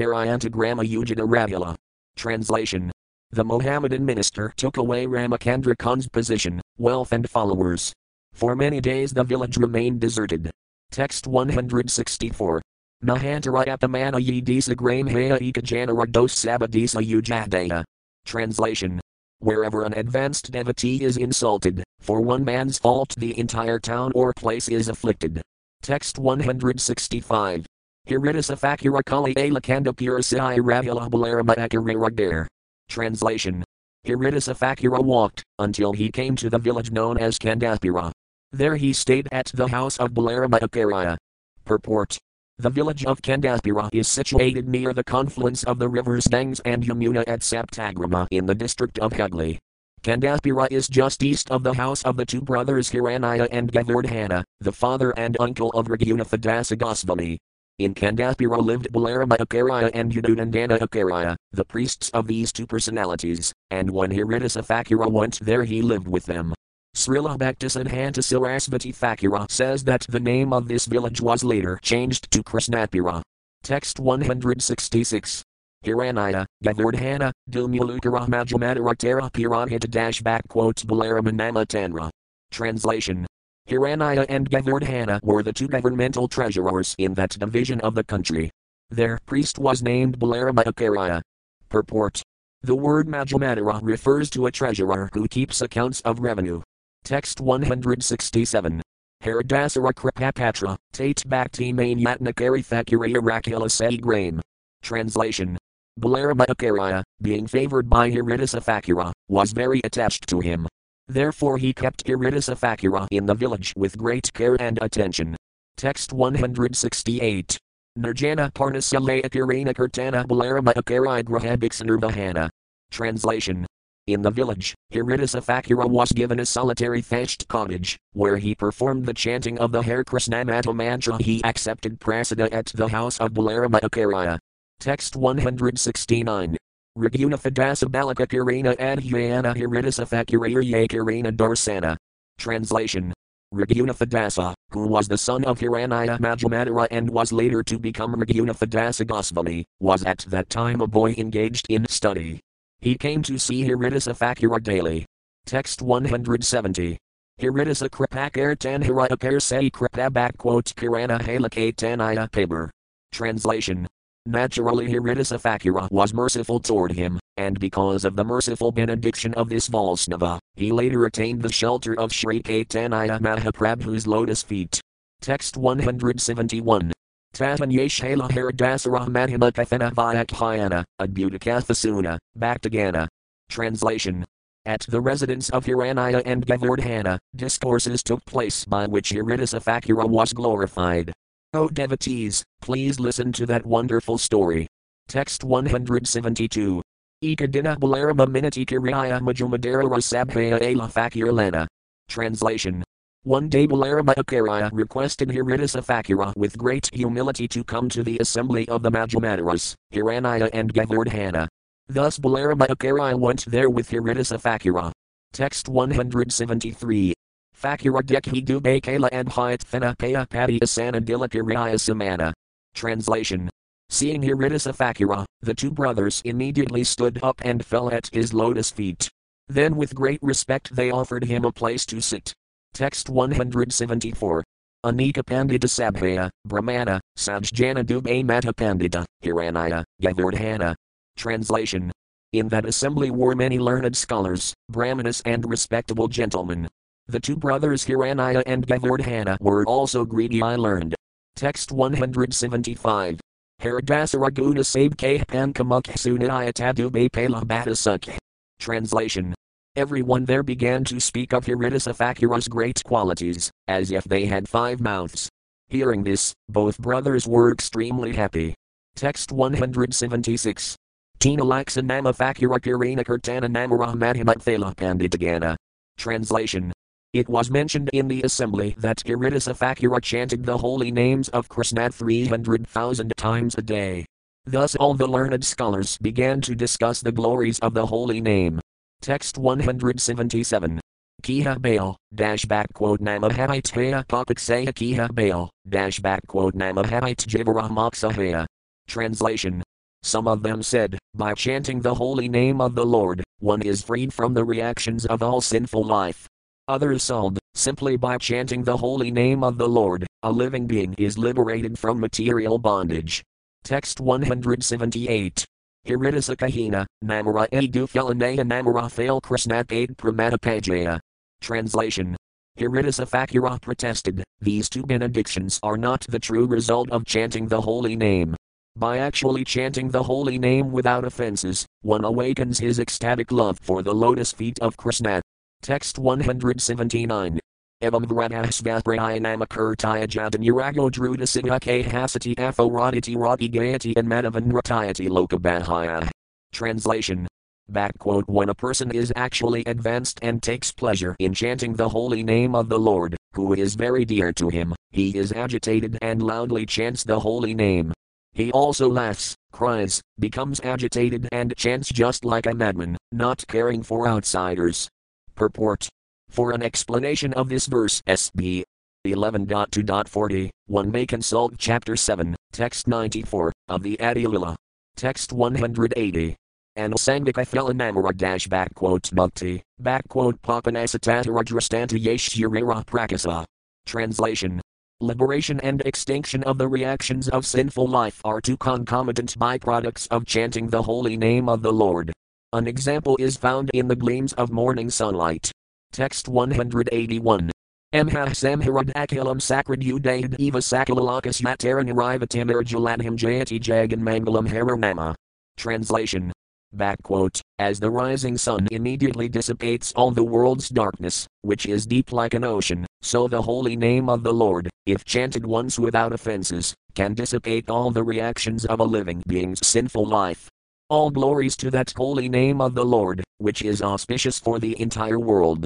Translation. 2.17 2.91
The 3.31 3.43
Mohammedan 3.43 4.05
minister 4.05 4.53
took 4.55 4.77
away 4.77 5.05
Ramacandra 5.05 5.77
Khan's 5.77 6.07
position, 6.07 6.61
wealth, 6.77 7.11
and 7.11 7.29
followers. 7.29 7.93
For 8.33 8.55
many 8.55 8.81
days 8.81 9.13
the 9.13 9.23
village 9.23 9.57
remained 9.57 10.01
deserted. 10.01 10.51
Text 10.91 11.27
164. 11.27 12.61
Mahantarayapamana 13.03 14.19
Yidisa 14.19 14.75
Grame 14.75 15.09
Haya 15.09 15.37
Ika 15.41 15.61
Dos 16.07 16.35
Sabadisa 16.35 17.01
Ujadaya. 17.01 17.83
Translation. 18.25 18.99
Wherever 19.39 19.83
an 19.83 19.93
advanced 19.93 20.51
devotee 20.51 21.03
is 21.03 21.17
insulted, 21.17 21.83
for 21.99 22.21
one 22.21 22.43
man's 22.43 22.77
fault 22.77 23.15
the 23.17 23.37
entire 23.37 23.79
town 23.79 24.11
or 24.15 24.33
place 24.33 24.67
is 24.69 24.87
afflicted. 24.87 25.41
Text 25.81 26.17
165. 26.17 27.65
Hiridasa 28.07 28.59
Fakira 28.59 29.03
Kali 29.05 29.33
Alakanda 29.35 29.93
Purasai 29.93 30.59
Ravila 30.59 31.09
Balarama 31.09 31.55
Akariragdare. 31.55 32.47
Translation. 32.87 33.63
Thakura 34.05 35.03
walked 35.03 35.43
until 35.59 35.91
he 35.91 36.11
came 36.11 36.35
to 36.35 36.49
the 36.49 36.59
village 36.59 36.91
known 36.91 37.17
as 37.17 37.39
Kandapura. 37.39 38.11
There 38.51 38.75
he 38.75 38.93
stayed 38.93 39.27
at 39.31 39.51
the 39.53 39.67
house 39.67 39.97
of 39.97 40.11
Balarama 40.11 40.61
Acharya. 40.61 41.17
Purport. 41.65 42.17
The 42.57 42.69
village 42.69 43.03
of 43.03 43.21
Kandaspira 43.21 43.89
is 43.91 44.07
situated 44.07 44.69
near 44.69 44.93
the 44.93 45.03
confluence 45.03 45.65
of 45.65 45.77
the 45.77 45.89
rivers 45.89 46.25
Ganges 46.25 46.61
and 46.61 46.83
Yamuna 46.83 47.25
at 47.27 47.41
Saptagrama 47.41 48.27
in 48.31 48.45
the 48.45 48.55
district 48.55 48.97
of 48.99 49.11
Hugli. 49.11 49.57
Kandaspira 50.03 50.71
is 50.71 50.87
just 50.87 51.21
east 51.21 51.51
of 51.51 51.63
the 51.63 51.73
house 51.73 52.01
of 52.03 52.15
the 52.15 52.25
two 52.25 52.39
brothers 52.39 52.89
Hiranya 52.89 53.49
and 53.51 53.73
Govardhana, 53.73 54.45
the 54.61 54.71
father 54.71 55.11
and 55.19 55.35
uncle 55.37 55.69
of 55.71 55.87
Raghunatha 55.87 56.77
Goswami. 56.77 57.37
In 57.77 57.93
Kandaspira 57.93 58.63
lived 58.63 58.87
Balarama 58.93 59.35
Acharya 59.37 59.91
and 59.93 60.13
Yadunandana 60.13 60.81
Acharya, 60.81 61.35
the 61.51 61.65
priests 61.65 62.09
of 62.11 62.25
these 62.25 62.53
two 62.53 62.65
personalities, 62.65 63.51
and 63.69 63.91
when 63.91 64.11
Haridasa 64.11 64.65
Thakura 64.65 65.11
went 65.11 65.41
there 65.41 65.65
he 65.65 65.81
lived 65.81 66.07
with 66.07 66.25
them. 66.25 66.53
Srila 66.95 67.37
Bhaktisiddhanta 67.37 68.23
Sarasvati 68.23 68.95
Thakura 68.95 69.51
says 69.51 69.83
that 69.83 70.05
the 70.07 70.19
name 70.19 70.53
of 70.53 70.69
this 70.69 70.85
village 70.85 71.19
was 71.19 71.43
later 71.43 71.77
changed 71.81 72.31
to 72.31 72.41
Krishnapura. 72.41 73.21
Text 73.63 73.99
166. 73.99 75.43
Hiranya, 75.83 76.45
Govardhana, 76.63 77.33
Dumulukara 77.51 78.27
Majamadaratara 78.29 79.29
Pirahita 79.29 79.89
dash 79.89 80.21
back 80.21 80.47
quotes 80.47 80.85
Balaramanama 80.85 81.67
Tanra. 81.67 82.09
Translation 82.49 83.27
Hiranya 83.67 84.25
and 84.29 84.49
Govardhana 84.49 85.21
were 85.21 85.43
the 85.43 85.51
two 85.51 85.67
governmental 85.67 86.29
treasurers 86.29 86.95
in 86.97 87.13
that 87.15 87.31
division 87.31 87.81
of 87.81 87.93
the 87.93 88.05
country. 88.05 88.49
Their 88.89 89.19
priest 89.25 89.59
was 89.59 89.83
named 89.83 90.17
Balarama 90.17 90.65
Acharya. 90.65 91.21
Purport 91.67 92.21
The 92.61 92.75
word 92.75 93.09
Majamadara 93.09 93.81
refers 93.83 94.29
to 94.29 94.45
a 94.45 94.51
treasurer 94.51 95.09
who 95.11 95.27
keeps 95.27 95.59
accounts 95.59 95.99
of 96.01 96.19
revenue. 96.19 96.61
Text 97.05 97.39
167. 97.39 98.81
Haridasara 99.23 99.93
Kripapatra, 99.93 100.75
Tate 100.91 101.21
Bhakti 101.29 101.71
Main 101.71 101.99
Yatnakari 101.99 102.65
Thakuriya 102.65 103.17
Rakila 103.17 103.69
Saigrame. 103.69 104.41
Translation 104.81 105.55
Balarama 106.01 106.45
Acharya, 106.49 107.03
being 107.21 107.45
favored 107.45 107.87
by 107.87 108.09
Haridasa 108.09 108.59
Thakura, 108.59 109.11
was 109.27 109.53
very 109.53 109.81
attached 109.83 110.25
to 110.29 110.39
him. 110.39 110.67
Therefore 111.07 111.59
he 111.59 111.73
kept 111.73 112.03
Haridasa 112.05 112.57
Thakura 112.57 113.07
in 113.11 113.27
the 113.27 113.35
village 113.35 113.71
with 113.77 113.99
great 113.99 114.33
care 114.33 114.59
and 114.59 114.79
attention. 114.81 115.35
Text 115.77 116.11
168. 116.11 117.55
Nirjana 117.99 118.51
Parnasalaya 118.51 119.29
Kirana 119.29 119.75
Kirtana 119.75 120.25
Balarama 120.25 120.73
Akarai 120.73 121.23
Grahabiksanurvahana. 121.23 122.49
Translation. 122.89 123.67
In 124.07 124.21
the 124.21 124.29
village, 124.29 124.75
Haridasa 124.93 125.43
Thakura 125.43 125.89
was 125.89 126.11
given 126.11 126.39
a 126.39 126.45
solitary 126.45 127.01
thatched 127.01 127.47
cottage, 127.47 127.97
where 128.13 128.37
he 128.37 128.53
performed 128.53 129.07
the 129.07 129.15
chanting 129.15 129.57
of 129.57 129.71
the 129.71 129.81
Hare 129.81 130.03
Krishna 130.03 130.45
maha-mantra. 130.45 131.17
He 131.19 131.43
accepted 131.43 131.99
prasada 131.99 132.47
at 132.53 132.67
the 132.67 132.87
house 132.87 133.17
of 133.19 133.31
Balarama 133.31 133.79
Acharya. 133.81 134.37
Text 134.79 135.15
169. 135.15 136.55
Raghunatha 136.95 137.51
Balaka 137.89 138.27
Adhyayana 138.27 139.55
Haridasa 139.55 140.05
Thakura 140.05 140.87
Kirana 140.87 141.35
Darsana. 141.35 141.97
Translation 142.37 143.11
Raghunatha 143.55 144.53
who 144.69 144.85
was 144.87 145.07
the 145.07 145.17
son 145.17 145.43
of 145.45 145.59
Hiranya 145.59 146.19
Majamadara 146.19 146.87
and 146.91 147.09
was 147.09 147.31
later 147.31 147.63
to 147.63 147.79
become 147.79 148.13
Raghunatha 148.13 149.07
Goswami, 149.07 149.65
was 149.79 150.03
at 150.03 150.19
that 150.29 150.51
time 150.51 150.81
a 150.81 150.87
boy 150.87 151.15
engaged 151.17 151.65
in 151.69 151.87
study. 151.87 152.41
He 152.85 152.93
came 152.93 153.23
to 153.23 153.39
see 153.39 153.67
Haridasa 153.67 154.15
Thakura 154.15 154.61
daily. 154.61 155.07
Text 155.47 155.81
170. 155.81 156.99
Haridasa 157.41 157.89
Kripakar 157.89 158.55
Tanharaya 158.55 159.41
Say 159.41 159.71
Kripabak 159.71 160.37
quote 160.37 160.65
Kirana 160.75 161.19
Halakate 161.19 161.75
Tanaya 161.75 162.29
Paber. 162.29 162.69
Translation 163.11 163.87
Naturally 164.27 164.87
Haridasa 164.87 165.41
Thakura 165.41 165.89
was 165.89 166.13
merciful 166.13 166.59
toward 166.59 166.91
him, 166.91 167.19
and 167.37 167.59
because 167.59 168.05
of 168.05 168.15
the 168.15 168.23
merciful 168.23 168.71
benediction 168.71 169.33
of 169.33 169.49
this 169.49 169.67
Vaisnava, 169.67 170.37
he 170.53 170.71
later 170.71 171.05
attained 171.05 171.41
the 171.41 171.51
shelter 171.51 171.99
of 171.99 172.13
Sri 172.13 172.43
Caitanya 172.43 173.19
Mahaprabhu's 173.19 174.05
lotus 174.05 174.43
feet. 174.43 174.79
Text 175.21 175.57
171. 175.57 176.91
Tatanyeshala 177.35 178.29
Haridasara 178.29 179.07
Mahima 179.07 179.51
Kathana 179.51 179.91
Vyakhyana, 179.93 180.85
Adbhutakatha 181.01 182.17
Bhaktagana. 182.39 183.07
Translation 183.49 184.25
at 184.65 184.85
the 184.89 184.99
residence 184.99 185.49
of 185.51 185.65
Hiranya 185.65 186.23
and 186.25 186.45
Govardhana, 186.45 187.19
discourses 187.35 188.01
took 188.01 188.25
place 188.25 188.65
by 188.65 188.87
which 188.87 189.11
Haridasa 189.11 189.61
Thakura 189.61 190.09
was 190.09 190.33
glorified. 190.33 191.13
O 191.53 191.67
devotees, 191.67 192.43
please 192.61 192.99
listen 192.99 193.31
to 193.33 193.45
that 193.45 193.65
wonderful 193.65 194.17
story. 194.17 194.65
Text 195.07 195.43
172. 195.43 196.81
Ikadina 197.23 197.77
Balarama 197.77 198.27
Minati 198.27 198.65
Kiraya 198.65 199.19
Majumadara 199.21 199.83
Rasabhaya 199.83 200.59
Ala 200.61 200.87
Fakirlana. 200.87 201.67
Translation. 202.07 202.83
One 203.25 203.49
day 203.49 203.65
Balarama 203.65 204.13
Acharya 204.17 204.69
requested 204.71 205.29
Thakura 205.29 206.37
with 206.37 206.55
great 206.59 206.91
humility 206.93 207.47
to 207.47 207.63
come 207.63 207.89
to 207.89 208.03
the 208.03 208.19
assembly 208.19 208.69
of 208.69 208.83
the 208.83 208.91
Majamadaras, 208.91 209.73
Hiranya 209.91 210.47
and 210.53 210.71
Govardhana. 210.71 211.47
Thus 211.87 212.19
Balarama 212.19 212.69
Acharya 212.69 213.17
went 213.17 213.45
there 213.47 213.71
with 213.71 213.89
Thakura. 213.89 214.91
Text 215.33 215.67
173. 215.67 217.13
Thakura 217.59 218.03
Dekhi 218.03 218.45
Dube 218.45 218.83
Kala 218.83 219.09
and 219.11 219.27
Hyatthana 219.27 219.97
Paya 219.97 220.29
Padi 220.29 220.59
Asana 220.59 221.03
Dilakiraya 221.03 221.79
Samana. 221.79 222.31
Translation. 222.75 223.49
Seeing 223.89 224.21
Haridasa 224.21 224.77
Thakura, 224.77 225.25
the 225.41 225.55
two 225.55 225.71
brothers 225.71 226.21
immediately 226.25 226.83
stood 226.83 227.19
up 227.23 227.41
and 227.43 227.65
fell 227.65 227.89
at 227.89 228.07
his 228.13 228.35
lotus 228.35 228.69
feet. 228.69 229.09
Then 229.47 229.75
with 229.77 229.95
great 229.95 230.19
respect 230.21 230.75
they 230.75 230.91
offered 230.91 231.23
him 231.23 231.43
a 231.43 231.51
place 231.51 231.87
to 231.87 231.99
sit. 232.01 232.35
Text 232.75 233.09
174. 233.09 234.43
Anika 234.85 235.23
Pandita 235.23 235.63
Sabhaya, 235.63 236.29
Brahmana, 236.43 236.99
Sajjana 237.17 237.85
Dubhe 237.85 238.25
Mata 238.25 238.51
Pandita, 238.51 239.05
Hiranya, 239.23 239.85
Govardhana. 240.03 240.75
Translation. 241.15 241.89
In 242.33 242.49
that 242.49 242.65
assembly 242.65 243.11
were 243.11 243.33
many 243.33 243.59
learned 243.59 243.95
scholars, 243.95 244.53
brahmanas 244.69 245.21
and 245.25 245.49
respectable 245.49 246.09
gentlemen. 246.09 246.67
The 247.07 247.21
two 247.21 247.37
brothers 247.37 247.85
Hiranya 247.85 248.43
and 248.45 248.67
Govardhana 248.67 249.37
were 249.39 249.63
also 249.65 250.03
greedy 250.03 250.41
I 250.41 250.57
learned. 250.57 250.95
Text 251.37 251.71
175. 251.71 253.21
Haridasaraguna 253.61 254.65
Sabke 254.65 255.25
Pankamuksunayatadu 255.25 257.13
Pala 257.13 257.45
Batasuk. 257.45 258.17
Translation. 258.59 259.33
Everyone 259.75 260.23
there 260.23 260.41
began 260.41 260.85
to 260.85 261.01
speak 261.01 261.33
of 261.33 261.43
Haridasa 261.45 261.93
Thakura's 261.93 262.47
great 262.47 262.81
qualities, 262.85 263.51
as 263.67 263.91
if 263.91 264.05
they 264.05 264.25
had 264.25 264.47
five 264.47 264.79
mouths. 264.79 265.27
Hearing 265.67 266.05
this, 266.05 266.33
both 266.47 266.77
brothers 266.77 267.27
were 267.27 267.51
extremely 267.51 268.13
happy. 268.13 268.53
Text 268.95 269.33
176. 269.33 270.77
Tina 271.19 271.43
Laksanama 271.43 272.15
Thakura 272.15 272.57
Kirina 272.57 273.03
Kirtana 273.03 273.49
Namara 273.49 273.93
Madhimathala 273.95 274.73
Panditagana. 274.75 275.57
Translation 275.97 276.71
it 277.11 277.29
was 277.29 277.49
mentioned 277.49 277.89
in 277.93 278.09
the 278.09 278.21
assembly 278.23 278.75
that 278.77 278.97
Haridasa 279.05 279.57
Thakura 279.57 280.01
chanted 280.01 280.45
the 280.45 280.57
holy 280.57 280.91
names 280.91 281.29
of 281.29 281.47
Krishna 281.47 281.89
300,000 281.89 283.13
times 283.15 283.55
a 283.57 283.61
day. 283.61 284.05
Thus 284.45 284.75
all 284.75 284.93
the 284.95 285.07
learned 285.07 285.45
scholars 285.45 285.97
began 285.97 286.41
to 286.41 286.55
discuss 286.55 286.99
the 286.99 287.13
glories 287.13 287.57
of 287.59 287.73
the 287.73 287.85
holy 287.85 288.19
name. 288.19 288.59
Text 289.01 289.37
177. 289.37 290.79
Kiha 291.21 291.61
Baal, 291.61 291.97
dash 292.13 292.45
back 292.45 292.71
quote 292.73 293.01
Namahavitaya 293.01 294.05
Papaksaya 294.05 294.73
Kiha 294.73 295.13
Baal, 295.13 295.49
dash 295.67 295.99
back 295.99 296.25
quote 296.27 296.55
Namahavit 296.55 297.25
Jivaramaksahaya. 297.25 298.45
Translation. 298.87 299.63
Some 300.03 300.27
of 300.27 300.43
them 300.43 300.61
said, 300.61 300.99
by 301.15 301.33
chanting 301.33 301.81
the 301.81 301.95
holy 301.95 302.29
name 302.29 302.61
of 302.61 302.75
the 302.75 302.85
Lord, 302.85 303.23
one 303.39 303.61
is 303.61 303.83
freed 303.83 304.13
from 304.13 304.33
the 304.33 304.45
reactions 304.45 305.05
of 305.05 305.23
all 305.23 305.41
sinful 305.41 305.83
life. 305.83 306.27
Others 306.67 307.03
sold, 307.03 307.39
simply 307.53 307.97
by 307.97 308.17
chanting 308.17 308.63
the 308.63 308.77
holy 308.77 309.11
name 309.11 309.43
of 309.43 309.57
the 309.57 309.67
Lord, 309.67 310.05
a 310.23 310.31
living 310.31 310.67
being 310.67 310.95
is 310.97 311.17
liberated 311.17 311.77
from 311.77 311.99
material 311.99 312.57
bondage. 312.57 313.23
Text 313.63 313.99
178. 313.99 315.45
Haridasa 315.85 316.35
Kahina, 316.35 316.87
Namara 317.03 317.47
Edu 317.51 317.87
Philanaya 317.87 318.39
Namara 318.39 318.91
Fail 318.91 319.21
Krishnat 319.21 319.71
Aid 319.71 319.95
Pramatapajaya. 319.97 320.99
Translation. 321.41 322.17
Haridasa 322.57 323.07
Thakura 323.07 323.61
protested, 323.61 324.23
these 324.41 324.67
two 324.67 324.81
benedictions 324.81 325.59
are 325.61 325.77
not 325.77 326.01
the 326.09 326.17
true 326.17 326.47
result 326.47 326.89
of 326.89 327.05
chanting 327.05 327.47
the 327.47 327.61
holy 327.61 327.95
name. 327.95 328.35
By 328.75 328.97
actually 328.97 329.43
chanting 329.45 329.89
the 329.89 330.01
holy 330.01 330.39
name 330.39 330.71
without 330.71 331.05
offenses, 331.05 331.67
one 331.81 332.03
awakens 332.03 332.57
his 332.57 332.79
ecstatic 332.79 333.31
love 333.31 333.59
for 333.61 333.83
the 333.83 333.93
lotus 333.93 334.31
feet 334.31 334.57
of 334.59 334.77
Krishna. 334.77 335.21
Text 335.61 335.99
179. 335.99 337.39
Evam 337.81 338.05
Vranasvaprayanamakurtaya 338.05 340.07
Jadanurago 340.07 340.89
Drudasina 340.89 341.59
K 341.59 341.83
Hasati 341.83 342.33
Aphoroditi 342.35 343.17
Rati 343.17 343.49
Gayati 343.49 343.97
and 343.97 344.07
Madavan 344.07 344.49
Ratayati 344.49 345.09
Lokabahaya. 345.09 346.09
Translation 346.53 347.27
Backquote 347.69 348.23
When 348.27 348.47
a 348.47 348.55
person 348.55 348.91
is 348.91 349.11
actually 349.17 349.65
advanced 349.65 350.19
and 350.21 350.41
takes 350.41 350.71
pleasure 350.71 351.17
in 351.19 351.33
chanting 351.33 351.73
the 351.73 351.89
holy 351.89 352.23
name 352.23 352.55
of 352.55 352.69
the 352.69 352.79
Lord, 352.79 353.17
who 353.33 353.53
is 353.53 353.75
very 353.75 354.05
dear 354.05 354.31
to 354.33 354.47
him, 354.47 354.73
he 354.91 355.17
is 355.17 355.33
agitated 355.33 355.97
and 356.01 356.21
loudly 356.21 356.65
chants 356.65 357.03
the 357.03 357.19
holy 357.19 357.53
name. 357.53 357.91
He 358.31 358.53
also 358.53 358.87
laughs, 358.87 359.35
cries, 359.51 360.01
becomes 360.17 360.61
agitated 360.61 361.27
and 361.33 361.53
chants 361.57 361.89
just 361.89 362.23
like 362.23 362.45
a 362.45 362.53
madman, 362.53 362.95
not 363.11 363.45
caring 363.47 363.83
for 363.83 364.07
outsiders. 364.07 364.87
Purport 365.35 365.89
For 366.35 366.51
an 366.51 366.63
explanation 366.63 367.31
of 367.31 367.47
this 367.47 367.65
verse, 367.65 368.01
SB 368.07 368.63
11.2.40, 369.07 370.49
one 370.67 370.91
may 370.91 371.05
consult 371.05 371.53
chapter 371.57 371.95
7, 371.95 372.35
text 372.51 372.89
94, 372.89 373.53
of 373.69 373.83
the 373.83 373.97
Adi 374.01 374.27
Lila. 374.27 374.57
Text 374.97 375.31
180 375.31 376.35
and 376.75 376.93
Sangika 376.95 377.47
Felanamara 377.47 378.13
dash 378.17 378.49
backquote 378.49 379.13
Mukti, 379.13 379.61
backquote 379.81 380.37
Papanasataradrastanta 380.41 381.97
Yeshurira 381.97 382.85
Prakasa. 382.85 383.45
Translation 383.85 384.59
Liberation 384.99 385.61
and 385.61 385.79
extinction 385.85 386.43
of 386.43 386.57
the 386.57 386.67
reactions 386.67 387.29
of 387.29 387.45
sinful 387.45 387.87
life 387.87 388.19
are 388.25 388.41
two 388.41 388.57
concomitant 388.57 389.39
byproducts 389.39 390.05
of 390.11 390.25
chanting 390.25 390.67
the 390.67 390.81
holy 390.81 391.15
name 391.15 391.47
of 391.47 391.61
the 391.61 391.71
Lord. 391.71 392.11
An 392.51 392.67
example 392.67 393.15
is 393.21 393.37
found 393.37 393.69
in 393.73 393.87
the 393.87 393.95
gleams 393.95 394.33
of 394.33 394.51
morning 394.51 394.89
sunlight. 394.89 395.53
Text 395.95 396.27
181. 396.27 397.49
Amhasamharad 397.93 398.91
akilam 398.95 399.41
sacred 399.41 399.81
eva 399.81 400.57
sakalalakas 400.57 401.41
yataran 401.41 401.89
arivatam 401.89 402.51
arjuladhim 402.51 403.15
jayati 403.15 403.57
jagan 403.57 404.01
mangalam 404.01 404.45
haranama. 404.45 405.15
Translation 405.55 406.33
Backquote, 406.75 407.39
As 407.59 407.79
the 407.79 407.89
rising 407.89 408.37
sun 408.37 408.67
immediately 408.71 409.29
dissipates 409.29 409.93
all 409.95 410.11
the 410.11 410.21
world's 410.21 410.67
darkness, 410.67 411.27
which 411.43 411.65
is 411.65 411.85
deep 411.85 412.11
like 412.11 412.33
an 412.33 412.43
ocean, 412.43 412.85
so 413.01 413.29
the 413.29 413.41
holy 413.41 413.77
name 413.77 414.09
of 414.09 414.21
the 414.21 414.33
Lord, 414.33 414.69
if 414.85 415.05
chanted 415.05 415.45
once 415.45 415.79
without 415.79 416.11
offenses, 416.11 416.73
can 416.93 417.13
dissipate 417.13 417.69
all 417.69 417.89
the 417.89 418.03
reactions 418.03 418.65
of 418.65 418.81
a 418.81 418.83
living 418.83 419.23
being's 419.29 419.65
sinful 419.65 420.05
life. 420.05 420.49
All 420.89 421.09
glories 421.09 421.55
to 421.55 421.71
that 421.71 421.93
holy 421.95 422.27
name 422.27 422.59
of 422.59 422.75
the 422.75 422.83
Lord, 422.83 423.23
which 423.37 423.61
is 423.61 423.81
auspicious 423.81 424.37
for 424.37 424.59
the 424.59 424.77
entire 424.81 425.19
world. 425.19 425.65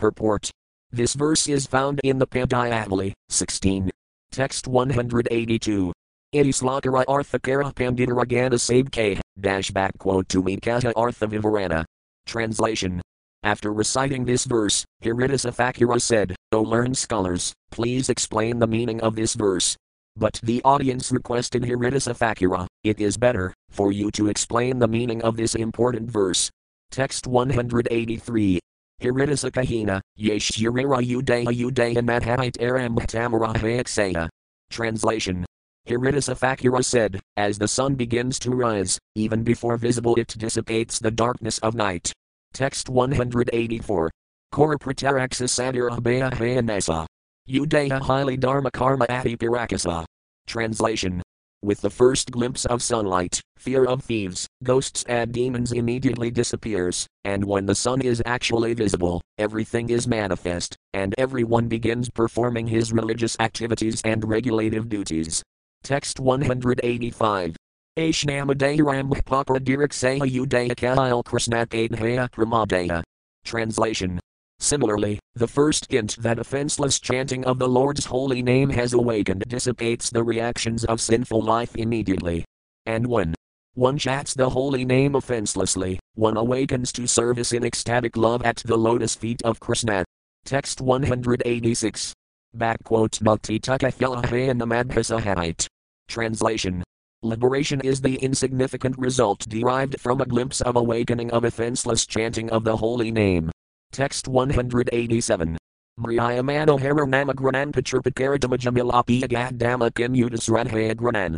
Purport. 0.00 0.50
This 0.90 1.12
verse 1.12 1.46
is 1.46 1.66
found 1.66 2.00
in 2.02 2.18
the 2.18 2.26
Padyavali, 2.26 3.12
16. 3.28 3.90
Text 4.32 4.66
182. 4.66 5.92
Itislakara 6.34 7.04
Arthakara 7.04 7.74
Panditaragana 7.74 8.56
Sabke, 8.56 9.20
dash 9.38 9.70
back 9.70 9.92
quote 9.98 10.26
to 10.30 10.42
Mikata 10.42 10.94
Artha 10.96 11.26
Vivarana. 11.26 11.84
Translation. 12.24 13.02
After 13.42 13.74
reciting 13.74 14.24
this 14.24 14.46
verse, 14.46 14.86
Haridasa 15.04 16.00
said, 16.00 16.34
O 16.52 16.62
learned 16.62 16.96
scholars, 16.96 17.52
please 17.70 18.08
explain 18.08 18.58
the 18.58 18.66
meaning 18.66 19.02
of 19.02 19.16
this 19.16 19.34
verse. 19.34 19.76
But 20.16 20.40
the 20.42 20.62
audience 20.64 21.12
requested 21.12 21.64
Haridasa 21.64 22.66
it 22.84 23.00
is 23.00 23.18
better, 23.18 23.52
for 23.68 23.92
you 23.92 24.10
to 24.12 24.28
explain 24.28 24.78
the 24.78 24.88
meaning 24.88 25.20
of 25.20 25.36
this 25.36 25.54
important 25.54 26.10
verse. 26.10 26.48
Text 26.90 27.26
183. 27.26 28.60
Haridasa 29.00 29.50
Kahina, 29.50 30.00
Yesh 30.16 30.50
Yurira 30.52 31.02
Udaya 31.02 31.46
Udaya 31.46 31.96
Madhait 31.98 32.60
Aram 32.60 32.96
Tamara 32.96 34.28
Translation 34.70 35.46
Haridasa 35.88 36.84
said, 36.84 37.20
As 37.36 37.58
the 37.58 37.66
sun 37.66 37.94
begins 37.94 38.38
to 38.40 38.50
rise, 38.50 38.98
even 39.14 39.42
before 39.42 39.76
visible 39.76 40.14
it 40.16 40.28
dissipates 40.38 40.98
the 40.98 41.10
darkness 41.10 41.58
of 41.58 41.74
night. 41.74 42.12
Text 42.52 42.88
184. 42.88 44.10
Koraprataraxa 44.52 45.48
Sadirabhaya 45.48 46.30
Hayanasa. 46.32 47.06
Udaya 47.48 48.00
highly 48.00 48.36
Dharma 48.36 48.70
Karma 48.70 49.06
Ati 49.08 49.36
Pirakasa. 49.36 50.04
Translation. 50.46 51.22
With 51.62 51.82
the 51.82 51.90
first 51.90 52.30
glimpse 52.30 52.64
of 52.64 52.82
sunlight, 52.82 53.42
fear 53.58 53.84
of 53.84 54.02
thieves, 54.02 54.46
ghosts, 54.62 55.04
and 55.06 55.30
demons 55.30 55.72
immediately 55.72 56.30
disappears, 56.30 57.06
and 57.24 57.44
when 57.44 57.66
the 57.66 57.74
sun 57.74 58.00
is 58.00 58.22
actually 58.24 58.72
visible, 58.72 59.20
everything 59.36 59.90
is 59.90 60.08
manifest, 60.08 60.74
and 60.94 61.14
everyone 61.18 61.68
begins 61.68 62.08
performing 62.08 62.66
his 62.66 62.94
religious 62.94 63.36
activities 63.40 64.00
and 64.06 64.26
regulative 64.26 64.88
duties. 64.88 65.42
Text 65.82 66.18
185. 66.18 67.56
Aishnamadairam 67.98 69.10
Papadirikseha 69.24 70.20
Udayaka 70.20 71.22
Krishnakadhaya 71.24 72.30
Pramadaya. 72.30 73.02
Translation. 73.44 74.19
Similarly, 74.60 75.18
the 75.34 75.48
first 75.48 75.90
hint 75.90 76.16
that 76.20 76.38
offenseless 76.38 77.00
chanting 77.00 77.46
of 77.46 77.58
the 77.58 77.68
Lord's 77.68 78.04
holy 78.04 78.42
name 78.42 78.68
has 78.70 78.92
awakened 78.92 79.44
dissipates 79.48 80.10
the 80.10 80.22
reactions 80.22 80.84
of 80.84 81.00
sinful 81.00 81.40
life 81.40 81.74
immediately. 81.76 82.44
And 82.84 83.06
when 83.06 83.34
one 83.74 83.96
chants 83.96 84.34
the 84.34 84.50
holy 84.50 84.84
name 84.84 85.14
offenselessly, 85.14 85.98
one 86.14 86.36
awakens 86.36 86.92
to 86.92 87.06
service 87.06 87.52
in 87.52 87.64
ecstatic 87.64 88.18
love 88.18 88.42
at 88.42 88.56
the 88.58 88.76
lotus 88.76 89.14
feet 89.14 89.40
of 89.42 89.60
Krishna. 89.60 90.04
Text 90.44 90.82
186. 90.82 92.12
Backquote 92.54 93.22
Multitukafilahayanamabhisahait. 93.22 95.66
Translation. 96.08 96.84
Liberation 97.22 97.80
is 97.82 98.00
the 98.00 98.16
insignificant 98.16 98.98
result 98.98 99.38
derived 99.48 100.00
from 100.00 100.20
a 100.20 100.26
glimpse 100.26 100.60
of 100.60 100.76
awakening 100.76 101.30
of 101.30 101.44
offenseless 101.44 102.04
chanting 102.04 102.50
of 102.50 102.64
the 102.64 102.76
holy 102.76 103.10
name. 103.10 103.50
Text 103.92 104.28
187. 104.28 105.58
Mriyamano 105.98 106.78
Haranama 106.78 107.34
Granan 107.34 107.72
Patrapakaradamajamilapi 107.72 109.22
Agadama 109.22 109.90
Kimutas 109.90 110.48
Radhayagranan. 110.48 111.36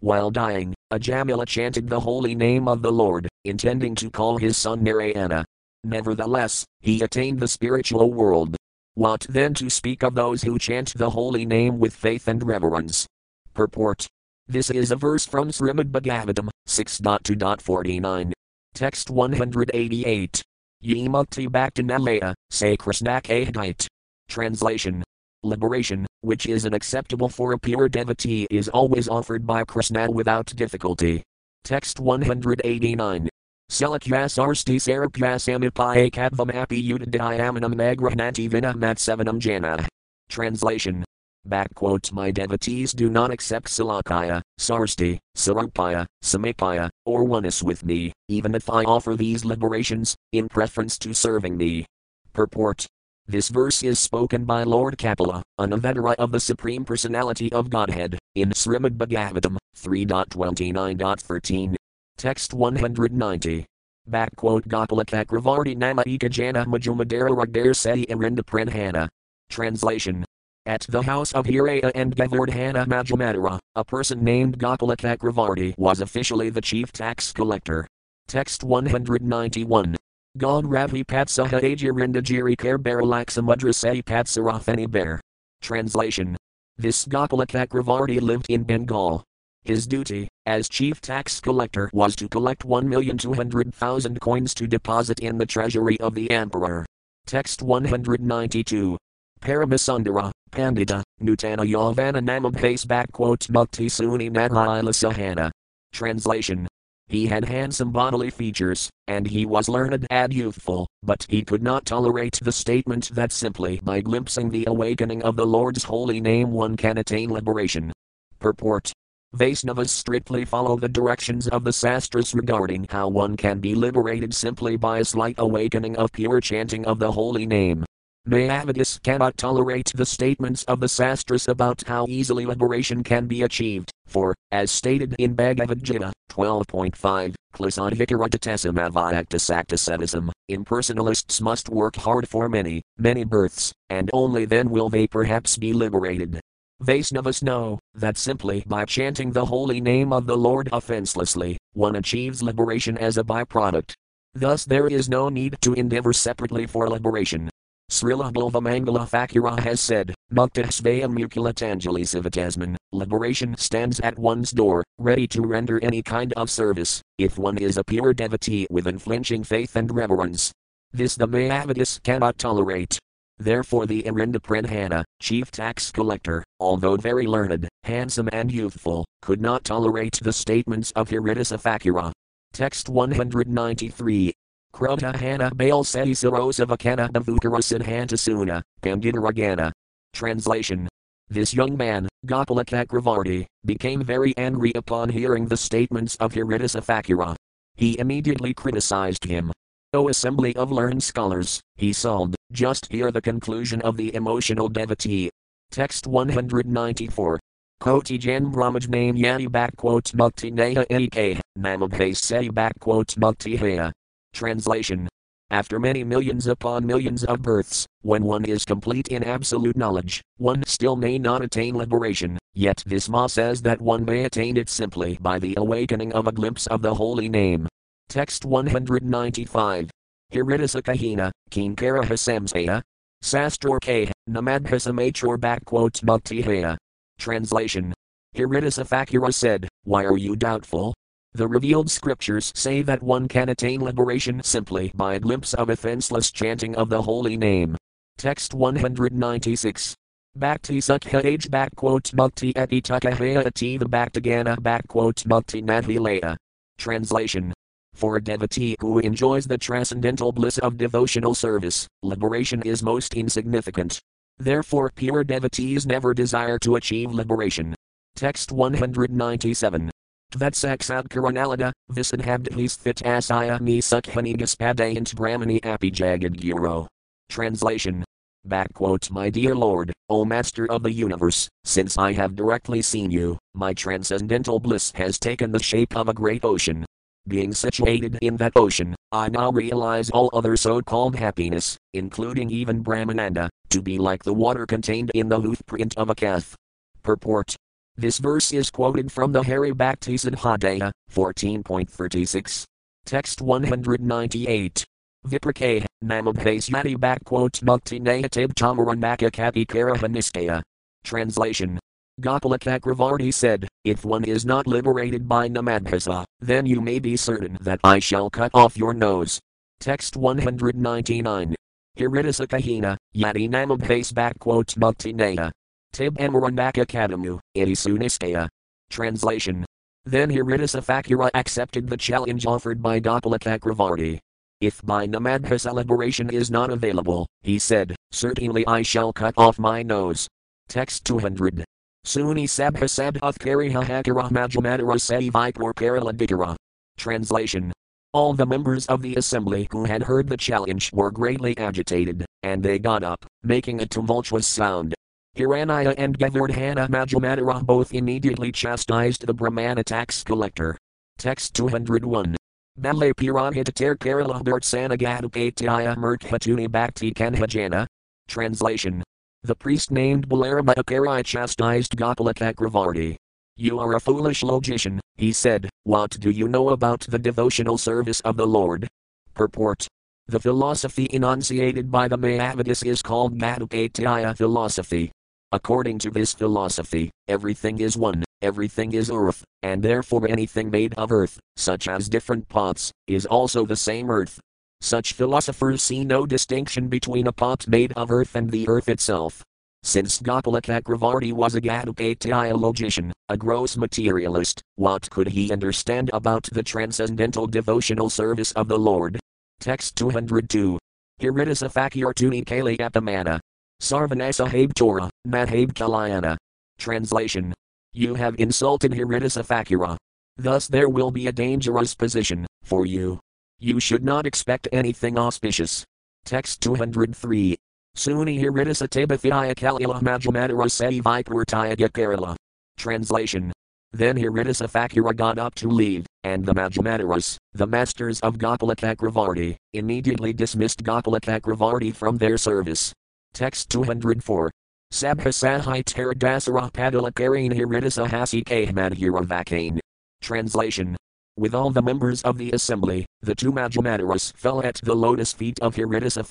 While 0.00 0.30
dying, 0.32 0.74
Ajamila 0.92 1.46
chanted 1.46 1.88
the 1.88 2.00
holy 2.00 2.34
name 2.34 2.66
of 2.66 2.82
the 2.82 2.90
Lord, 2.90 3.28
intending 3.44 3.94
to 3.96 4.10
call 4.10 4.36
his 4.36 4.56
son 4.56 4.82
Narayana. 4.82 5.44
Nevertheless, 5.84 6.64
he 6.80 7.02
attained 7.02 7.38
the 7.38 7.48
spiritual 7.48 8.12
world. 8.12 8.56
What 8.94 9.26
then 9.28 9.54
to 9.54 9.70
speak 9.70 10.02
of 10.02 10.16
those 10.16 10.42
who 10.42 10.58
chant 10.58 10.92
the 10.96 11.10
holy 11.10 11.46
name 11.46 11.78
with 11.78 11.94
faith 11.94 12.26
and 12.26 12.44
reverence? 12.44 13.06
Purport. 13.54 14.08
This 14.48 14.70
is 14.70 14.90
a 14.90 14.96
verse 14.96 15.24
from 15.24 15.50
Srimad 15.50 15.92
Bhagavatam 15.92 16.48
6.2.49. 16.68 18.32
Text 18.74 19.10
188. 19.10 20.42
Yemukti 20.82 21.48
Bhaktinalaya, 21.48 22.34
say 22.50 22.76
Krishna 22.76 23.20
Kahite. 23.20 23.86
Translation. 24.28 25.02
Liberation, 25.42 26.06
which 26.20 26.46
is 26.46 26.66
unacceptable 26.66 27.28
for 27.28 27.52
a 27.52 27.58
pure 27.58 27.88
devotee, 27.88 28.46
is 28.50 28.68
always 28.68 29.08
offered 29.08 29.46
by 29.46 29.64
Krishna 29.64 30.10
without 30.10 30.46
difficulty. 30.56 31.22
Text 31.64 32.00
189. 32.00 33.28
Selakyasarsti 33.70 34.76
sarapyasamipaye 34.76 36.10
kadvamapi 36.10 36.82
udadayamanam 36.92 37.74
nagrahnati 37.74 38.48
vinamat 38.50 38.98
sevanam 38.98 39.38
jana. 39.38 39.86
Translation. 40.28 41.04
My 41.44 42.30
devotees 42.30 42.92
do 42.92 43.08
not 43.10 43.30
accept 43.30 43.68
Salakaya, 43.68 44.42
Sarsti, 44.58 45.18
Sarupaya, 45.36 46.06
Samipaya, 46.22 46.90
or 47.06 47.24
oneness 47.24 47.62
with 47.62 47.84
me, 47.84 48.12
even 48.28 48.54
if 48.54 48.68
I 48.68 48.84
offer 48.84 49.16
these 49.16 49.44
liberations, 49.44 50.14
in 50.32 50.48
preference 50.48 50.98
to 50.98 51.14
serving 51.14 51.56
me. 51.56 51.86
Purport. 52.32 52.86
This 53.26 53.48
verse 53.48 53.82
is 53.82 53.98
spoken 53.98 54.44
by 54.44 54.64
Lord 54.64 54.98
Kapila, 54.98 55.42
an 55.58 55.70
avatara 55.70 56.14
of 56.16 56.32
the 56.32 56.40
Supreme 56.40 56.84
Personality 56.84 57.52
of 57.52 57.70
Godhead, 57.70 58.18
in 58.34 58.50
Srimad 58.50 58.96
Bhagavatam 58.96 59.56
3.29.13. 59.76 61.74
Text 62.16 62.52
190. 62.52 63.66
Backquote 64.08 64.66
Gopalakakravarti 64.66 65.76
Nama 65.76 66.02
Ekajana 66.04 66.66
Majumadara 66.66 67.30
Ragdare 67.30 67.74
Seti 67.74 68.06
Arinda 68.06 68.40
Pranhana. 68.40 69.08
Translation. 69.48 70.24
At 70.70 70.86
the 70.88 71.02
house 71.02 71.32
of 71.32 71.46
Hiranya 71.46 71.90
and 71.96 72.14
Govardhana 72.14 72.86
Majumadara, 72.86 73.58
a 73.74 73.84
person 73.84 74.22
named 74.22 74.56
Gopala 74.56 74.96
Chakravarti 74.96 75.76
was 75.76 76.00
officially 76.00 76.48
the 76.48 76.60
chief 76.60 76.92
tax 76.92 77.32
collector. 77.32 77.88
Text 78.28 78.62
191. 78.62 79.96
God 80.38 80.66
Ravi 80.66 81.02
Patsaha 81.02 81.60
Ajirinda 81.60 82.22
Jiri 82.22 82.56
Kare 82.56 82.78
Baralaksamudra 82.78 83.74
Sai 83.74 84.00
Patsarafani 84.00 84.88
Bear. 84.88 85.20
Translation. 85.60 86.36
This 86.78 87.04
Gopala 87.04 87.48
Chakravarti 87.48 88.20
lived 88.20 88.46
in 88.48 88.62
Bengal. 88.62 89.24
His 89.64 89.88
duty, 89.88 90.28
as 90.46 90.68
chief 90.68 91.00
tax 91.00 91.40
collector, 91.40 91.90
was 91.92 92.14
to 92.14 92.28
collect 92.28 92.64
1,200,000 92.64 94.20
coins 94.20 94.54
to 94.54 94.68
deposit 94.68 95.18
in 95.18 95.36
the 95.36 95.46
treasury 95.46 95.98
of 95.98 96.14
the 96.14 96.30
emperor. 96.30 96.86
Text 97.26 97.60
192. 97.60 98.96
Paramasundara, 99.40 100.30
Pandita, 100.52 101.02
Nutana 101.22 101.64
Yavana 101.64 102.20
Namabhase 102.20 102.86
Mukti 102.86 103.86
Suni 103.86 104.30
Nadhila 104.30 104.92
Sahana. 104.92 105.50
Translation. 105.92 106.68
He 107.08 107.26
had 107.26 107.44
handsome 107.44 107.90
bodily 107.90 108.30
features, 108.30 108.88
and 109.08 109.26
he 109.26 109.44
was 109.44 109.68
learned 109.68 110.06
and 110.10 110.32
youthful, 110.32 110.86
but 111.02 111.26
he 111.28 111.42
could 111.42 111.62
not 111.62 111.84
tolerate 111.84 112.38
the 112.40 112.52
statement 112.52 113.10
that 113.14 113.32
simply 113.32 113.80
by 113.82 114.00
glimpsing 114.00 114.50
the 114.50 114.66
awakening 114.66 115.22
of 115.22 115.34
the 115.34 115.46
Lord's 115.46 115.84
holy 115.84 116.20
name 116.20 116.52
one 116.52 116.76
can 116.76 116.98
attain 116.98 117.30
liberation. 117.30 117.92
Purport 118.38 118.92
Vaisnavas 119.34 119.90
strictly 119.90 120.44
follow 120.44 120.76
the 120.76 120.88
directions 120.88 121.48
of 121.48 121.64
the 121.64 121.72
Sastras 121.72 122.34
regarding 122.34 122.86
how 122.90 123.08
one 123.08 123.36
can 123.36 123.58
be 123.58 123.74
liberated 123.74 124.34
simply 124.34 124.76
by 124.76 124.98
a 124.98 125.04
slight 125.04 125.36
awakening 125.38 125.96
of 125.96 126.12
pure 126.12 126.40
chanting 126.40 126.84
of 126.84 126.98
the 126.98 127.10
holy 127.10 127.46
name. 127.46 127.84
Mayavadis 128.30 129.02
cannot 129.02 129.36
tolerate 129.36 129.90
the 129.92 130.06
statements 130.06 130.62
of 130.64 130.78
the 130.78 130.88
Sastras 130.88 131.48
about 131.48 131.82
how 131.88 132.06
easily 132.08 132.46
liberation 132.46 133.02
can 133.02 133.26
be 133.26 133.42
achieved, 133.42 133.90
for, 134.06 134.36
as 134.52 134.70
stated 134.70 135.16
in 135.18 135.34
Bhagavad 135.34 135.82
Gita 135.82 136.12
12.5, 136.30 137.34
Klasadhikaratatasamavayaktasaktasadism, 137.52 140.30
impersonalists 140.48 141.40
must 141.40 141.68
work 141.70 141.96
hard 141.96 142.28
for 142.28 142.48
many, 142.48 142.82
many 142.96 143.24
births, 143.24 143.72
and 143.88 144.08
only 144.12 144.44
then 144.44 144.70
will 144.70 144.88
they 144.88 145.08
perhaps 145.08 145.56
be 145.56 145.72
liberated. 145.72 146.40
Vaisnavas 146.80 147.42
know 147.42 147.80
that 147.94 148.16
simply 148.16 148.62
by 148.64 148.84
chanting 148.84 149.32
the 149.32 149.46
holy 149.46 149.80
name 149.80 150.12
of 150.12 150.26
the 150.26 150.36
Lord 150.36 150.68
offenselessly, 150.70 151.58
one 151.72 151.96
achieves 151.96 152.44
liberation 152.44 152.96
as 152.96 153.18
a 153.18 153.24
byproduct. 153.24 153.94
Thus, 154.34 154.64
there 154.64 154.86
is 154.86 155.08
no 155.08 155.28
need 155.28 155.56
to 155.62 155.72
endeavor 155.72 156.12
separately 156.12 156.68
for 156.68 156.88
liberation. 156.88 157.50
Srila 157.90 158.32
Bilvamangala 158.32 159.10
Thakura 159.10 159.58
has 159.58 159.80
said, 159.80 160.14
Muktahsvaya 160.32 161.06
Mukulatanjali 161.06 162.02
Sivatasman, 162.02 162.76
liberation 162.92 163.56
stands 163.56 163.98
at 163.98 164.16
one's 164.16 164.52
door, 164.52 164.84
ready 164.98 165.26
to 165.26 165.42
render 165.42 165.82
any 165.82 166.00
kind 166.00 166.32
of 166.34 166.48
service, 166.50 167.02
if 167.18 167.36
one 167.36 167.58
is 167.58 167.76
a 167.76 167.82
pure 167.82 168.14
devotee 168.14 168.64
with 168.70 168.86
unflinching 168.86 169.42
faith 169.42 169.74
and 169.74 169.92
reverence. 169.92 170.52
This 170.92 171.16
the 171.16 171.26
Mayavadis 171.26 172.00
cannot 172.04 172.38
tolerate. 172.38 172.96
Therefore, 173.38 173.86
the 173.86 174.04
Pradhana, 174.04 175.02
chief 175.20 175.50
tax 175.50 175.90
collector, 175.90 176.44
although 176.60 176.96
very 176.96 177.26
learned, 177.26 177.68
handsome, 177.82 178.28
and 178.32 178.52
youthful, 178.52 179.04
could 179.20 179.40
not 179.40 179.64
tolerate 179.64 180.16
the 180.22 180.32
statements 180.32 180.92
of 180.92 181.08
Haridasa 181.08 181.60
Thakura. 181.60 182.12
Text 182.52 182.88
193. 182.88 184.32
Krotahana 184.74 185.54
Baal 185.56 185.84
Seti 185.84 186.12
Sarosavakana 186.12 187.10
Davukarasiddhantasuna, 187.10 188.62
Panditaragana. 188.82 189.72
Translation. 190.12 190.88
This 191.28 191.54
young 191.54 191.76
man, 191.76 192.08
Gopala 192.26 192.64
Chakravarti, 192.64 193.46
became 193.64 194.02
very 194.02 194.34
angry 194.36 194.72
upon 194.74 195.08
hearing 195.08 195.46
the 195.46 195.56
statements 195.56 196.16
of 196.16 196.32
Haridasa 196.32 196.84
Thakura. 196.84 197.36
He 197.76 197.98
immediately 197.98 198.52
criticized 198.52 199.24
him. 199.24 199.52
O 199.92 200.08
assembly 200.08 200.54
of 200.56 200.70
learned 200.70 201.02
scholars, 201.02 201.60
he 201.76 201.92
sobbed, 201.92 202.36
just 202.52 202.90
hear 202.90 203.10
the 203.10 203.20
conclusion 203.20 203.80
of 203.82 203.96
the 203.96 204.14
emotional 204.14 204.68
devotee. 204.68 205.30
Text 205.70 206.06
194. 206.06 207.38
Koti 207.80 208.18
Jan 208.18 208.52
Brahmaj 208.52 208.88
name 208.88 209.16
Yani 209.16 209.48
backquote 209.48 210.14
Mukti 210.14 210.52
Neha 210.52 210.84
Ek, 210.90 211.40
Namabhase 211.58 212.16
Seti 212.16 212.50
backquote 212.50 213.16
Mukti 213.18 213.58
Haya. 213.58 213.92
Translation 214.32 215.08
After 215.50 215.78
many 215.78 216.04
millions 216.04 216.46
upon 216.46 216.86
millions 216.86 217.24
of 217.24 217.42
births, 217.42 217.86
when 218.02 218.24
one 218.24 218.44
is 218.44 218.64
complete 218.64 219.08
in 219.08 219.24
absolute 219.24 219.76
knowledge, 219.76 220.22
one 220.38 220.62
still 220.66 220.96
may 220.96 221.18
not 221.18 221.42
attain 221.42 221.76
liberation, 221.76 222.38
yet 222.54 222.82
this 222.86 223.08
Ma 223.08 223.26
says 223.26 223.62
that 223.62 223.80
one 223.80 224.04
may 224.04 224.24
attain 224.24 224.56
it 224.56 224.68
simply 224.68 225.18
by 225.20 225.38
the 225.38 225.54
awakening 225.56 226.12
of 226.12 226.26
a 226.26 226.32
glimpse 226.32 226.66
of 226.68 226.82
the 226.82 226.94
holy 226.94 227.28
name. 227.28 227.68
Text 228.08 228.44
195. 228.44 229.90
Hiridasa 230.32 230.82
Kahina, 230.82 231.30
Kinkara 231.50 232.04
Hasamsaya. 232.04 232.82
Sastor 233.22 233.78
K. 233.80 234.10
Namadhasamachor 234.28 235.36
backquote 235.36 236.02
Muktihaya. 236.02 236.76
Translation. 237.18 237.92
Haridasa 238.34 238.86
Thakura 238.86 239.34
said, 239.34 239.68
Why 239.84 240.04
are 240.04 240.16
you 240.16 240.36
doubtful? 240.36 240.94
The 241.32 241.46
revealed 241.46 241.88
scriptures 241.88 242.52
say 242.56 242.82
that 242.82 243.04
one 243.04 243.28
can 243.28 243.50
attain 243.50 243.84
liberation 243.84 244.42
simply 244.42 244.90
by 244.96 245.14
a 245.14 245.20
glimpse 245.20 245.54
of 245.54 245.70
offenseless 245.70 246.32
chanting 246.32 246.74
of 246.74 246.88
the 246.88 247.02
holy 247.02 247.36
name. 247.36 247.76
Text 248.18 248.52
196. 248.52 249.94
Bhakti 250.34 250.78
Sukha 250.78 251.24
Age 251.24 251.48
backquote 251.48 252.12
Mukti 252.14 252.52
Eti 252.56 252.82
Tukahaya 252.82 253.44
Ativa 253.44 253.84
Bhaktagana 253.84 254.58
backquote. 254.58 256.36
Translation. 256.78 257.52
For 257.94 258.16
a 258.16 258.22
devotee 258.22 258.76
who 258.80 258.98
enjoys 258.98 259.46
the 259.46 259.58
transcendental 259.58 260.32
bliss 260.32 260.58
of 260.58 260.76
devotional 260.76 261.34
service, 261.34 261.86
liberation 262.02 262.62
is 262.62 262.82
most 262.82 263.14
insignificant. 263.14 264.00
Therefore, 264.38 264.90
pure 264.94 265.22
devotees 265.22 265.86
never 265.86 266.12
desire 266.12 266.58
to 266.60 266.76
achieve 266.76 267.12
liberation. 267.12 267.74
Text 268.16 268.50
197. 268.50 269.90
Tvetsaksad 270.30 271.08
Karanalada, 271.08 271.72
Visadhabdhis 271.90 272.78
Thitasaya 272.78 273.60
Mi 273.60 273.80
Sukhanigaspadayant 273.80 275.12
Brahmani 275.16 275.60
Apijagad 275.62 276.40
Guru. 276.40 276.86
Translation. 277.28 278.04
Backquote 278.46 279.10
My 279.10 279.28
dear 279.28 279.56
Lord, 279.56 279.92
O 280.08 280.24
Master 280.24 280.70
of 280.70 280.84
the 280.84 280.92
universe, 280.92 281.48
since 281.64 281.98
I 281.98 282.12
have 282.12 282.36
directly 282.36 282.80
seen 282.80 283.10
you, 283.10 283.38
my 283.54 283.74
transcendental 283.74 284.60
bliss 284.60 284.92
has 284.94 285.18
taken 285.18 285.50
the 285.50 285.62
shape 285.62 285.96
of 285.96 286.08
a 286.08 286.14
great 286.14 286.44
ocean. 286.44 286.86
Being 287.26 287.52
situated 287.52 288.16
in 288.22 288.36
that 288.36 288.52
ocean, 288.54 288.94
I 289.10 289.30
now 289.30 289.50
realize 289.50 290.10
all 290.10 290.30
other 290.32 290.56
so 290.56 290.80
called 290.80 291.16
happiness, 291.16 291.76
including 291.92 292.50
even 292.50 292.84
Brahmananda, 292.84 293.48
to 293.70 293.82
be 293.82 293.98
like 293.98 294.22
the 294.22 294.34
water 294.34 294.64
contained 294.64 295.10
in 295.12 295.28
the 295.28 295.40
hoof 295.40 295.60
print 295.66 295.98
of 295.98 296.08
a 296.08 296.14
calf. 296.14 296.54
Purport 297.02 297.56
this 297.96 298.18
verse 298.18 298.52
is 298.52 298.70
quoted 298.70 299.12
from 299.12 299.32
the 299.32 299.42
Hari 299.42 299.72
Bhakti 299.72 300.14
Siddhadaya, 300.14 300.90
14.36. 301.12 302.64
Text 303.04 303.42
198. 303.42 304.86
Viprake, 305.26 305.84
Namabhasyati 306.02 306.96
backquote 306.96 307.62
Mukti 307.62 308.00
Nayatab 308.00 308.54
Tamaranaka 308.54 309.30
Kati 309.30 309.66
Karahanistaya. 309.66 310.62
Translation. 311.04 311.78
Gopala 312.20 312.58
Chakravarti 312.58 313.32
said, 313.32 313.68
If 313.84 314.04
one 314.04 314.24
is 314.24 314.46
not 314.46 314.66
liberated 314.66 315.28
by 315.28 315.48
Namabhasa, 315.48 316.24
then 316.40 316.64
you 316.66 316.80
may 316.80 316.98
be 316.98 317.16
certain 317.16 317.58
that 317.60 317.80
I 317.84 317.98
shall 317.98 318.30
cut 318.30 318.50
off 318.54 318.78
your 318.78 318.94
nose. 318.94 319.40
Text 319.78 320.16
199. 320.16 321.54
Hiridasa 321.98 322.46
Kahina, 322.46 322.96
Yadi 323.14 323.48
Namabhase 323.50 324.12
backquote 324.14 324.78
Mukti 324.78 325.14
Naya. 325.14 325.50
Tib 325.92 326.16
Amaranaka 326.18 326.86
Kadamu, 326.86 327.40
Itisuniskaya. 327.56 328.48
Translation. 328.90 329.64
Then 330.04 330.30
Haridasa 330.30 330.84
Thakura 330.84 331.30
accepted 331.34 331.88
the 331.88 331.96
challenge 331.96 332.46
offered 332.46 332.82
by 332.82 333.00
Gopala 333.00 333.38
Chakravarti. 333.38 334.18
If 334.60 334.84
by 334.84 335.06
Namadha 335.06 335.58
celebration 335.58 336.30
is 336.30 336.50
not 336.50 336.70
available, 336.70 337.26
he 337.42 337.58
said, 337.58 337.96
certainly 338.12 338.66
I 338.66 338.82
shall 338.82 339.12
cut 339.12 339.34
off 339.36 339.58
my 339.58 339.82
nose. 339.82 340.28
Text 340.68 341.04
200. 341.06 341.64
Suni 342.06 342.44
Sabha 342.44 342.84
Sabhath 342.84 343.38
Kariha 343.38 343.84
Hakara 343.84 344.30
Majamadara 344.30 345.00
Seti 345.00 345.30
Vipur 345.30 345.74
Paraladikara. 345.74 346.56
Translation. 346.96 347.72
All 348.12 348.32
the 348.32 348.46
members 348.46 348.86
of 348.86 349.02
the 349.02 349.16
assembly 349.16 349.68
who 349.70 349.84
had 349.84 350.02
heard 350.02 350.28
the 350.28 350.36
challenge 350.36 350.92
were 350.92 351.10
greatly 351.10 351.56
agitated, 351.56 352.24
and 352.42 352.62
they 352.62 352.78
got 352.78 353.02
up, 353.02 353.24
making 353.42 353.80
a 353.80 353.86
tumultuous 353.86 354.46
sound. 354.46 354.94
Hiranya 355.40 355.94
and 355.96 356.18
Govardhana 356.18 356.88
Majamadara 356.88 357.64
both 357.64 357.94
immediately 357.94 358.52
chastised 358.52 359.26
the 359.26 359.32
Brahmana 359.32 359.82
tax 359.82 360.22
collector. 360.22 360.76
Text 361.16 361.54
201. 361.54 362.36
Bale 362.78 363.14
Puranhitatir 363.14 363.96
Kerala 363.96 364.42
Bhartsanagadupatya 364.42 365.96
Murkhatuni 365.96 366.70
Bhakti 366.70 367.12
Kanhajana. 367.12 367.86
Translation. 368.28 369.02
The 369.42 369.54
priest 369.54 369.90
named 369.90 370.28
Balarama 370.28 370.74
Acharya 370.76 371.22
chastised 371.22 371.96
Gopala 371.96 372.34
Chakravarti. 372.34 373.16
You 373.56 373.78
are 373.78 373.94
a 373.94 374.00
foolish 374.00 374.42
logician, 374.42 375.00
he 375.16 375.32
said, 375.32 375.70
what 375.84 376.10
do 376.20 376.30
you 376.30 376.48
know 376.48 376.68
about 376.68 377.00
the 377.00 377.18
devotional 377.18 377.78
service 377.78 378.20
of 378.20 378.36
the 378.36 378.46
Lord? 378.46 378.88
Purport. 379.34 379.86
The 380.28 380.40
philosophy 380.40 381.08
enunciated 381.10 381.90
by 381.90 382.08
the 382.08 382.18
Mayavadis 382.18 382.84
is 382.84 383.00
called 383.00 383.38
Madhupatya 383.38 384.36
philosophy. 384.36 385.10
According 385.52 385.98
to 386.00 386.12
this 386.12 386.32
philosophy, 386.32 387.10
everything 387.26 387.80
is 387.80 387.96
one, 387.96 388.22
everything 388.40 388.92
is 388.92 389.10
earth, 389.10 389.42
and 389.64 389.82
therefore 389.82 390.28
anything 390.28 390.70
made 390.70 390.94
of 390.94 391.10
earth, 391.10 391.40
such 391.56 391.88
as 391.88 392.08
different 392.08 392.48
pots, 392.48 392.92
is 393.08 393.26
also 393.26 393.66
the 393.66 393.74
same 393.74 394.12
earth. 394.12 394.38
Such 394.80 395.14
philosophers 395.14 395.82
see 395.82 396.04
no 396.04 396.24
distinction 396.24 396.86
between 396.86 397.26
a 397.26 397.32
pot 397.32 397.66
made 397.66 397.92
of 397.96 398.12
earth 398.12 398.36
and 398.36 398.48
the 398.48 398.68
earth 398.68 398.88
itself. 398.88 399.42
Since 399.82 400.20
Gopala 400.20 400.62
Chakravarti 400.62 401.32
was 401.32 401.56
a 401.56 401.60
Gadukataya 401.60 402.56
logician, 402.56 403.12
a 403.28 403.36
gross 403.36 403.76
materialist, 403.76 404.62
what 404.76 405.10
could 405.10 405.26
he 405.26 405.52
understand 405.52 406.10
about 406.12 406.44
the 406.52 406.62
transcendental 406.62 407.48
devotional 407.48 408.08
service 408.08 408.52
of 408.52 408.68
the 408.68 408.78
Lord? 408.78 409.18
Text 409.58 409.96
202. 409.96 410.78
Hiridasa 411.20 411.72
Fakirtuni 411.72 412.46
Kali 412.46 412.78
Apamana. 412.78 413.40
Sarvanasa 413.80 414.46
Habe 414.46 414.74
Torah, 414.74 415.10
Madhabe 415.26 415.72
Kalayana. 415.72 416.36
Translation. 416.78 417.54
You 417.94 418.14
have 418.14 418.38
insulted 418.38 418.92
Haridasa 418.92 419.42
Thakura. 419.42 419.96
Thus 420.36 420.68
there 420.68 420.90
will 420.90 421.10
be 421.10 421.28
a 421.28 421.32
dangerous 421.32 421.94
position 421.94 422.46
for 422.62 422.84
you. 422.84 423.18
You 423.58 423.80
should 423.80 424.04
not 424.04 424.26
expect 424.26 424.68
anything 424.70 425.18
auspicious. 425.18 425.84
Text 426.26 426.60
203. 426.60 427.56
Suni 427.96 428.38
Hiridasa 428.38 428.86
Tabathaya 428.86 429.54
Kalila 429.54 430.00
Majamadara 430.02 430.70
Se 430.70 431.00
Kerala. 431.00 432.36
Translation. 432.76 433.50
Then 433.92 434.16
Haridasa 434.16 434.70
Thakura 434.70 435.16
got 435.16 435.38
up 435.38 435.54
to 435.56 435.68
leave, 435.68 436.04
and 436.22 436.44
the 436.44 436.54
Majamadaras, 436.54 437.38
the 437.54 437.66
masters 437.66 438.20
of 438.20 438.36
Gopala 438.36 438.76
Chakravarti, 438.76 439.56
immediately 439.72 440.34
dismissed 440.34 440.84
Gopala 440.84 441.18
Chakravarti 441.18 441.94
from 441.94 442.18
their 442.18 442.36
service. 442.36 442.92
Text 443.32 443.70
204. 443.70 444.50
Sabhasahai 444.92 445.84
Teradasara 445.84 446.70
Padalakarin 446.72 447.52
Haridasa 447.52 448.08
Hasi 448.08 448.42
Kahmadhira 448.42 449.78
Translation. 450.20 450.96
With 451.36 451.54
all 451.54 451.70
the 451.70 451.80
members 451.80 452.22
of 452.22 452.38
the 452.38 452.50
assembly, 452.50 453.06
the 453.22 453.34
two 453.34 453.52
Majamadaras 453.52 454.36
fell 454.36 454.62
at 454.62 454.80
the 454.82 454.94
lotus 454.94 455.32
feet 455.32 455.58
of 455.60 455.76
Haridasa 455.76 456.26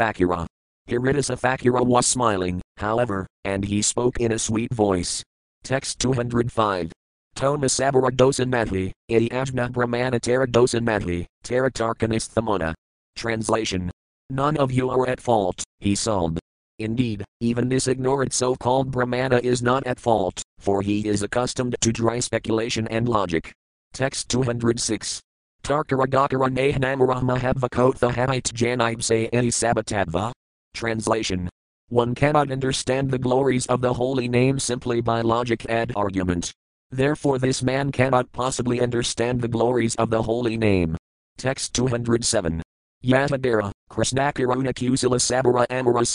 Haridasa 0.90 1.86
was 1.86 2.06
smiling, 2.06 2.62
however, 2.78 3.26
and 3.46 3.64
he 3.64 3.82
spoke 3.82 4.20
in 4.20 4.34
a 4.34 4.40
sweet 4.40 4.74
voice. 4.74 5.24
Text 5.64 6.00
205. 6.00 6.92
Toma 7.36 7.68
Sabara 7.68 8.12
Dosan 8.12 8.52
Madhi, 8.52 8.92
Iti 9.08 9.30
Ajna 9.30 9.72
Brahmana 9.72 10.20
Tara 10.20 10.48
Dosan 10.48 10.84
Madhi, 10.84 11.26
Tara 11.44 11.72
Tarkanis 11.72 12.30
Thamona. 12.30 12.74
Translation. 13.16 13.90
None 14.30 14.58
of 14.58 14.72
you 14.72 14.90
are 14.90 15.08
at 15.08 15.22
fault, 15.22 15.64
he 15.80 15.96
sobbed. 15.96 16.40
Indeed, 16.80 17.26
even 17.42 17.68
this 17.68 17.88
ignorant 17.88 18.34
so 18.34 18.56
called 18.56 18.90
Brahmana 18.90 19.42
is 19.44 19.62
not 19.62 19.86
at 19.86 20.00
fault, 20.00 20.42
for 20.60 20.82
he 20.82 21.06
is 21.06 21.22
accustomed 21.22 21.76
to 21.82 21.92
dry 21.92 22.20
speculation 22.20 22.88
and 22.88 23.08
logic. 23.08 23.52
Text 23.94 24.30
206. 24.30 25.20
Tarkara 25.62 26.08
Dakara 26.08 26.50
Nahanamara 26.50 27.22
Mahavakotha 27.22 28.14
Havite 28.14 28.54
Janib 28.54 29.04
Se 29.04 29.28
Any 29.34 29.50
Sabatadva. 29.50 30.32
Translation. 30.74 31.50
One 31.90 32.16
cannot 32.16 32.50
understand 32.50 33.12
the 33.12 33.18
glories 33.18 33.66
of 33.66 33.82
the 33.82 33.94
holy 33.94 34.30
name 34.30 34.58
simply 34.58 35.02
by 35.02 35.20
logic 35.20 35.66
and 35.68 35.92
argument. 35.98 36.54
Therefore, 36.92 37.40
this 37.40 37.62
man 37.62 37.92
cannot 37.92 38.32
possibly 38.32 38.80
understand 38.80 39.42
the 39.42 39.48
glories 39.48 39.96
of 39.96 40.10
the 40.10 40.24
holy 40.24 40.56
name. 40.56 40.96
Text 41.38 41.74
207. 41.74 42.62
Yatadara, 43.04 43.72
Krishnakiruna 44.00 44.74
Kusila 44.74 45.20
Sabara 45.20 45.66
Amara. 45.70 46.06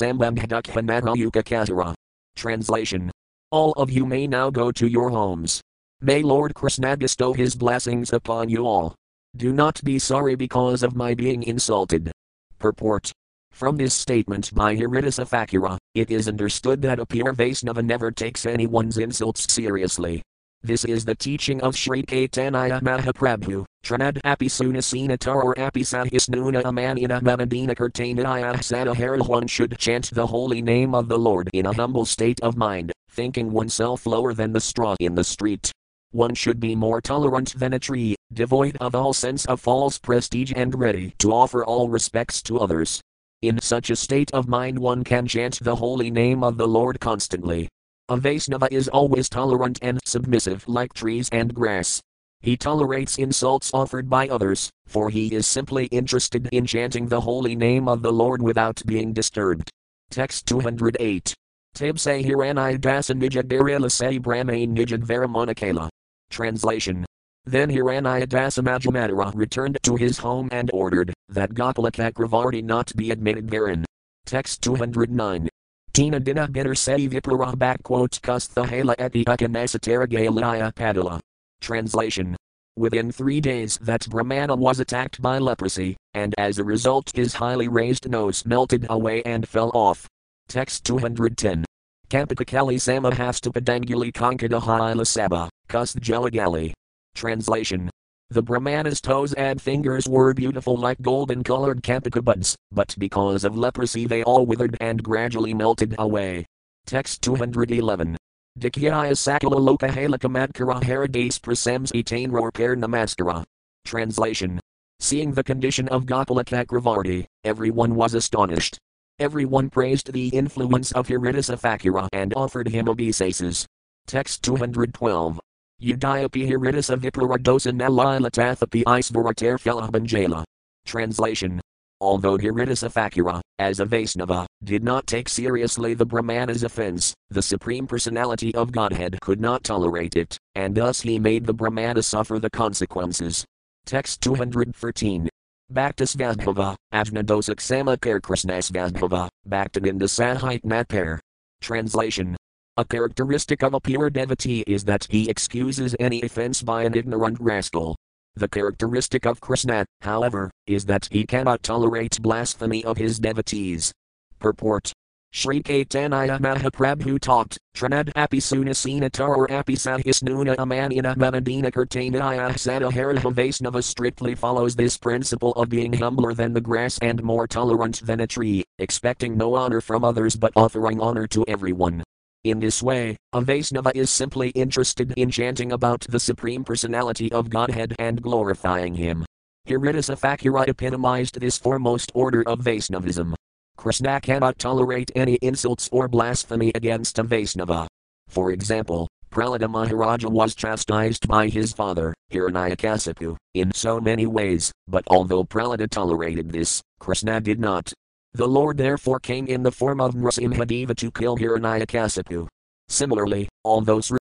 Translation. 2.35 3.11
All 3.51 3.73
of 3.73 3.91
you 3.91 4.07
may 4.07 4.27
now 4.27 4.49
go 4.49 4.73
to 4.73 4.87
your 4.87 5.11
homes. 5.11 5.61
May 6.01 6.23
Lord 6.23 6.55
Krishna 6.55 6.97
bestow 6.97 7.35
his 7.35 7.55
blessings 7.55 8.15
upon 8.15 8.49
you 8.49 8.67
all. 8.67 8.95
Do 9.37 9.53
not 9.53 9.85
be 9.85 9.99
sorry 9.99 10.35
because 10.35 10.83
of 10.83 10.97
my 10.97 11.13
being 11.13 11.43
insulted. 11.43 12.11
Purport 12.59 13.13
from 13.53 13.77
this 13.77 13.93
statement 13.93 14.55
by 14.55 14.75
Haridasa 14.75 15.29
Thakura, 15.29 15.77
it 15.95 16.11
is 16.11 16.27
understood 16.27 16.81
that 16.83 16.99
a 16.99 17.05
pure 17.05 17.35
Vaisnava 17.35 17.85
never 17.85 18.11
takes 18.11 18.47
anyone's 18.47 18.97
insults 18.97 19.53
seriously. 19.53 20.23
This 20.65 20.87
is 20.87 21.05
the 21.05 21.15
teaching 21.15 21.61
of 21.61 21.77
Sri 21.77 22.03
Caitanya 22.05 22.81
Mahaprabhu, 22.81 23.67
Tranad 23.85 24.19
Apisunasina 24.23 25.19
Tar 25.19 25.55
Apisahisnuna 25.57 26.63
Amanina 26.63 27.21
Mamadina 27.21 27.77
Kirtanaya 27.77 28.55
Sadahara 28.55 29.29
one 29.29 29.47
should 29.47 29.77
chant 29.77 30.11
the 30.15 30.27
holy 30.27 30.63
name 30.63 30.95
of 30.95 31.07
the 31.09 31.19
Lord 31.19 31.51
in 31.53 31.67
a 31.67 31.75
humble 31.75 32.07
state 32.07 32.41
of 32.41 32.57
mind, 32.57 32.93
thinking 33.11 33.53
oneself 33.53 34.07
lower 34.07 34.33
than 34.33 34.55
the 34.55 34.61
straw 34.61 34.97
in 35.01 35.15
the 35.15 35.23
street. 35.23 35.71
One 36.13 36.35
should 36.35 36.61
be 36.61 36.75
more 36.75 37.03
tolerant 37.03 37.59
than 37.59 37.75
a 37.75 37.79
tree, 37.79 38.17
devoid 38.33 38.79
of 38.81 38.95
all 38.95 39.13
sense 39.13 39.45
of 39.45 39.61
false 39.61 39.99
prestige 39.99 40.55
and 40.57 40.75
ready 40.75 41.13
to 41.19 41.31
offer 41.31 41.63
all 41.63 41.91
respects 41.91 42.41
to 42.45 42.59
others. 42.59 43.03
In 43.43 43.61
such 43.61 43.91
a 43.91 43.97
state 43.97 44.31
of 44.33 44.49
mind, 44.49 44.79
one 44.79 45.05
can 45.05 45.27
chant 45.27 45.59
the 45.61 45.77
holy 45.77 46.11
name 46.11 46.43
of 46.43 46.57
the 46.57 46.67
Lord 46.67 47.01
constantly. 47.01 47.69
A 48.09 48.17
Vaisnava 48.19 48.69
is 48.71 48.89
always 48.89 49.29
tolerant 49.29 49.79
and 49.81 49.99
submissive 50.05 50.69
like 50.69 50.93
trees 50.93 51.29
and 51.33 51.55
grass. 51.55 52.03
He 52.41 52.57
tolerates 52.57 53.19
insults 53.19 53.71
offered 53.73 54.11
by 54.11 54.29
others, 54.29 54.71
for 54.87 55.09
he 55.09 55.35
is 55.35 55.47
simply 55.47 55.87
interested 55.87 56.49
in 56.53 56.67
chanting 56.67 57.09
the 57.09 57.23
holy 57.23 57.57
name 57.57 57.89
of 57.89 58.03
the 58.03 58.13
Lord 58.13 58.43
without 58.43 58.83
being 58.85 59.13
disturbed. 59.13 59.71
Text 60.11 60.47
208. 60.47 61.35
Tibse 61.75 62.25
Hiranai 62.25 62.79
Dasa 62.79 63.19
Nijad 63.19 63.91
Se 63.91 64.19
Brahmain 64.19 64.77
Nijad 64.77 65.05
Varamanakala. 65.05 65.89
Translation 66.31 67.07
then 67.47 67.71
Hiranyadasa 67.71 68.63
Hiranyadasamajamatra 68.63 69.35
returned 69.35 69.79
to 69.83 69.97
his 69.97 70.19
home 70.19 70.49
and 70.51 70.71
ordered 70.73 71.13
that 71.29 71.53
Gopala 71.53 71.91
Chakravarti 71.91 72.65
not 72.65 72.95
be 72.97 73.11
admitted 73.11 73.51
therein. 73.51 73.85
Text 74.25 74.63
209. 74.63 75.49
Tina 75.95 76.19
Dina 76.19 76.49
Bitter 76.49 76.73
Vipura 76.73 77.55
backquote 77.55 78.21
Kusthahala 78.21 78.97
Eti 78.99 79.25
Ukanasataragalaya 79.27 80.75
Padala. 80.75 81.21
Translation. 81.61 82.35
Within 82.77 83.13
three 83.13 83.41
days 83.41 83.79
that 83.81 84.09
Brahmana 84.11 84.57
was 84.57 84.81
attacked 84.81 85.23
by 85.23 85.39
leprosy, 85.39 85.97
and 86.15 86.35
as 86.37 86.59
a 86.59 86.65
result 86.65 87.13
his 87.15 87.35
highly 87.35 87.69
raised 87.69 88.11
nose 88.11 88.45
melted 88.45 88.87
away 88.91 89.23
and 89.23 89.49
fell 89.49 89.71
off. 89.73 90.09
Text 90.49 90.85
210. 90.85 91.65
Kampakakali 92.11 92.75
Samahastupadanguli 92.75 94.13
Kankadahaila 94.13 95.07
Saba, 95.07 95.49
Kustjalagali. 95.69 96.73
Translation 97.15 97.89
the 98.35 98.43
Brahmana's 98.43 99.01
toes 99.01 99.33
and 99.35 99.63
fingers 99.63 100.09
were 100.09 100.35
beautiful 100.35 100.77
like 100.77 101.01
golden 101.01 101.45
colored 101.45 101.85
kampika 101.85 102.21
buds, 102.21 102.57
but 102.73 102.93
because 102.99 103.45
of 103.45 103.57
leprosy 103.57 104.07
they 104.07 104.25
all 104.25 104.45
withered 104.45 104.77
and 104.81 105.01
gradually 105.01 105.55
melted 105.55 105.95
away. 106.01 106.45
Text 106.85 107.23
211. 107.23 108.17
Dikyaya 108.59 109.13
Sakala 109.13 109.79
Lokahalakamadkara 109.79 110.83
Haradase 110.83 111.41
Prasems 111.41 111.93
Etain 111.93 112.33
Rorper 112.33 112.77
Namaskara. 112.77 113.45
Translation. 113.85 114.59
Seeing 114.99 115.33
the 115.33 115.45
condition 115.45 115.87
of 115.89 116.05
Gopala 116.05 116.45
Chakravarti, 116.45 117.27
everyone 117.45 117.95
was 117.95 118.15
astonished. 118.15 118.79
Everyone 119.21 119.71
praised 119.71 120.13
the 120.13 120.29
influence 120.31 120.91
of 120.91 121.07
Haridasa 121.07 121.61
Thakura 121.61 122.09
and 122.13 122.35
offered 122.35 122.67
him 122.67 122.89
obeisances. 122.89 123.65
Text 124.09 124.43
212. 124.43 125.39
Udayapa 125.85 126.49
Hiridasa 126.49 126.97
Vipraradosan 126.97 127.79
Nalilatathapi 127.79 128.85
Isvaratar 128.85 129.59
Philabhanjala. 129.61 130.43
Translation. 130.87 131.61
Although 132.01 132.39
Haridasa 132.39 132.91
Thakura, 132.91 133.43
as 133.59 133.81
a 133.81 133.85
Vaisnava, 133.85 134.47
did 134.63 134.83
not 134.83 135.07
take 135.07 135.29
seriously 135.29 135.93
the 135.93 136.07
Brahmana's 136.07 136.63
offense, 136.63 137.13
the 137.29 137.43
Supreme 137.43 137.87
Personality 137.87 138.55
of 138.55 138.73
Godhead 138.73 139.21
could 139.21 139.41
not 139.41 139.63
tolerate 139.63 140.17
it, 140.17 140.39
and 140.55 140.75
thus 140.75 141.03
he 141.03 141.19
made 141.19 141.45
the 141.45 141.53
Brahmana 141.53 142.03
suffer 142.03 142.39
the 142.39 142.51
consequences. 142.51 143.45
Text 143.85 144.23
213. 144.23 145.29
Bhaktas 145.71 146.17
Vadbhava, 146.17 146.77
Ajnadosak 146.95 147.61
Samakar 147.61 148.21
Krishnas 148.21 148.71
Vadbhava, 148.73 149.29
Bhaktaninda 149.47 150.09
Sahit 150.09 150.63
Natpar. 150.63 151.19
Translation. 151.61 152.37
A 152.77 152.85
characteristic 152.85 153.63
of 153.63 153.73
a 153.73 153.81
pure 153.81 154.11
devotee 154.11 154.65
is 154.67 154.83
that 154.87 155.07
he 155.09 155.31
excuses 155.31 155.95
any 156.01 156.23
offense 156.23 156.61
by 156.61 156.83
an 156.83 156.97
ignorant 156.97 157.39
rascal. 157.39 157.95
The 158.35 158.49
characteristic 158.49 159.27
of 159.27 159.41
Krishna, 159.41 159.87
however, 160.01 160.51
is 160.67 160.85
that 160.87 161.09
he 161.13 161.25
cannot 161.25 161.63
tolerate 161.63 162.21
blasphemy 162.21 162.85
of 162.85 162.99
his 162.99 163.21
devotees. 163.21 163.93
Purport 164.41 164.93
Sri 165.33 165.63
Caitanya 165.63 166.41
Mahaprabhu 166.41 167.21
taught, 167.21 167.57
Tranad 167.77 168.13
apisunasina 168.15 169.11
tar 169.11 169.47
apisahisnuna 169.49 170.55
amanina 170.57 171.17
manadina 171.17 171.73
kirtanaya 171.73 172.51
sadaharaha 172.55 173.35
Vaisnava 173.35 173.83
strictly 173.85 174.37
follows 174.37 174.77
this 174.77 174.97
principle 174.97 175.51
of 175.53 175.69
being 175.69 175.93
humbler 175.93 176.35
than 176.35 176.53
the 176.53 176.61
grass 176.61 176.99
and 177.03 177.21
more 177.23 177.49
tolerant 177.49 178.01
than 178.05 178.21
a 178.21 178.27
tree, 178.29 178.65
expecting 178.81 179.37
no 179.37 179.55
honor 179.55 179.81
from 179.81 180.05
others 180.05 180.37
but 180.37 180.53
offering 180.55 181.01
honor 181.01 181.27
to 181.27 181.45
everyone. 181.49 182.04
In 182.45 182.61
this 182.61 182.83
way, 182.83 183.17
a 183.33 183.41
Vaisnava 183.41 183.91
is 183.95 184.11
simply 184.11 184.51
interested 184.51 185.15
in 185.17 185.31
chanting 185.31 185.73
about 185.73 186.03
the 186.03 186.21
Supreme 186.21 186.63
Personality 186.63 187.33
of 187.33 187.49
Godhead 187.49 187.95
and 187.99 188.21
glorifying 188.21 188.95
Him. 188.95 189.25
Haridasa 189.67 190.21
Thakura 190.21 190.69
epitomized 190.69 191.41
this 191.41 191.57
foremost 191.57 192.13
order 192.15 192.47
of 192.47 192.61
Vaishnavism. 192.61 193.35
Krishna 193.79 194.21
cannot 194.21 194.59
tolerate 194.59 195.11
any 195.15 195.39
insults 195.41 195.89
or 195.91 196.07
blasphemy 196.07 196.71
against 196.75 197.19
a 197.19 197.23
Vaishnava. 197.23 197.89
For 198.29 198.53
example, 198.53 199.09
Prahlada 199.31 199.71
Maharaja 199.71 200.29
was 200.29 200.55
chastised 200.55 201.27
by 201.27 201.49
his 201.49 201.73
father, 201.73 202.13
Hiranyakasipu, 202.31 203.37
in 203.55 203.73
so 203.73 204.01
many 204.01 204.27
ways, 204.27 204.71
but 204.87 205.03
although 205.07 205.45
Prahlada 205.45 205.89
tolerated 205.89 206.53
this, 206.53 206.83
Krishna 207.01 207.41
did 207.41 207.59
not. 207.59 207.91
The 208.37 208.49
Lord 208.49 208.79
therefore 208.79 209.21
came 209.21 209.47
in 209.47 209.63
the 209.63 209.71
form 209.71 210.01
of 210.01 210.15
Nrasimhadeva 210.15 210.97
to 210.97 211.11
kill 211.13 211.39
Hiranyakasipu. 211.39 212.49
Similarly, 212.89 213.49
although 213.65 214.01
Sri 214.01 214.19